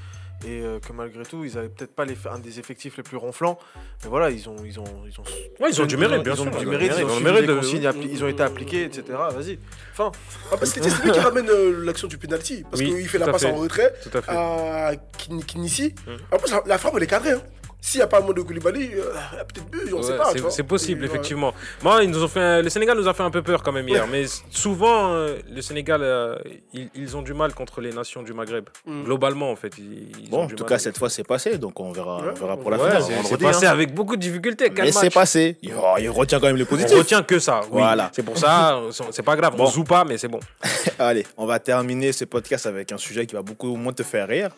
et 0.46 0.60
euh, 0.62 0.78
que 0.80 0.92
malgré 0.92 1.22
tout 1.24 1.44
ils 1.44 1.58
avaient 1.58 1.68
peut-être 1.68 1.94
pas 1.94 2.04
les, 2.04 2.16
un 2.32 2.38
des 2.38 2.58
effectifs 2.58 2.96
les 2.96 3.02
plus 3.02 3.16
ronflants 3.18 3.58
mais 4.02 4.08
voilà 4.08 4.30
ils 4.30 4.48
ont 4.48 4.56
ils 4.64 4.80
ont 4.80 4.84
ils 5.06 5.20
ont 5.20 5.24
Ouais, 5.60 5.68
ils 5.70 5.82
ont 5.82 5.86
du 5.86 5.96
mérite, 5.98 6.22
bien 6.22 6.34
ils 6.34 6.40
ont 6.40 6.44
sûr. 6.44 6.52
du 6.52 6.58
Ils 6.64 6.66
ont 6.66 6.70
mérite 6.70 6.92
du 6.92 6.98
ils 7.00 7.04
ont 7.04 7.20
mérite. 7.20 7.46
mérite 7.48 8.10
ils 8.12 8.24
ont 8.24 8.28
été 8.28 8.42
appliqués 8.42 8.84
etc 8.84 9.04
vas-y 9.34 9.58
enfin 9.92 10.10
Ah, 10.50 10.56
parce 10.56 10.72
que 10.72 10.82
c'est 10.82 11.04
lui 11.04 11.12
qui 11.12 11.20
ramène 11.20 11.48
euh, 11.50 11.84
l'action 11.84 12.08
du 12.08 12.16
penalty. 12.16 12.64
Parce 12.70 12.80
Oui, 12.80 12.88
qu'il 12.90 13.08
fait 13.08 13.18
la 13.18 13.28
passe 13.28 13.42
fait. 13.42 13.50
en 13.50 13.56
retrait 13.56 13.92
Tout 14.02 14.18
à 14.28 14.92
Kinisi. 15.46 15.94
Mm. 16.06 16.34
En 16.34 16.38
plus, 16.38 16.50
la, 16.52 16.62
la 16.66 16.78
frappe, 16.78 16.94
elle 16.96 17.02
est 17.02 17.06
cadrée. 17.06 17.34
S'il 17.82 17.98
n'y 17.98 18.02
a 18.04 18.06
pas 18.06 18.18
un 18.18 18.22
mot 18.22 18.32
de 18.32 18.42
Koulibaly, 18.42 18.90
euh, 18.94 19.12
il 19.32 19.36
y 19.36 19.40
a 19.40 19.44
peut-être 19.44 19.66
but, 19.70 19.92
on 19.92 19.96
Ouais, 19.96 20.02
sait 20.02 20.16
pas. 20.16 20.50
c'est- 20.50 20.62
possible, 20.62 21.00
Et, 21.04 21.08
ouais. 21.08 21.14
effectivement. 21.14 21.54
Moi, 21.82 22.04
ils 22.04 22.10
nous 22.10 22.22
ont 22.22 22.28
fait, 22.28 22.40
un- 22.40 22.62
le 22.62 22.68
Sénégal 22.68 22.96
nous 22.98 23.08
a 23.08 23.14
fait 23.14 23.22
un 23.22 23.30
peu 23.30 23.42
peur 23.42 23.62
quand 23.62 23.72
même 23.72 23.88
hier. 23.88 24.06
Mais 24.12 24.24
souvent, 24.50 25.12
euh, 25.14 25.36
le 25.50 25.62
Sénégal, 25.62 26.02
euh, 26.02 26.36
ils, 26.74 26.90
ils 26.94 27.16
ont 27.16 27.22
du 27.22 27.32
mal 27.34 27.54
contre 27.54 27.80
les 27.80 27.92
nations 27.92 28.22
du 28.22 28.32
Maghreb. 28.34 28.66
Mm. 28.86 29.04
Globalement, 29.04 29.50
en 29.50 29.56
fait. 29.56 29.72
Ils, 29.78 30.12
ils 30.24 30.30
Bon, 30.30 30.40
ont 30.40 30.42
en 30.42 30.46
du 30.46 30.54
tout 30.54 30.64
mal. 30.64 30.68
cas, 30.70 30.78
cette 30.78 30.98
fois, 30.98 31.08
c'est 31.08 31.24
passé. 31.26 31.56
Donc, 31.58 31.80
on 31.80 31.90
verra, 31.92 32.18
on 32.18 32.34
verra 32.34 32.56
pour 32.58 32.70
la 32.70 32.76
Ouais, 32.78 32.86
finale. 33.00 33.02
c'est- 33.24 33.36
passé 33.38 33.66
hein. 33.66 33.70
avec 33.70 33.94
beaucoup 33.94 34.14
de 34.16 34.20
difficultés. 34.20 34.70
Mais 34.76 34.92
c'est 34.92 35.10
passé. 35.10 35.56
Il, 35.62 35.72
oh, 35.76 35.94
il 35.98 36.10
retient 36.10 36.38
quand 36.38 36.46
même 36.46 36.56
les 36.56 36.64
On 36.64 36.66
positifs. 36.66 36.98
retient 36.98 37.22
que 37.22 37.38
ça. 37.38 37.60
oui. 37.62 37.68
Voilà. 37.80 38.10
C'est 38.14 38.22
pour 38.22 38.36
ça, 38.36 38.80
c'est 39.10 39.22
pas 39.22 39.36
grave. 39.36 39.56
Bon. 39.56 39.64
On 39.64 39.70
joue 39.70 39.84
pas, 39.84 40.04
mais 40.04 40.18
c'est 40.18 40.28
bon. 40.28 40.40
Allez, 40.98 41.26
on 41.38 41.46
va 41.46 41.58
terminer 41.58 42.12
ce 42.12 42.24
podcast 42.26 42.66
avec 42.66 42.92
un 42.92 42.98
sujet 42.98 43.24
qui 43.26 43.34
va 43.34 43.42
beaucoup 43.42 43.74
moins 43.76 43.92
te 43.94 44.02
faire 44.02 44.28
rire. 44.28 44.50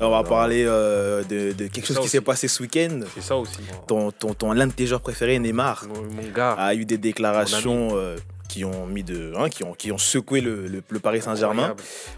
On 0.00 0.10
va 0.10 0.22
parler 0.22 0.64
euh, 0.66 1.24
de, 1.24 1.66
quelque 1.66 1.86
chose 1.86 1.98
qui 1.98 2.08
s'est 2.08 2.20
passé 2.20 2.46
ce 2.46 2.67
week-end. 2.68 3.00
C'est 3.14 3.22
ça 3.22 3.36
aussi. 3.36 3.58
Ton, 3.86 4.10
ton, 4.10 4.34
ton, 4.34 4.52
l'un 4.52 4.66
de 4.66 4.72
tes 4.72 4.86
joueurs 4.86 5.00
préférés, 5.00 5.38
Neymar, 5.38 5.86
Mon, 5.88 6.02
mon 6.02 6.28
gars. 6.30 6.52
a 6.52 6.74
eu 6.74 6.84
des 6.84 6.98
déclarations 6.98 7.90
euh, 7.96 8.16
qui 8.48 8.64
ont 8.64 8.86
mis 8.86 9.02
de, 9.04 9.32
hein, 9.36 9.48
qui 9.50 9.62
ont, 9.62 9.74
qui 9.74 9.92
ont 9.92 9.98
secoué 9.98 10.40
le, 10.40 10.66
le- 10.66 10.82
le 10.88 10.98
Paris 10.98 11.20
Saint-Germain. 11.22 11.74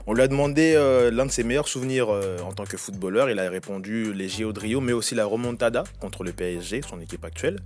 On 0.07 0.15
lui 0.15 0.23
a 0.23 0.29
demandé 0.29 0.75
euh, 0.77 1.11
l'un 1.11 1.27
de 1.27 1.31
ses 1.31 1.43
meilleurs 1.43 1.67
souvenirs 1.69 2.07
euh, 2.09 2.39
en 2.41 2.53
tant 2.53 2.65
que 2.65 2.77
footballeur. 2.77 3.29
Il 3.31 3.39
a 3.39 3.51
répondu 3.51 4.13
les 4.13 4.29
JO 4.29 4.53
de 4.53 4.61
Rio, 4.61 4.81
mais 4.81 4.93
aussi 4.93 5.15
la 5.15 5.27
remontada 5.27 5.85
contre 6.01 6.23
le 6.25 6.33
PSG, 6.33 6.83
son 6.89 7.01
équipe 7.01 7.25
actuelle. 7.25 7.59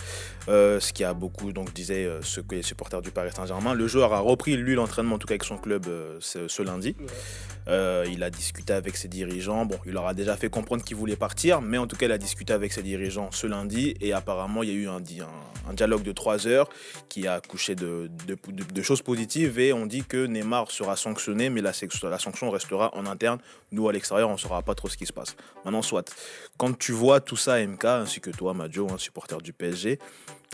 Euh, 0.48 0.80
ce 0.80 0.92
qui 0.92 1.04
a 1.04 1.12
beaucoup, 1.14 1.52
donc, 1.52 1.72
disait 1.74 2.08
secoué 2.22 2.56
les 2.58 2.62
supporters 2.62 3.02
du 3.02 3.10
Paris 3.10 3.30
Saint-Germain. 3.36 3.74
Le 3.74 3.86
joueur 3.86 4.12
a 4.14 4.20
repris, 4.20 4.56
lui, 4.56 4.74
l'entraînement, 4.74 5.16
en 5.16 5.18
tout 5.18 5.26
cas 5.26 5.32
avec 5.34 5.44
son 5.44 5.58
club, 5.58 5.86
ce, 6.20 6.48
ce 6.48 6.62
lundi. 6.62 6.96
Il 7.66 8.22
a 8.22 8.30
discuté 8.30 8.72
avec 8.72 8.96
ses 8.96 9.08
dirigeants. 9.08 9.64
Bon, 9.66 9.78
il 9.86 9.92
leur 9.92 10.06
a 10.06 10.14
déjà 10.14 10.36
fait 10.36 10.48
comprendre 10.50 10.82
qu'il 10.84 10.96
voulait 10.96 11.16
partir, 11.16 11.60
mais 11.62 11.78
en 11.78 11.86
tout 11.86 11.96
cas, 11.96 12.06
il 12.06 12.12
a 12.12 12.18
discuté 12.18 12.52
avec 12.52 12.72
ses 12.72 12.82
dirigeants 12.82 13.30
ce 13.32 13.46
lundi. 13.46 13.94
Et 14.00 14.12
apparemment, 14.12 14.62
il 14.62 14.68
y 14.70 14.72
a 14.72 14.74
eu 14.74 14.88
un- 14.88 15.00
un 15.68 15.72
dialogue 15.74 16.02
de 16.02 16.12
trois 16.12 16.46
heures 16.46 16.68
qui 17.08 17.26
a 17.26 17.34
accouché 17.34 17.74
de, 17.74 18.10
de- 18.26 18.36
de- 18.52 18.53
de 18.54 18.82
choses 18.82 19.02
positives. 19.02 19.58
Et 19.58 19.72
on 19.72 19.86
dit 19.86 20.04
que 20.04 20.26
Neymar 20.26 20.70
sera 20.70 20.96
sanctionné, 20.96 21.50
mais 21.50 21.60
la, 21.60 21.72
la 22.02 22.18
sanction 22.18 22.50
restera 22.50 22.94
en 22.94 23.06
interne. 23.06 23.38
Nous, 23.72 23.88
à 23.88 23.92
l'extérieur, 23.92 24.28
on 24.28 24.34
ne 24.34 24.38
saura 24.38 24.62
pas 24.62 24.74
trop 24.74 24.88
ce 24.88 24.96
qui 24.96 25.06
se 25.06 25.12
passe. 25.12 25.36
Maintenant, 25.64 25.82
soit. 25.82 26.14
Quand 26.56 26.76
tu 26.78 26.92
vois 26.92 27.20
tout 27.20 27.36
ça, 27.36 27.64
MK, 27.64 27.84
ainsi 27.84 28.20
que 28.20 28.30
toi, 28.30 28.54
Majo, 28.54 28.88
un 28.90 28.98
supporter 28.98 29.40
du 29.40 29.52
PSG, 29.52 29.98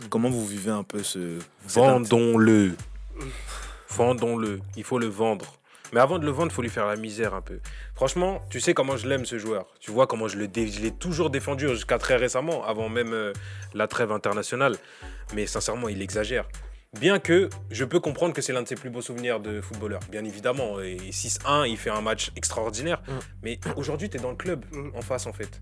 comment 0.09 0.31
vous 0.31 0.47
vivez 0.47 0.71
un 0.71 0.85
peu 0.85 1.03
ce. 1.03 1.39
Vendons-le. 1.67 2.75
Vendons-le. 3.91 4.61
Il 4.77 4.85
faut 4.85 4.99
le 4.99 5.07
vendre. 5.07 5.61
Mais 5.93 6.01
avant 6.01 6.19
de 6.19 6.25
le 6.25 6.31
vendre, 6.31 6.53
il 6.53 6.55
faut 6.55 6.63
lui 6.63 6.71
faire 6.71 6.87
la 6.87 6.97
misère 6.97 7.35
un 7.35 7.41
peu. 7.41 7.59
Franchement, 7.95 8.43
tu 8.49 8.61
sais 8.61 8.75
comment 8.75 8.97
je 8.97 9.09
l'aime 9.09 9.27
ce 9.27 9.39
joueur. 9.39 9.67
Tu 9.81 9.91
vois 9.91 10.07
comment 10.07 10.29
je 10.29 10.39
l'ai 10.39 10.91
toujours 10.93 11.31
défendu 11.31 11.69
jusqu'à 11.69 11.99
très 11.99 12.17
récemment, 12.17 12.65
avant 12.65 12.89
même 12.89 13.13
euh, 13.13 13.33
la 13.75 13.89
trêve 13.89 14.13
internationale. 14.13 14.77
Mais 15.35 15.47
sincèrement, 15.47 15.89
il 15.89 16.01
exagère. 16.01 16.47
Bien 16.99 17.21
que 17.21 17.49
je 17.71 17.85
peux 17.85 18.01
comprendre 18.01 18.35
que 18.35 18.43
c'est 18.43 18.53
l'un 18.53 18.63
de 18.63 18.69
ses 18.69 18.75
plus 18.75 18.91
beaux 18.91 19.01
souvenirs 19.01 19.39
de 19.39 19.61
footballeur. 19.61 20.01
Bien 20.11 20.25
évidemment. 20.25 20.81
Et 20.81 20.97
6-1, 21.13 21.69
il 21.69 21.77
fait 21.77 21.91
un 21.91 22.01
match 22.01 22.33
extraordinaire. 22.35 23.01
Mm. 23.07 23.13
Mais 23.45 23.61
aujourd'hui, 23.77 24.11
tu 24.11 24.17
es 24.17 24.21
dans 24.21 24.31
le 24.31 24.37
club 24.37 24.65
Mm. 24.73 24.91
en 24.97 25.01
face, 25.01 25.27
en 25.27 25.33
fait. 25.33 25.61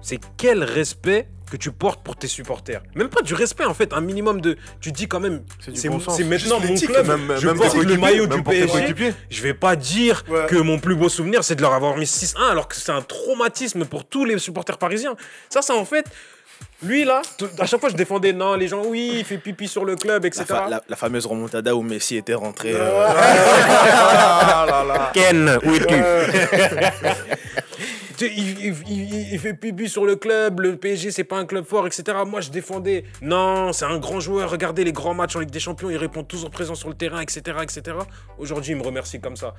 C'est 0.00 0.18
quel 0.38 0.64
respect 0.64 1.28
que 1.50 1.56
tu 1.58 1.70
portes 1.72 2.02
pour 2.02 2.16
tes 2.16 2.26
supporters? 2.26 2.82
Même 2.96 3.10
pas 3.10 3.20
du 3.20 3.34
respect, 3.34 3.66
en 3.66 3.74
fait. 3.74 3.92
Un 3.92 4.00
minimum 4.00 4.40
de. 4.40 4.56
Tu 4.80 4.92
dis 4.92 5.06
quand 5.08 5.20
même. 5.20 5.44
C'est 5.74 5.90
bon 5.90 5.98
maintenant 6.26 6.58
mon 6.58 6.74
club. 6.74 7.06
Même, 7.06 7.36
je 7.38 7.46
même 7.46 7.56
porte 7.58 7.76
le 7.76 7.96
maillot 7.98 8.26
du 8.26 8.42
PSG. 8.42 9.12
Je 9.30 9.42
vais 9.42 9.54
pas 9.54 9.76
dire 9.76 10.24
Ouais. 10.28 10.46
que 10.48 10.56
mon 10.56 10.78
plus 10.80 10.96
beau 10.96 11.10
souvenir, 11.10 11.44
c'est 11.44 11.54
de 11.54 11.60
leur 11.62 11.74
avoir 11.74 11.98
mis 11.98 12.06
6-1, 12.06 12.50
alors 12.50 12.66
que 12.66 12.74
c'est 12.76 12.90
un 12.92 13.02
traumatisme 13.02 13.84
pour 13.84 14.06
tous 14.06 14.24
les 14.24 14.38
supporters 14.38 14.78
parisiens. 14.78 15.16
Ça, 15.50 15.60
c'est 15.60 15.74
en 15.74 15.84
fait. 15.84 16.06
Lui, 16.84 17.04
là, 17.04 17.22
à 17.60 17.66
chaque 17.66 17.80
fois, 17.80 17.88
je 17.90 17.94
défendais, 17.96 18.32
non, 18.32 18.54
les 18.54 18.66
gens, 18.68 18.82
oui, 18.84 19.12
il 19.18 19.24
fait 19.24 19.38
pipi 19.38 19.68
sur 19.68 19.84
le 19.84 19.94
club, 19.96 20.22
la, 20.22 20.28
etc. 20.28 20.44
fa- 20.48 20.68
la- 20.68 20.82
la 20.88 20.96
fameuse 20.96 21.26
remontada 21.26 21.74
où 21.76 21.82
Messi 21.82 22.16
était 22.16 22.34
rentré. 22.34 22.72
euh, 22.74 23.06
Ah 23.08 24.66
là 24.68 24.84
là. 24.84 25.10
Ken, 25.14 25.58
où 25.64 25.74
es-tu? 25.74 25.94
il, 28.26 28.64
il- 28.66 28.74
il- 28.88 29.32
il 29.32 29.38
fait 29.38 29.54
pipi 29.54 29.88
sur 29.88 30.04
le 30.04 30.16
club, 30.16 30.60
le 30.60 30.76
PSG 30.76 31.10
c'est 31.10 31.24
pas 31.24 31.36
un 31.36 31.46
club 31.46 31.64
fort, 31.64 31.86
etc. 31.86 32.18
Moi 32.26 32.40
je 32.40 32.50
défendais, 32.50 33.04
non, 33.20 33.72
c'est 33.72 33.84
un 33.84 33.98
grand 33.98 34.20
joueur, 34.20 34.50
regardez 34.50 34.84
les 34.84 34.92
grands 34.92 35.14
matchs 35.14 35.36
en 35.36 35.40
Ligue 35.40 35.50
des 35.50 35.60
Champions, 35.60 35.90
il 35.90 35.96
répond 35.96 36.22
toujours 36.24 36.50
présent 36.50 36.74
sur 36.74 36.88
le 36.88 36.94
terrain, 36.94 37.20
etc. 37.20 37.40
etc. 37.62 37.96
Aujourd'hui 38.38 38.72
il 38.72 38.76
me 38.78 38.82
remercie 38.82 39.20
comme 39.20 39.36
ça. 39.36 39.54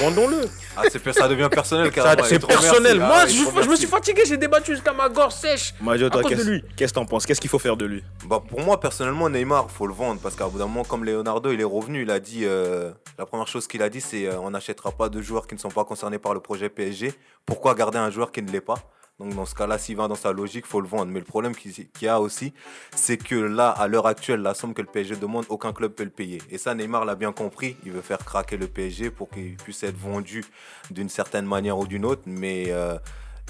Vendons-le. 0.00 0.42
Ah, 0.76 0.82
c'est- 0.90 1.12
ça 1.12 1.28
devient 1.28 1.48
personnel, 1.50 1.86
Ça, 1.86 1.92
carrément. 1.92 2.24
C'est 2.24 2.38
personnel. 2.46 2.98
Moi 2.98 3.26
je, 3.26 3.68
me 3.68 3.76
suis 3.76 3.86
fatigué, 3.86 4.22
j'ai 4.26 4.36
débattu 4.36 4.72
jusqu'à 4.72 4.92
ma 4.92 5.08
gorge 5.08 5.34
sèche. 5.34 5.74
Toi, 6.10 6.22
qu'est-ce 6.30 6.42
qu'est-ce 6.76 6.92
que 6.92 6.98
t'en 6.98 7.06
penses? 7.06 7.26
Qu'est-ce 7.26 7.40
qu'il 7.40 7.50
faut 7.50 7.58
faire 7.58 7.76
de 7.76 7.84
lui? 7.86 8.02
Bah, 8.26 8.42
pour 8.46 8.60
moi, 8.60 8.80
personnellement, 8.80 9.28
Neymar, 9.28 9.70
faut 9.70 9.86
le 9.86 9.94
vendre 9.94 10.20
parce 10.20 10.34
qu'à 10.36 10.46
bout 10.46 10.58
d'un 10.58 10.66
moment, 10.66 10.84
comme 10.84 11.04
Leonardo, 11.04 11.50
il 11.52 11.60
est 11.60 11.64
revenu, 11.64 12.02
il 12.02 12.10
a 12.10 12.20
dit 12.20 12.40
euh, 12.44 12.90
la 13.18 13.26
première 13.26 13.48
chose 13.48 13.66
qu'il 13.66 13.82
a 13.82 13.88
dit, 13.88 14.00
c'est 14.00 14.26
euh, 14.26 14.38
on 14.40 14.50
n'achètera 14.50 14.90
pas 14.92 15.08
de 15.08 15.20
joueurs 15.22 15.46
qui 15.46 15.54
ne 15.54 15.60
sont 15.60 15.68
pas 15.70 15.84
concernés 15.84 16.18
par 16.18 16.34
le 16.34 16.40
projet 16.40 16.68
PSG. 16.68 17.12
Pourquoi 17.46 17.74
garder 17.74 17.98
un 17.98 18.10
joueur 18.10 18.32
qui 18.32 18.42
ne 18.42 18.50
l'est 18.50 18.60
pas? 18.60 18.78
Donc 19.20 19.32
dans 19.34 19.44
ce 19.44 19.54
cas-là, 19.54 19.78
s'il 19.78 19.96
va 19.96 20.08
dans 20.08 20.16
sa 20.16 20.32
logique, 20.32 20.66
faut 20.66 20.80
le 20.80 20.88
vendre. 20.88 21.06
Mais 21.06 21.20
le 21.20 21.24
problème 21.24 21.54
qu'il 21.54 21.72
qu'il 21.72 22.06
y 22.06 22.08
a 22.08 22.20
aussi, 22.20 22.52
c'est 22.96 23.16
que 23.16 23.36
là, 23.36 23.70
à 23.70 23.86
l'heure 23.86 24.06
actuelle, 24.06 24.40
la 24.40 24.54
somme 24.54 24.74
que 24.74 24.82
le 24.82 24.88
PSG 24.88 25.16
demande, 25.16 25.44
aucun 25.48 25.72
club 25.72 25.92
peut 25.92 26.02
le 26.02 26.10
payer. 26.10 26.42
Et 26.50 26.58
ça, 26.58 26.74
Neymar 26.74 27.04
l'a 27.04 27.14
bien 27.14 27.32
compris. 27.32 27.76
Il 27.84 27.92
veut 27.92 28.00
faire 28.00 28.18
craquer 28.18 28.56
le 28.56 28.66
PSG 28.66 29.10
pour 29.10 29.30
qu'il 29.30 29.56
puisse 29.56 29.84
être 29.84 29.96
vendu 29.96 30.44
d'une 30.90 31.08
certaine 31.08 31.46
manière 31.46 31.78
ou 31.78 31.86
d'une 31.86 32.04
autre. 32.04 32.22
Mais 32.26 32.66
euh, 32.70 32.98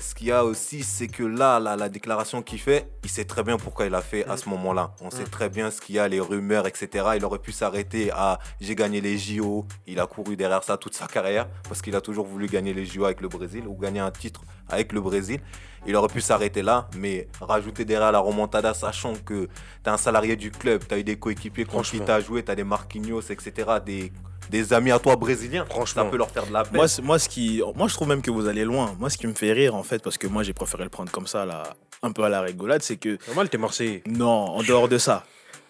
ce 0.00 0.14
qu'il 0.14 0.26
y 0.26 0.32
a 0.32 0.44
aussi, 0.44 0.82
c'est 0.82 1.06
que 1.06 1.22
là, 1.22 1.60
la, 1.60 1.76
la 1.76 1.88
déclaration 1.88 2.42
qu'il 2.42 2.60
fait, 2.60 2.88
il 3.04 3.10
sait 3.10 3.24
très 3.24 3.42
bien 3.42 3.56
pourquoi 3.56 3.86
il 3.86 3.92
l'a 3.92 4.02
fait 4.02 4.26
à 4.26 4.36
ce 4.36 4.48
moment-là. 4.48 4.94
On 5.00 5.10
sait 5.10 5.24
très 5.24 5.48
bien 5.48 5.70
ce 5.70 5.80
qu'il 5.80 5.94
y 5.94 5.98
a, 5.98 6.08
les 6.08 6.20
rumeurs, 6.20 6.66
etc. 6.66 7.06
Il 7.16 7.24
aurait 7.24 7.38
pu 7.38 7.52
s'arrêter 7.52 8.10
à 8.12 8.38
j'ai 8.60 8.74
gagné 8.74 9.00
les 9.00 9.16
JO. 9.16 9.66
Il 9.86 10.00
a 10.00 10.06
couru 10.06 10.36
derrière 10.36 10.64
ça 10.64 10.76
toute 10.76 10.94
sa 10.94 11.06
carrière 11.06 11.48
parce 11.68 11.80
qu'il 11.80 11.94
a 11.94 12.00
toujours 12.00 12.26
voulu 12.26 12.46
gagner 12.48 12.74
les 12.74 12.86
JO 12.86 13.04
avec 13.04 13.20
le 13.20 13.28
Brésil 13.28 13.64
ou 13.68 13.76
gagner 13.76 14.00
un 14.00 14.10
titre 14.10 14.42
avec 14.68 14.92
le 14.92 15.00
Brésil. 15.00 15.40
Il 15.86 15.94
aurait 15.96 16.08
pu 16.08 16.20
s'arrêter 16.20 16.62
là, 16.62 16.88
mais 16.96 17.28
rajouter 17.40 17.84
derrière 17.84 18.10
la 18.10 18.18
remontada, 18.18 18.72
sachant 18.72 19.14
que 19.14 19.44
tu 19.44 19.50
es 19.84 19.88
un 19.88 19.98
salarié 19.98 20.34
du 20.34 20.50
club, 20.50 20.82
tu 20.88 20.94
as 20.94 20.98
eu 20.98 21.04
des 21.04 21.16
coéquipiers 21.16 21.66
contre 21.66 21.82
qui 21.82 21.96
Franchement. 21.98 22.06
tu 22.06 22.12
as 22.12 22.20
joué, 22.20 22.42
tu 22.42 22.50
as 22.50 22.54
des 22.54 22.64
Marquinhos, 22.64 23.20
etc. 23.20 23.52
Des, 23.84 24.10
des 24.50 24.72
amis 24.72 24.90
à 24.90 24.98
toi 24.98 25.16
brésiliens. 25.16 25.64
Franchement. 25.68 26.04
Ça 26.04 26.10
peut 26.10 26.16
leur 26.16 26.30
faire 26.30 26.46
de 26.46 26.52
la 26.52 26.62
peine. 26.64 26.76
moi, 26.76 26.86
moi, 27.02 27.18
ce 27.18 27.28
qui, 27.28 27.62
moi, 27.74 27.88
je 27.88 27.94
trouve 27.94 28.08
même 28.08 28.22
que 28.22 28.30
vous 28.30 28.46
allez 28.46 28.64
loin. 28.64 28.94
Moi, 28.98 29.10
ce 29.10 29.18
qui 29.18 29.26
me 29.26 29.34
fait 29.34 29.52
rire, 29.52 29.74
en 29.74 29.82
fait, 29.82 30.02
parce 30.02 30.18
que 30.18 30.26
moi, 30.26 30.42
j'ai 30.42 30.52
préféré 30.52 30.84
le 30.84 30.90
prendre 30.90 31.10
comme 31.10 31.26
ça, 31.26 31.44
là, 31.44 31.74
un 32.02 32.12
peu 32.12 32.22
à 32.24 32.28
la 32.28 32.40
rigolade, 32.40 32.82
c'est 32.82 32.96
que 32.96 33.18
Normal, 33.26 33.48
t'es 33.48 33.58
Marseillais. 33.58 34.02
Non, 34.06 34.28
en 34.28 34.62
dehors 34.62 34.88
de 34.88 34.98
ça. 34.98 35.24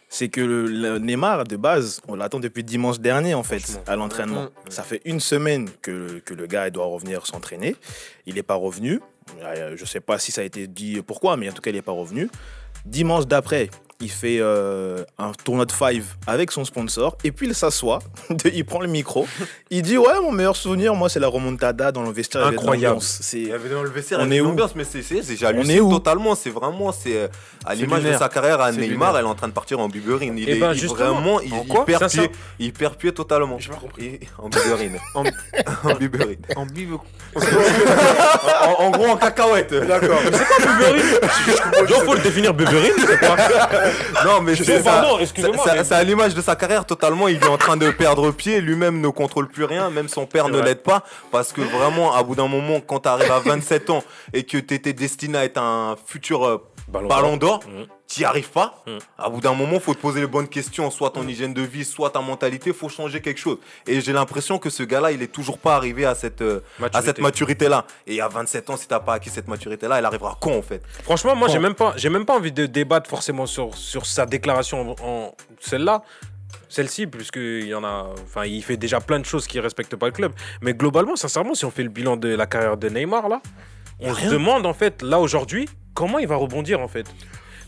C'est 0.08 0.28
que 0.28 0.40
le, 0.40 0.66
le 0.66 0.98
Neymar, 0.98 1.44
de 1.44 1.56
base, 1.56 2.00
on 2.06 2.14
l'attend 2.14 2.38
depuis 2.38 2.62
dimanche 2.62 3.00
dernier, 3.00 3.34
en 3.34 3.42
fait, 3.42 3.80
à 3.86 3.96
l'entraînement. 3.96 4.44
Mm. 4.44 4.70
Ça 4.70 4.82
fait 4.82 5.00
une 5.04 5.18
semaine 5.18 5.68
que, 5.82 6.20
que 6.20 6.34
le 6.34 6.46
gars 6.46 6.68
il 6.68 6.70
doit 6.70 6.86
revenir 6.86 7.26
s'entraîner. 7.26 7.74
Il 8.26 8.34
n'est 8.36 8.42
pas 8.44 8.54
revenu. 8.54 9.00
Euh, 9.42 9.74
Je 9.76 9.80
ne 9.82 9.86
sais 9.86 10.00
pas 10.00 10.18
si 10.18 10.30
ça 10.30 10.42
a 10.42 10.44
été 10.44 10.66
dit 10.68 11.02
pourquoi, 11.02 11.36
mais 11.36 11.48
en 11.48 11.52
tout 11.52 11.62
cas, 11.62 11.70
il 11.70 11.74
n'est 11.74 11.82
pas 11.82 11.92
revenu. 11.92 12.28
Dimanche 12.84 13.26
d'après, 13.26 13.70
il 14.04 14.10
fait 14.10 14.36
euh, 14.40 15.02
un 15.18 15.32
tournoi 15.44 15.64
de 15.64 15.72
five 15.72 16.04
avec 16.26 16.52
son 16.52 16.64
sponsor. 16.64 17.16
Et 17.24 17.32
puis, 17.32 17.46
il 17.48 17.54
s'assoit, 17.54 18.00
il 18.52 18.64
prend 18.64 18.80
le 18.80 18.88
micro. 18.88 19.26
Il 19.70 19.82
dit 19.82 19.96
Ouais, 19.96 20.20
mon 20.22 20.30
meilleur 20.32 20.56
souvenir, 20.56 20.94
moi, 20.94 21.08
c'est 21.08 21.20
la 21.20 21.28
remontada 21.28 21.90
dans 21.90 22.02
le 22.02 22.12
vestiaire. 22.12 22.42
il 22.42 22.44
y 22.44 22.48
avait 22.48 22.56
de 22.56 22.60
Incroyable. 22.60 23.00
C'est- 23.00 23.68
dans 23.74 23.82
le 23.82 23.88
vestiaire, 23.90 24.18
On 24.22 24.30
est 24.30 24.40
où 24.40 24.48
ambiance, 24.50 24.74
mais 24.76 24.84
c'est, 24.84 25.02
c'est, 25.02 25.22
c'est- 25.22 25.32
On 25.34 25.36
j'hallucine 25.36 25.70
est 25.70 25.80
où 25.80 25.90
totalement. 25.90 26.34
C'est 26.34 26.50
vraiment, 26.50 26.92
c'est 26.92 27.16
euh, 27.16 27.28
à 27.64 27.70
C'est 27.70 27.76
l'image 27.82 28.02
de 28.02 28.12
sa 28.12 28.28
carrière 28.28 28.60
à 28.60 28.72
C'est 28.72 28.78
Neymar, 28.80 29.08
lunaire. 29.10 29.16
elle 29.20 29.24
est 29.26 29.28
en 29.28 29.34
train 29.34 29.48
de 29.48 29.52
partir 29.52 29.80
en 29.80 29.88
biberine. 29.88 30.36
Il 30.38 30.48
Eh 30.48 30.52
est 30.56 30.60
ben, 30.60 30.72
il- 30.74 30.86
vraiment, 30.86 31.40
il, 31.40 31.52
En 31.54 31.62
il 31.62 31.68
quoi 31.68 31.84
perd 31.86 32.08
pied, 32.10 32.30
il 32.58 32.72
perd 32.72 32.96
pied 32.96 33.12
totalement. 33.12 33.58
J'ai 33.58 33.70
pas 33.70 33.76
compris. 33.76 34.04
Et- 34.06 34.20
en 34.38 34.48
biberine. 34.48 34.98
En- 35.14 35.24
en 35.90 35.94
biberine. 35.94 36.40
En 36.56 36.66
bive- 36.66 36.98
en, 37.34 38.82
en 38.84 38.90
gros, 38.90 39.06
en 39.06 39.16
cacahuète. 39.16 39.72
D'accord. 39.74 40.20
Genre, 41.88 42.02
faut 42.04 42.14
le 42.14 42.20
définir 42.20 42.52
c'est 43.06 43.18
quoi? 43.18 43.36
Non, 44.24 44.40
mais 44.40 44.54
c'est 44.64 44.78
ça- 44.84 45.02
ça- 45.64 45.74
à 45.96 46.02
l'image 46.04 46.34
de 46.34 46.40
sa 46.42 46.56
carrière 46.56 46.84
totalement. 46.84 47.28
Il 47.28 47.36
est 47.36 47.46
en 47.46 47.58
train 47.58 47.76
de 47.76 47.90
perdre 47.90 48.30
pied. 48.30 48.60
Lui-même 48.60 49.00
ne 49.00 49.08
contrôle 49.08 49.48
plus 49.48 49.64
rien. 49.64 49.90
Même 49.90 50.08
son 50.08 50.26
père 50.26 50.48
ne 50.48 50.58
l'aide 50.64 50.82
pas. 50.82 51.02
Parce 51.30 51.52
que 51.52 51.60
vraiment, 51.60 52.14
à 52.14 52.22
bout 52.22 52.34
d'un 52.34 52.48
moment, 52.48 52.80
quand 52.80 53.00
tu 53.00 53.08
arrives 53.08 53.30
à 53.30 53.38
27 53.40 53.90
ans 53.90 54.02
et 54.32 54.44
que 54.44 54.58
tu 54.58 54.74
étais 54.74 54.92
destiné 54.92 55.38
à 55.38 55.44
être 55.44 55.58
un 55.58 55.96
futur 56.06 56.44
euh, 56.46 56.58
Ballon 56.86 57.08
ballon 57.08 57.36
d'or. 57.38 57.60
tu 58.06 58.20
n'y 58.20 58.24
arrives 58.26 58.50
pas. 58.50 58.82
Mhm. 58.86 58.98
À 59.18 59.28
bout 59.30 59.40
d'un 59.40 59.54
moment, 59.54 59.80
faut 59.80 59.94
te 59.94 60.00
poser 60.00 60.20
les 60.20 60.26
bonnes 60.26 60.48
questions. 60.48 60.90
Soit 60.90 61.10
ton 61.10 61.26
hygiène 61.26 61.54
de 61.54 61.62
vie, 61.62 61.84
soit 61.84 62.10
ta 62.10 62.20
mentalité. 62.20 62.72
faut 62.72 62.88
changer 62.88 63.20
quelque 63.22 63.38
chose. 63.40 63.58
Et 63.86 64.00
j'ai 64.00 64.12
l'impression 64.12 64.58
que 64.58 64.68
ce 64.70 64.82
gars-là, 64.82 65.10
il 65.12 65.22
est 65.22 65.32
toujours 65.32 65.58
pas 65.58 65.76
arrivé 65.76 66.04
à 66.04 66.14
cette, 66.14 66.42
euh, 66.42 66.60
à 66.78 66.82
Maturité. 66.82 67.06
cette 67.06 67.18
maturité-là. 67.20 67.86
Et 68.06 68.20
à 68.20 68.28
27 68.28 68.68
ans, 68.70 68.76
si 68.76 68.86
t'as 68.86 69.00
pas 69.00 69.14
acquis 69.14 69.30
cette 69.30 69.48
maturité-là, 69.48 69.98
elle 69.98 70.04
arrivera 70.04 70.36
quand 70.40 70.52
en 70.56 70.62
fait? 70.62 70.82
Franchement, 71.02 71.34
moi, 71.34 71.48
j'ai 71.48 71.58
même 71.58 71.74
pas, 71.74 71.94
j'ai 71.96 72.10
même 72.10 72.24
pas 72.26 72.36
envie 72.36 72.52
de 72.52 72.66
débattre 72.66 73.08
forcément 73.08 73.46
sur, 73.46 73.74
sur 73.76 74.04
sa 74.06 74.26
déclaration 74.26 74.94
en, 75.00 75.06
en- 75.06 75.34
celle-là. 75.60 76.02
Celle-ci, 76.68 77.06
puisqu'il 77.06 77.66
y 77.66 77.74
en 77.74 77.84
a. 77.84 78.08
Enfin, 78.24 78.44
il 78.44 78.62
fait 78.62 78.76
déjà 78.76 79.00
plein 79.00 79.18
de 79.20 79.24
choses 79.24 79.46
qui 79.46 79.58
respectent 79.60 79.96
pas 79.96 80.06
le 80.06 80.12
club. 80.12 80.32
Mais 80.60 80.74
globalement, 80.74 81.16
sincèrement, 81.16 81.54
si 81.54 81.64
on 81.64 81.70
fait 81.70 81.82
le 81.84 81.88
bilan 81.88 82.16
de 82.16 82.28
la 82.28 82.46
carrière 82.46 82.76
de 82.76 82.88
Neymar, 82.88 83.28
là, 83.28 83.40
on 84.00 84.14
se 84.14 84.26
demande, 84.28 84.66
en 84.66 84.74
fait, 84.74 85.00
là, 85.02 85.20
aujourd'hui, 85.20 85.68
comment 85.94 86.18
il 86.18 86.26
va 86.26 86.36
rebondir, 86.36 86.80
en 86.80 86.88
fait? 86.88 87.06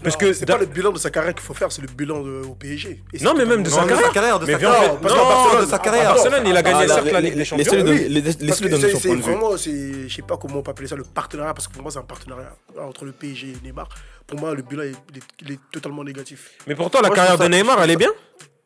Parce 0.02 0.14
Non, 0.16 0.28
que. 0.28 0.32
c'est 0.34 0.44
pas 0.44 0.58
le 0.58 0.66
bilan 0.66 0.92
de 0.92 0.98
sa 0.98 1.08
carrière 1.10 1.32
qu'il 1.34 1.42
faut 1.42 1.54
faire, 1.54 1.72
c'est 1.72 1.80
le 1.80 1.88
bilan 1.88 2.20
de- 2.20 2.42
au 2.46 2.54
PSG. 2.54 3.02
Et 3.14 3.24
Non, 3.24 3.32
mais 3.34 3.46
même 3.46 3.62
de 3.62 3.70
sa 3.70 3.80
Non, 3.80 3.86
carrière. 4.12 4.38
de 4.38 4.44
Mais 4.44 4.52
sa 4.52 4.58
viens, 4.58 4.70
carrière. 4.70 4.90
en 4.92 4.94
fait, 4.96 5.00
parce 5.00 5.14
Non, 5.14 5.24
Barcelone- 5.26 5.64
de 5.64 5.70
sa 5.70 5.76
à 5.76 5.78
carrière. 5.78 6.14
Barcelone, 6.14 6.42
il 6.46 6.56
a 6.56 6.62
gagné 6.62 6.84
Ah, 6.84 6.88
certes 6.94 7.12
la 7.12 7.20
Ligue 7.22 7.32
des 7.32 7.38
les- 7.38 7.44
Champions. 7.46 7.64
laissez-le 7.64 8.68
donner- 8.68 8.92
son 8.92 9.00
point 9.00 9.10
de 9.12 9.16
vue. 9.16 9.22
vraiment, 9.22 9.56
c'est- 9.56 10.06
je 10.08 10.14
sais 10.14 10.20
pas 10.22 10.36
comment 10.36 10.56
on 10.58 10.62
peut 10.62 10.70
appeler 10.70 10.86
ça, 10.88 10.96
le 10.96 11.02
partenariat, 11.04 11.54
parce 11.54 11.66
que 11.66 11.72
pour 11.72 11.82
moi, 11.82 11.90
c'est 11.90 11.98
un 11.98 12.02
partenariat 12.02 12.52
entre 12.78 13.06
le 13.06 13.12
PSG 13.12 13.52
et 13.52 13.56
Neymar. 13.66 13.88
Pour 14.26 14.38
moi, 14.38 14.54
le 14.54 14.60
bilan, 14.62 14.82
il 14.82 14.90
est, 14.90 14.94
il 15.12 15.16
est- 15.18 15.22
il 15.48 15.52
est 15.52 15.60
totalement 15.72 16.04
négatif. 16.04 16.50
Mais 16.66 16.74
pourtant, 16.74 17.00
la 17.00 17.08
Moi, 17.08 17.16
carrière 17.16 17.38
de 17.38 17.48
Neymar, 17.48 17.82
elle 17.82 17.92
est 17.92 17.96
bien. 17.96 18.10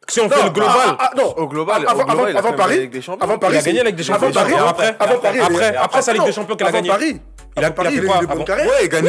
Si 0.08 0.18
on 0.20 0.28
fait 0.28 0.42
le 0.42 0.50
global. 0.50 0.74
ah, 0.76 0.96
ah, 0.98 1.10
non, 1.16 1.32
Au 1.36 1.46
global, 1.46 1.84
avant, 1.86 2.02
au 2.02 2.04
global, 2.06 2.36
avant- 2.36 2.48
avant 2.48 2.56
Paris, 2.56 2.88
des 2.88 3.00
Champions. 3.00 3.22
avant 3.24 3.38
Paris, 3.38 3.54
Il 3.54 3.58
a 3.58 3.62
gagné 3.62 3.78
la 3.78 3.84
Ligue 3.84 3.94
des 3.94 4.02
Champions. 4.02 4.26
Avant 4.26 4.32
Paris, 4.32 4.54
après, 4.58 4.96
avant 4.98 5.18
Paris, 5.20 5.38
après, 5.38 5.54
il 5.54 5.60
est- 5.62 5.76
après 5.76 6.02
sa 6.02 6.12
Ligue 6.12 6.24
des 6.24 6.32
Champions 6.32 6.56
qu'il 6.56 6.66
a 6.66 6.68
avant 6.70 6.78
gagné. 6.78 6.88
Paris, 6.88 7.20
Il 7.56 7.64
a- 7.64 7.66
avant 7.66 7.74
Paris, 7.74 7.88
il 7.94 7.98
a 7.98 8.02
fait 8.02 8.26
quoi. 8.26 8.44
Ouais, 8.64 8.70
il 8.84 8.88
gagne. 8.88 9.04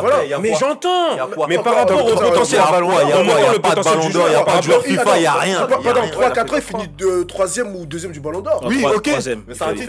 Voilà. 0.00 0.16
Après, 0.16 0.38
Mais 0.40 0.48
j'entends. 0.58 1.08
Mais 1.48 1.56
par 1.58 1.74
rapport 1.76 2.04
au 2.06 2.08
potentiel. 2.30 2.60
Il 2.62 3.08
y 3.10 3.56
a 3.56 3.58
pas 3.60 3.74
de 3.74 3.82
ballon 3.84 4.08
d'or, 4.08 4.26
il 4.28 4.32
y 4.32 4.34
a 4.36 4.42
pas 4.44 4.58
de 4.58 4.62
joueur 4.62 4.82
FIFA, 4.82 5.16
il 5.16 5.22
y 5.22 5.26
a 5.26 5.32
rien. 5.34 5.66
Pendant 5.66 6.00
rien. 6.00 6.10
3-4 6.10 6.52
ans, 6.52 6.56
il 6.56 6.62
finit 6.62 6.88
de 6.88 7.22
troisième 7.24 7.76
ou 7.76 7.86
deuxième 7.86 8.12
du 8.12 8.20
Ballon 8.20 8.40
d'or. 8.40 8.60
Non, 8.62 8.68
Oui, 8.68 8.82
ok. 8.94 9.06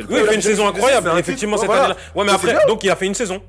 Oui, 0.09 0.17
il 0.21 0.25
fait 0.27 0.35
une 0.35 0.41
saison 0.41 0.67
incroyable. 0.67 1.11
Effectivement, 1.17 1.57
cette 1.57 1.69
année-là. 1.69 1.95
Ouais, 2.15 2.25
mais 2.25 2.31
après, 2.31 2.55
donc 2.67 2.83
il 2.83 2.89
a 2.89 2.95
fait 2.95 3.05
une 3.05 3.15
saison. 3.15 3.41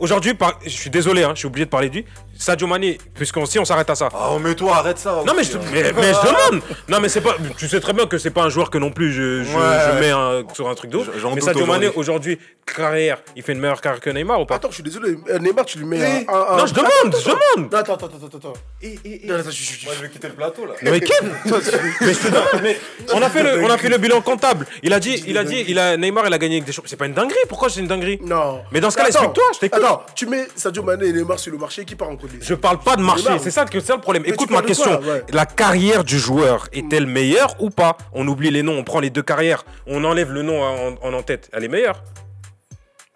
Aujourd'hui, 0.00 0.34
par- 0.34 0.58
je 0.64 0.70
suis 0.70 0.90
désolé, 0.90 1.22
hein, 1.22 1.30
je 1.34 1.38
suis 1.38 1.46
obligé 1.46 1.66
de 1.66 1.70
parler 1.70 1.88
de 1.88 1.94
lui. 1.94 2.04
Sadio 2.38 2.66
Mané, 2.66 2.98
puisqu'on 3.14 3.46
si 3.46 3.58
on 3.58 3.64
s'arrête 3.64 3.88
à 3.90 3.94
ça. 3.94 4.08
Oh, 4.12 4.38
mais 4.38 4.54
toi, 4.54 4.76
arrête 4.76 4.98
ça. 4.98 5.22
Non 5.26 5.32
mais, 5.36 5.44
je, 5.44 5.56
mais, 5.72 5.84
hein. 5.88 5.92
mais 5.96 6.12
je 6.12 6.20
demande 6.26 6.62
Non 6.88 7.00
mais 7.00 7.08
c'est 7.08 7.20
pas 7.20 7.36
Tu 7.56 7.68
sais 7.68 7.80
très 7.80 7.92
bien 7.92 8.06
que 8.06 8.18
c'est 8.18 8.30
pas 8.30 8.42
un 8.42 8.48
joueur 8.48 8.70
que 8.70 8.78
non 8.78 8.90
plus 8.90 9.12
je, 9.12 9.44
je, 9.44 9.54
Ouais. 9.56 9.62
je 9.94 10.00
mets 10.00 10.10
un- 10.10 10.42
sur 10.52 10.68
un 10.68 10.74
truc 10.74 10.90
d'autre 10.90 11.10
Mais 11.34 11.40
Sadio 11.40 11.66
Mané 11.66 11.88
aujourd'hui. 11.94 12.38
Carrière 12.66 13.18
Il 13.36 13.42
fait 13.42 13.52
une 13.52 13.60
meilleure 13.60 13.80
carrière 13.82 14.00
que 14.00 14.08
Neymar 14.10 14.40
ou 14.40 14.46
pas? 14.46 14.54
Attends, 14.56 14.70
je 14.70 14.74
suis 14.76 14.82
désolé. 14.82 15.16
euh, 15.28 15.38
Neymar, 15.38 15.66
tu 15.66 15.78
lui 15.78 15.84
mets 15.84 16.00
Oui. 16.00 16.26
un. 16.28 16.32
un- 16.34 16.56
Non 16.56 16.66
je 16.66 16.72
demande 16.74 16.90
Je 17.18 17.24
demande 17.24 17.70
Non, 17.70 17.78
Attends, 17.78 17.94
attends, 17.94 18.06
attends, 18.06 18.36
attends. 18.38 18.52
Et- 18.82 18.98
et- 19.04 19.26
et- 19.26 19.28
Non, 19.28 19.34
attends, 19.34 19.50
je- 19.50 19.56
je- 19.62 19.80
je- 19.80 19.84
Moi, 19.84 19.94
je 19.98 20.02
vais 20.02 20.08
quitter 20.08 20.28
le 20.28 20.34
plateau 20.34 20.64
là. 20.66 20.72
Mais 20.82 21.00
qui 21.00 21.12
Mais 21.44 22.14
je 22.14 22.18
te 22.18 22.26
demande 22.28 22.62
mais 22.62 22.78
on 23.12 23.20
a 23.22 23.28
fait 23.28 23.42
le 23.42 23.62
on 23.64 23.68
a 23.70 23.76
fait 23.78 23.88
le 23.90 23.98
bilan 23.98 24.20
comptable. 24.22 24.66
Il 24.82 24.92
a 24.94 25.00
dit 25.00 25.22
il 25.26 25.36
a 25.38 25.44
dit 25.44 25.64
il 25.68 25.78
a 25.78 25.96
Neymar 25.98 26.26
il 26.26 26.32
a 26.32 26.38
gagné 26.38 26.56
avec 26.56 26.64
des 26.66 26.72
choses. 26.72 26.84
C'est 26.88 26.96
pas 26.96 27.06
une 27.06 27.12
dinguerie. 27.14 27.36
Pourquoi 27.48 27.68
c'est 27.68 27.80
une 27.80 27.86
dinguerie? 27.86 28.18
Non. 28.22 28.62
Mais 28.72 28.80
dans 28.80 28.90
ce 28.90 28.96
cas-là, 28.96 29.08
explique-toi, 29.10 29.44
je 29.54 29.58
t'écoute. 29.60 29.82
Attends, 29.84 30.02
tu 30.14 30.26
mets 30.26 30.46
Sadio 30.56 30.82
Mané 30.82 31.06
et 31.08 31.12
Neymar 31.12 31.38
sur 31.38 31.52
le 31.52 31.58
marché, 31.58 31.84
qui 31.84 31.94
part 31.96 32.08
en 32.08 32.16
Je 32.40 32.54
parle 32.54 32.78
pas 32.78 32.96
de 32.96 33.02
marché, 33.02 33.28
c'est 33.42 33.50
ça, 33.50 33.64
que- 33.64 33.80
c'est 33.80 33.86
ça 33.86 33.94
le 33.94 34.00
problème. 34.00 34.22
Mais 34.26 34.30
Écoute 34.30 34.50
ma 34.50 34.62
question. 34.62 34.96
quoi, 34.98 35.06
ouais. 35.14 35.24
La 35.32 35.46
carrière 35.46 36.04
du 36.04 36.18
joueur 36.18 36.68
est-elle 36.72 37.06
meilleure 37.06 37.54
ou 37.60 37.70
pas? 37.70 37.96
On 38.12 38.26
oublie 38.28 38.50
les 38.50 38.62
noms, 38.62 38.76
on 38.78 38.84
prend 38.84 39.00
les 39.00 39.10
deux 39.10 39.22
carrières, 39.22 39.64
on 39.86 40.04
enlève 40.04 40.30
le 40.32 40.42
nom 40.42 40.62
en, 40.62 40.94
en, 41.02 41.12
en 41.14 41.22
tête. 41.22 41.50
Elle 41.52 41.64
est 41.64 41.68
meilleure 41.68 42.02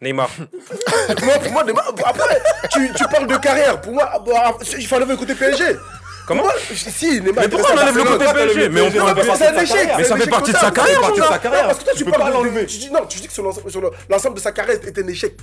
Neymar. 0.00 0.28
Pour 0.30 1.24
moi, 1.24 1.34
pour 1.40 1.52
moi, 1.52 1.64
Neymar- 1.64 1.92
après, 2.04 2.40
tu, 2.70 2.92
tu 2.94 3.04
parles 3.08 3.26
de 3.26 3.36
carrière. 3.36 3.80
Pour 3.80 3.92
moi, 3.92 4.08
bah, 4.24 4.56
il 4.78 4.86
faut 4.86 4.94
enlever 4.96 5.12
le 5.12 5.16
côté 5.18 5.34
PSG. 5.34 5.64
Comment? 6.26 6.42
Moi, 6.44 6.52
si, 6.72 7.20
Neymar. 7.20 7.42
Mais 7.44 7.48
pourquoi 7.48 7.70
on 7.74 7.78
enlève 7.78 7.96
le 7.96 8.04
côté 8.04 8.24
PSG 8.32 8.68
Mais 8.68 8.80
on 8.82 8.90
prend 8.90 9.14
mais 9.98 10.04
ça 10.04 10.16
fait 10.16 10.30
partie 10.30 10.52
de 10.52 10.56
sa 10.58 10.70
carrière. 10.70 11.00
Parce 11.00 11.12
que 11.78 11.84
toi, 11.84 11.92
tu 11.94 11.98
Tu 11.98 12.04
peux 12.04 12.10
pas 12.12 12.18
parles 12.18 12.30
de- 12.30 12.36
l'enlever. 12.36 12.66
tu 12.66 12.78
dis- 12.78 12.90
Non, 12.92 13.06
tu 13.08 13.18
dis 13.18 13.26
que 13.28 13.32
l'ensemble 14.10 14.36
de 14.36 14.40
sa 14.40 14.52
carrière 14.52 14.76
était 14.76 15.02
un 15.02 15.08
échec. 15.08 15.34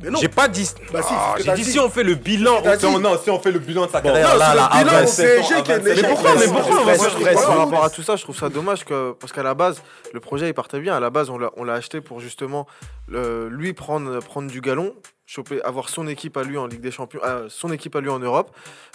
Mais 0.00 0.10
non. 0.10 0.18
J'ai 0.20 0.28
pas 0.28 0.46
dit. 0.48 0.68
Bah 0.92 1.02
si, 1.02 1.12
Ah, 1.12 1.34
J'ai 1.38 1.52
dit 1.54 1.62
dit. 1.62 1.72
si 1.72 1.78
on 1.80 1.90
fait 1.90 2.04
le 2.04 2.14
bilan. 2.14 2.62
On, 2.64 2.76
dit. 2.76 2.98
non, 3.02 3.18
si 3.22 3.30
on 3.30 3.40
fait 3.40 3.50
le 3.50 3.58
bilan 3.58 3.86
de 3.86 3.90
sa 3.90 4.00
carrière, 4.00 4.36
là, 4.36 4.50
c'est 4.50 4.56
là, 4.56 4.68
le 4.70 4.76
à 4.76 4.84
bilan 4.84 4.92
27 5.00 5.26
au 5.26 5.40
ans, 5.42 5.42
PSG 5.48 5.54
à 5.54 5.60
qui 5.62 5.70
est 5.72 5.78
27 5.78 6.02
Mais 6.02 6.08
pourquoi- 6.08 6.34
mais 6.36 6.46
pourquoi 6.46 7.32
par 7.44 7.58
rapport 7.58 7.84
à 7.84 7.90
tout 7.90 8.02
ça, 8.02 8.16
je 8.16 8.22
trouve 8.22 8.36
ça 8.38 8.48
dommage 8.48 8.84
que 8.84 9.12
parce 9.12 9.32
qu'à 9.32 9.42
la 9.42 9.54
base, 9.54 9.82
le 10.12 10.20
projet 10.20 10.48
il 10.48 10.54
partait 10.54 10.78
bien. 10.80 10.94
À 10.96 11.00
la 11.00 11.10
base, 11.10 11.30
on 11.30 11.38
l'a 11.38 11.50
on 11.56 11.64
l'a 11.64 11.74
acheté 11.74 12.00
pour 12.00 12.20
justement 12.20 12.66
lui 13.08 13.72
prendre 13.72 14.20
prendre 14.20 14.50
du 14.50 14.60
galon, 14.60 14.94
choper, 15.26 15.60
avoir 15.62 15.88
son 15.88 16.06
équipe 16.06 16.36
à 16.36 16.42
lui 16.42 16.58
en 16.58 16.66
Ligue 16.66 16.80
des 16.80 16.90
Champions, 16.90 17.20
euh, 17.24 17.46
son 17.48 17.72
équipe 17.72 17.96
à 17.96 18.00
lui 18.00 18.10
en 18.10 18.18
Europe, 18.18 18.50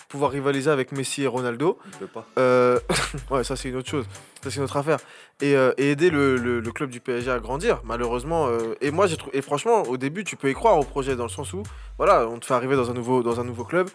pouvoir 0.07 0.31
rivaliser 0.31 0.69
avec 0.71 0.91
Messi 0.91 1.23
et 1.23 1.27
Ronaldo. 1.27 1.77
Il 1.85 1.91
peut 1.99 2.07
pas. 2.07 2.25
Euh, 2.39 2.79
ouais, 3.31 3.43
ça 3.43 3.55
c'est 3.55 3.69
une 3.69 3.75
autre 3.77 3.89
chose, 3.89 4.05
c'est 4.49 4.57
une 4.57 4.63
autre 4.63 4.77
affaire. 4.77 4.99
Et, 5.41 5.55
euh, 5.55 5.71
aider 5.77 6.09
le 6.09 6.61
club 6.73 6.89
du 6.89 6.99
PSG 6.99 7.31
à 7.31 7.39
grandir. 7.39 7.81
Malheureusement, 7.83 8.47
euh, 8.47 8.75
et 8.81 8.91
moi 8.91 9.07
j'ai 9.07 9.17
trouvé, 9.17 9.37
et 9.37 9.41
franchement, 9.41 9.83
au 9.83 9.97
début, 9.97 10.23
tu 10.23 10.35
peux 10.35 10.49
y 10.49 10.53
croire 10.53 10.77
au 10.77 10.83
projet 10.83 11.15
dans 11.15 11.23
le 11.23 11.29
sens 11.29 11.53
où, 11.53 11.63
voilà, 11.97 12.27
on 12.27 12.39
te 12.39 12.45
fait 12.45 12.53
arriver 12.53 12.75
dans 12.75 12.89
un 12.89 12.93
nouveau, 12.93 13.23
dans 13.23 13.39
un 13.39 13.43
nouveau 13.43 13.63
club, 13.63 13.89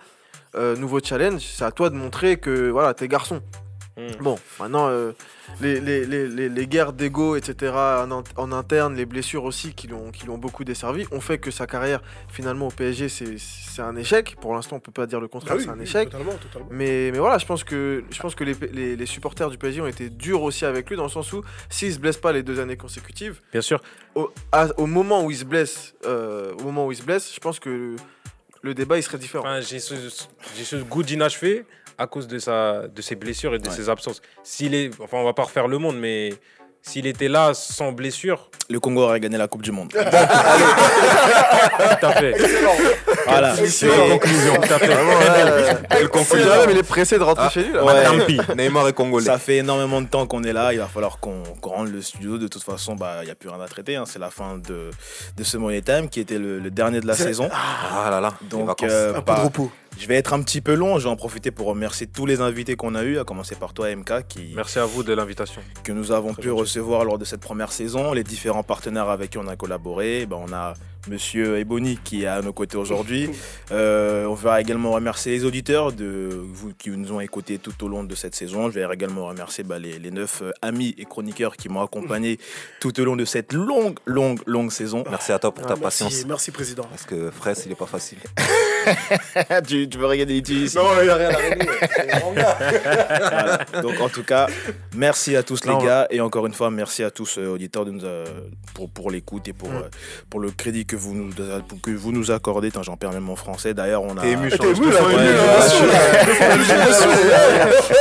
euh, 0.55 0.76
nouveau 0.76 1.01
challenge. 1.01 1.42
C'est 1.42 1.64
à 1.64 1.72
toi 1.72 1.90
de 1.90 1.94
montrer 1.94 2.38
que 2.38 2.70
voilà, 2.70 2.94
t'es 2.94 3.09
garçon. 3.09 3.42
Hmm. 3.99 4.22
Bon, 4.22 4.38
maintenant, 4.61 4.88
euh, 4.88 5.11
les, 5.61 5.80
les, 5.80 6.07
les, 6.07 6.49
les, 6.49 6.66
guerres 6.68 6.92
d'ego, 6.92 7.34
etc., 7.34 7.72
en, 7.74 8.11
in- 8.12 8.22
en 8.36 8.53
interne, 8.53 8.94
les 8.94 9.07
blessures 9.07 9.42
aussi 9.44 9.72
qui 9.74 9.88
l'ont 9.88 10.38
beaucoup 10.38 10.62
desservi, 10.62 11.05
ont 11.11 11.20
fait 11.20 11.38
que 11.38 11.51
sa 11.51 11.66
carrière, 11.66 12.01
finalement, 12.28 12.68
au 12.68 12.70
PSG, 12.70 13.09
c'est 13.09 13.82
un 13.82 13.96
échec. 13.96 14.36
Pour 14.40 14.55
l'instant, 14.55 14.76
on 14.76 14.80
peut 14.80 14.92
pas 14.92 15.07
dire 15.07 15.18
le 15.20 15.26
Ah 15.26 15.32
contraire, 15.32 15.57
oui, 15.57 15.62
c'est 15.64 15.70
un 15.70 15.76
oui, 15.78 15.82
échec. 15.82 16.11
Totalement, 16.11 16.34
totalement. 16.34 16.68
Mais, 16.70 17.11
mais 17.12 17.18
voilà, 17.18 17.38
je 17.38 17.46
pense 17.46 17.64
que, 17.64 18.05
je 18.11 18.20
pense 18.20 18.34
que 18.36 18.44
les, 18.44 18.55
les, 18.72 18.94
les 18.94 19.07
supporters 19.07 19.51
du 19.51 19.59
PSG 19.59 19.80
ont 19.80 19.86
été 19.88 20.11
durs 20.11 20.42
aussi 20.42 20.64
avec 20.64 20.88
lui, 20.88 20.96
dans 20.96 21.03
le 21.03 21.09
sens 21.09 21.32
où, 21.32 21.42
s'il 21.68 21.92
se 21.92 21.99
blesse 21.99 22.18
pas 22.18 22.30
les 22.32 22.44
deux 22.44 22.61
années 22.61 22.76
consécutives, 22.76 23.40
Bien 23.51 23.62
sûr. 23.62 23.82
au, 24.14 24.30
à- 24.53 24.68
au 24.78 24.86
moment 24.86 25.24
où 25.24 25.30
il 25.32 25.36
se 25.36 25.44
blesse, 25.44 25.94
euh, 26.07 26.53
au 26.61 26.62
moment 26.62 26.86
où 26.86 26.92
il 26.92 26.96
se 26.96 27.03
blesse, 27.03 27.34
je 27.34 27.40
pense 27.40 27.59
que 27.59 27.96
le 28.62 28.74
débat 28.74 28.96
il 28.98 29.02
serait 29.02 29.18
différent. 29.18 29.44
Enfin, 29.44 29.61
j'ai 29.61 29.78
ce, 29.78 29.94
ce 30.54 30.76
goût 30.76 31.02
d'inachevé 31.02 31.64
à 31.96 32.06
cause 32.06 32.26
de, 32.28 32.38
sa, 32.38 32.86
de 32.88 33.02
ses 33.02 33.16
blessures 33.16 33.54
et 33.54 33.59
de 33.59 33.66
Ouais. 33.68 33.74
ses 33.74 33.88
absences. 33.88 34.20
S'il 34.42 34.74
est, 34.74 34.90
enfin, 35.00 35.16
on 35.18 35.24
va 35.24 35.32
pas 35.32 35.44
refaire 35.44 35.68
le 35.68 35.78
monde, 35.78 35.98
mais 35.98 36.34
s'il 36.82 37.06
était 37.06 37.28
là 37.28 37.54
sans 37.54 37.92
blessure, 37.92 38.50
Le 38.70 38.78
Congo 38.80 39.02
aurait 39.02 39.20
gagné 39.20 39.38
la 39.38 39.48
Coupe 39.48 39.62
du 39.62 39.72
Monde. 39.72 39.90
tout 39.92 39.98
à 39.98 40.11
fait. 42.12 42.34
Voilà. 43.29 43.55
C'est- 43.57 43.89
Conclusion, 43.89 44.55
C'est 45.91 46.09
conclusion. 46.09 46.51
mais 46.66 46.72
il 46.72 46.79
est 46.79 46.83
pressé 46.83 47.18
de 47.18 47.22
rentrer 47.22 47.45
Ah. 47.47 47.51
chez 47.51 47.62
lui 47.64 47.72
là. 47.72 47.85
Ouais. 47.85 48.05
Tant 48.05 48.24
pis. 48.26 48.41
Neymar 48.57 48.89
est 48.89 48.93
congolais. 48.93 49.26
Ça 49.26 49.39
fait 49.39 49.59
énormément 49.59 50.01
de 50.03 50.07
temps 50.09 50.26
qu'on 50.26 50.43
est 50.45 50.53
là. 50.53 50.72
Il 50.72 50.79
va 50.79 50.87
falloir 50.87 51.18
qu'on 51.20 51.43
rende 51.62 51.89
le 51.89 52.01
studio. 52.03 52.39
De 52.39 52.49
toute 52.49 52.62
façon, 52.62 52.95
bah, 52.95 53.18
il 53.22 53.26
n'y 53.26 53.31
a 53.31 53.35
plus 53.35 53.49
rien 53.49 53.61
à 53.61 53.66
traiter. 53.68 53.97
hein. 53.97 54.05
C'est 54.07 54.18
la 54.18 54.31
fin 54.31 54.59
de, 54.59 54.91
de 55.37 55.45
ce 55.45 55.57
Money 55.57 55.83
Time 55.83 56.09
qui 56.09 56.20
était 56.20 56.39
le, 56.39 56.59
le 56.59 56.70
dernier 56.70 57.01
de 57.01 57.07
la 57.07 57.14
saison. 57.14 57.49
Ah 57.53 58.09
là 58.11 58.20
là. 58.20 58.35
Donc, 58.51 58.83
euh, 58.83 59.11
Un 59.11 59.12
peu 59.14 59.20
de 59.20 59.24
bah, 59.26 59.35
repos. 59.45 59.70
je 59.99 60.07
vais 60.07 60.16
être 60.16 60.33
un 60.33 60.43
petit 60.43 60.61
peu 60.61 60.74
long. 60.74 60.99
Je 60.99 61.05
vais 61.05 61.11
en 61.11 61.16
profiter 61.16 61.51
pour 61.51 61.66
remercier 61.66 62.07
tous 62.07 62.26
les 62.26 62.41
invités 62.41 62.76
qu'on 62.76 62.95
a 62.95 63.03
eu, 63.03 63.18
à 63.18 63.24
commencer 63.24 63.55
par 63.55 63.72
toi, 63.74 63.95
MK, 63.95 64.26
qui, 64.29 64.53
Merci 64.55 64.79
à 64.79 64.85
vous 64.85 65.03
de 65.03 65.12
l'invitation. 65.14 65.61
que 65.85 65.93
nous 65.93 66.12
avons 66.12 66.33
Très 66.33 66.43
pu 66.43 66.49
gentil. 66.49 66.61
recevoir 66.61 67.05
lors 67.05 67.18
de 67.18 67.24
cette 67.24 67.41
première 67.41 67.72
saison, 67.72 68.12
les 68.12 68.24
différents 68.24 68.62
partenaires 68.62 69.09
avec 69.09 69.31
qui 69.31 69.39
on 69.39 69.47
a 69.49 69.57
collaboré. 69.57 70.26
Ben, 70.26 70.37
on 70.49 70.53
a 70.53 70.74
Monsieur 71.07 71.59
Ebony 71.59 71.99
qui 72.03 72.24
est 72.24 72.26
à 72.26 72.42
nos 72.42 72.53
côtés 72.53 72.76
aujourd'hui. 72.76 73.30
Euh, 73.70 74.26
on 74.26 74.34
va 74.34 74.61
également 74.61 74.90
remercier 74.92 75.32
les 75.32 75.44
auditeurs 75.44 75.92
de 75.92 76.28
vous 76.53 76.72
qui 76.76 76.90
nous 76.90 77.12
ont 77.12 77.20
écoutés 77.20 77.59
tout 77.59 77.72
au 77.84 77.88
long 77.88 78.05
de 78.05 78.14
cette 78.14 78.34
saison. 78.34 78.70
Je 78.70 78.78
vais 78.80 78.86
également 78.94 79.26
remercier 79.26 79.64
bah, 79.64 79.78
les, 79.78 79.99
les 79.99 80.11
neuf 80.11 80.42
euh, 80.42 80.51
amis 80.61 80.94
et 80.99 81.05
chroniqueurs 81.05 81.57
qui 81.57 81.68
m'ont 81.68 81.82
accompagné 81.82 82.38
tout 82.80 82.99
au 83.01 83.05
long 83.05 83.16
de 83.16 83.24
cette 83.24 83.53
longue, 83.53 83.99
longue, 84.05 84.40
longue 84.46 84.72
saison. 84.72 85.05
Merci 85.09 85.32
à 85.32 85.38
toi 85.38 85.53
pour 85.55 85.64
ta 85.66 85.74
Ah, 85.74 85.76
merci, 85.80 86.05
patience. 86.05 86.26
Merci, 86.26 86.51
président. 86.51 86.84
Parce 86.84 87.05
que 87.05 87.30
Fraisse, 87.30 87.62
il 87.66 87.72
est 87.72 87.76
pas 87.76 87.86
facile. 87.86 88.18
tu, 89.66 89.88
tu 89.88 89.99
veux 89.99 90.07
regarder 90.07 90.40
les 90.40 90.53
ici 90.55 90.76
il 91.03 91.11
a 91.11 91.14
rien 91.14 91.30
à 91.30 91.36
régler. 91.36 91.68
Voilà. 92.22 93.59
Donc 93.82 94.01
en 94.01 94.09
tout 94.09 94.22
cas, 94.24 94.49
merci 94.96 95.36
à 95.36 95.42
tous 95.42 95.64
Non, 95.64 95.78
les 95.78 95.86
gars 95.86 96.07
et 96.11 96.20
encore 96.20 96.46
une 96.46 96.53
fois 96.55 96.70
merci 96.70 97.03
à 97.03 97.11
tous 97.11 97.38
euh, 97.38 97.49
auditeurs 97.49 97.84
de 97.84 97.90
nous, 97.90 98.05
euh, 98.05 98.24
pour, 98.74 98.90
pour 98.90 99.11
l'écoute 99.11 99.46
et 99.49 99.53
pour, 99.53 99.68
Mm. 99.68 99.76
euh, 99.76 99.88
pour 100.30 100.40
le 100.40 100.51
crédit 100.51 100.86
que 100.89 100.97
vous 100.97 101.14
nous, 101.14 101.30
que 101.82 101.91
vous 101.91 102.11
nous 102.12 102.30
accordez. 102.30 102.70
J'en 102.82 102.97
perds 102.97 103.12
même 103.12 103.22
mon 103.22 103.36
français. 103.36 103.74
D'ailleurs, 103.74 104.03
on 104.03 104.16
a. 104.16 104.22
T'es 104.22 104.30
ému, 104.30 104.51
T'es 104.51 104.57
change 104.57 104.76
ému, 104.78 104.86
de 104.86 104.93
là, 104.93 104.99
son, 105.01 105.07
t'es 105.07 105.14
ému, 105.14 105.24
là. 105.24 105.32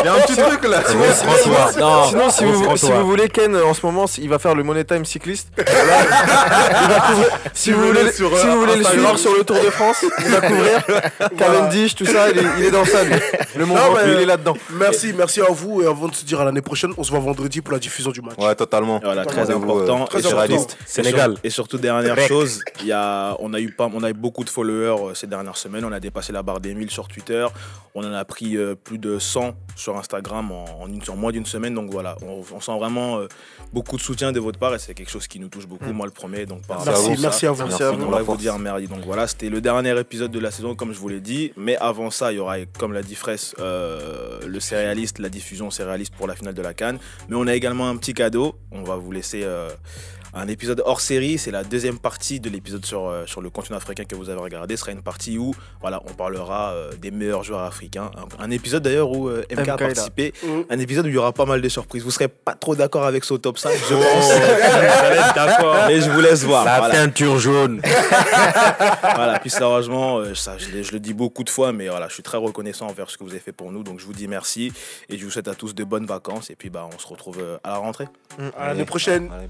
Il 0.02 0.06
y 0.06 0.08
a 0.08 0.14
un 0.14 0.20
petit 0.20 0.36
truc 0.36 0.64
là. 0.68 0.82
Sinon, 0.88 1.04
si- 1.14 1.24
François. 1.26 1.72
sinon, 1.74 2.04
sinon, 2.10 2.30
si, 2.30 2.44
Gros 2.44 2.54
vous, 2.54 2.64
François. 2.64 2.90
si 2.90 2.96
vous 2.96 3.08
voulez, 3.08 3.30
Ken, 3.30 3.56
en 3.56 3.74
ce 3.74 3.86
moment, 3.86 4.06
il 4.18 4.30
va 4.30 4.40
faire 4.40 4.56
le 4.56 4.64
Money 4.64 4.84
Time 4.86 5.06
cycliste. 5.06 5.50
Il 5.58 5.64
va 5.64 7.00
couvrir- 7.02 7.30
si 7.54 7.72
vous 7.72 7.84
voulez, 7.88 8.12
sur, 8.12 8.38
si 8.38 8.46
euh, 8.46 8.52
vous 8.52 8.60
voulez 8.60 8.76
le 8.76 8.80
Instagram. 8.86 9.06
suivre 9.18 9.18
sur 9.20 9.34
le 9.38 9.44
Tour 9.44 9.58
de 9.58 9.70
France, 9.70 10.06
il 10.20 10.32
va 10.32 10.42
couvrir 10.42 10.84
Cavendish, 11.38 11.96
tout 11.96 12.06
ça, 12.06 12.30
il 12.30 12.38
est, 12.40 12.44
il 12.60 12.66
est 12.66 12.72
dans 12.72 12.86
ça, 12.86 13.04
lui. 13.04 13.16
Le 13.56 13.66
Mont 13.66 13.76
Non, 13.76 13.82
Ventoux, 13.82 14.00
mais- 14.06 14.14
il 14.14 14.20
est 14.22 14.26
là-dedans. 14.26 14.58
Merci, 14.72 15.14
merci 15.18 15.42
à 15.42 15.46
vous. 15.50 15.82
Et 15.82 15.86
avant 15.88 16.08
de 16.08 16.16
se 16.16 16.24
dire 16.26 16.40
à 16.42 16.46
l'année 16.46 16.62
prochaine, 16.62 16.92
on 16.98 17.04
se 17.04 17.12
voit 17.12 17.20
vendredi 17.20 17.62
pour 17.62 17.74
la 17.74 17.80
diffusion 17.80 18.12
du 18.12 18.22
match. 18.22 18.36
Ouais, 18.38 18.56
totalement. 18.56 19.00
Voilà, 19.04 19.26
très 19.26 19.50
euh, 19.52 19.56
important. 19.56 20.06
très 20.06 20.26
important. 20.26 20.68
Sénégal. 20.86 21.36
et 21.44 21.50
surtout, 21.50 21.78
dernière 21.78 22.18
chose, 22.28 22.62
y 22.86 22.92
a, 22.92 23.36
on, 23.40 23.54
a 23.54 23.60
eu 23.60 23.72
pas, 23.72 23.90
on 23.94 24.04
a 24.04 24.10
eu 24.10 24.14
beaucoup 24.14 24.44
de 24.44 24.50
followers 24.50 25.10
euh, 25.10 25.14
ces 25.16 25.26
dernières 25.28 25.58
semaines. 25.58 25.84
On 25.86 25.92
a 25.92 26.00
dépassé 26.00 26.32
la 26.32 26.44
barre 26.44 26.60
des 26.60 26.74
1000 26.76 26.92
sur 26.92 27.08
Twitter. 27.08 27.46
On 27.96 28.04
en 28.04 28.14
a 28.14 28.24
pris 28.26 28.56
euh, 28.58 28.76
plus 28.76 29.00
de 29.00 29.18
100 29.18 29.56
sur 29.76 29.98
Instagram 29.98 30.52
en, 30.52 30.66
en, 30.84 30.88
une- 30.88 31.02
en 31.10 31.16
moins 31.16 31.32
d'une 31.32 31.46
semaine. 31.46 31.74
Donc 31.74 31.90
voilà, 31.92 32.16
on, 32.22 32.44
on 32.54 32.60
sent 32.60 32.78
vraiment 32.78 33.18
euh, 33.18 33.28
beaucoup 33.74 33.98
de 33.98 34.02
soutien 34.02 34.32
de 34.32 34.40
votre 34.40 34.60
part 34.60 34.76
et 34.76 34.80
c'est 34.80 34.94
quelque 34.94 35.10
chose 35.10 35.28
qui 35.28 35.40
nous 35.40 35.48
touche 35.50 35.66
beaucoup. 35.68 35.92
Moi, 35.92 36.06
le 36.06 36.12
premier. 36.12 36.46
Donc, 36.46 36.62
par 36.68 36.78
Merci 36.86 36.90
à 36.90 36.94
rapport 36.94 37.10
Merci, 37.10 37.18
à 37.18 37.22
ça, 37.22 37.28
merci 37.30 37.46
à 37.48 37.52
vous. 37.52 37.64
Merci 37.64 37.84
à 37.84 37.92
on 37.92 37.96
vous. 37.98 38.06
voudrait 38.06 38.24
vous 38.24 38.38
dire 38.38 38.60
merci. 38.60 38.88
Donc 38.88 39.00
voilà, 39.06 39.26
c'était 39.28 39.50
le 39.50 39.62
dernier 39.62 39.98
épisode 40.00 40.32
de 40.32 40.40
la 40.40 40.52
saison, 40.52 40.76
comme 40.76 40.94
je 40.94 41.00
vous 41.00 41.10
l'ai 41.10 41.22
dit. 41.22 41.54
Mais 41.58 41.76
avant 41.78 42.12
ça, 42.12 42.32
il 42.32 42.36
y 42.36 42.40
aura, 42.40 42.58
comme 42.78 42.94
l'a 42.94 43.02
dit 43.02 43.16
Fraisse, 43.16 43.56
euh, 43.60 44.40
le 44.46 44.60
céréaliste, 44.60 45.20
la 45.20 45.30
diffusion 45.30 45.72
céréaliste 45.72 46.14
pour 46.16 46.28
la 46.28 46.36
finale 46.36 46.54
de 46.54 46.62
la 46.62 46.74
Cannes. 46.74 47.00
Mais 47.30 47.36
on 47.36 47.48
a 47.48 47.56
également 47.56 47.88
un 47.90 47.98
petit 47.98 48.14
cadeau. 48.14 48.56
On 48.72 48.84
va 48.84 48.96
vous 48.96 49.12
laisser 49.12 49.42
euh, 49.44 49.70
un 50.34 50.48
épisode 50.48 50.82
hors 50.86 51.02
série. 51.02 51.38
C'est 51.38 51.52
la 51.52 51.64
deuxième 51.64 52.00
partie 52.00 52.40
de 52.40 52.50
l'épisode 52.50 52.86
sur, 52.86 53.08
euh, 53.08 53.26
sur 53.26 53.42
le 53.42 53.50
continent 53.50 53.78
africain 53.78 54.06
que 54.06 54.16
vous 54.16 54.30
avez 54.30 54.40
regardé. 54.40 54.76
Ce 54.76 54.82
sera 54.82 54.92
une 54.92 55.02
partie 55.02 55.38
où 55.38 55.54
voilà, 55.82 56.02
on 56.08 56.14
parlera 56.14 56.72
euh, 56.72 56.92
des 56.94 57.12
meilleurs 57.12 57.44
joueurs 57.44 57.62
africains. 57.62 58.12
Un, 58.40 58.44
un 58.46 58.52
épisode 58.52 58.84
d'ailleurs 58.84 59.12
où 59.12 59.28
euh, 59.30 59.44
MK, 59.52 59.60
MK 59.62 59.70
a 59.70 59.78
participé. 59.78 60.34
Mhm. 60.44 60.66
Un 60.70 60.80
épisode 60.80 61.06
où 61.06 61.10
il 61.10 61.16
y 61.16 61.18
aura 61.18 61.32
pas 61.34 61.46
mal 61.46 61.62
de 61.62 61.70
surprises. 61.70 62.04
Vous 62.04 62.12
serez 62.12 62.28
pas 62.28 62.54
trop 62.54 62.76
d'accord 62.76 63.06
avec 63.06 63.24
ce 63.24 63.34
top 63.36 63.58
5, 63.58 63.72
je 63.90 63.96
pense. 63.96 64.30
J'allais 64.30 65.18
être 65.18 65.34
d'accord. 65.34 65.76
Mais 65.88 66.02
je 66.02 66.10
vous 66.10 66.22
laisse 66.22 66.44
voir. 66.44 66.66
La 66.66 66.80
Voilà. 66.80 66.94
teinture 66.96 67.40
jaune. 67.40 67.82
voilà, 69.02 69.40
puis 69.40 69.50
sérieusement, 69.50 70.18
euh, 70.18 70.34
ça, 70.36 70.58
je, 70.58 70.92
le 70.92 71.00
dis 71.00 71.14
beaucoup 71.14 71.44
de 71.44 71.50
fois, 71.50 71.72
mais 71.72 71.88
voilà, 71.88 72.08
je 72.10 72.14
suis 72.14 72.24
très 72.24 72.38
reconnaissant 72.38 72.88
envers 72.88 73.10
ce 73.10 73.18
que 73.18 73.24
vous 73.24 73.32
avez 73.32 73.40
fait 73.40 73.52
pour 73.52 73.72
nous. 73.72 73.84
Donc 73.84 74.00
je 74.00 74.06
vous 74.06 74.14
dis 74.14 74.28
merci 74.28 74.72
et 75.10 75.18
je 75.18 75.24
vous 75.26 75.32
souhaite 75.32 75.48
à 75.48 75.56
tous 75.56 75.74
de 75.74 75.84
bonnes 75.84 76.06
vacances. 76.06 76.50
Et 76.50 76.56
puis 76.56 76.70
bah, 76.70 76.88
on 76.94 76.98
se 77.00 77.08
retrouve 77.08 77.40
à 77.64 77.70
la 77.70 77.78
rentrée. 77.78 78.08
À 78.58 78.68
l'année 78.68 78.86
prochaine. 78.86 79.30
Allez. 79.34 79.48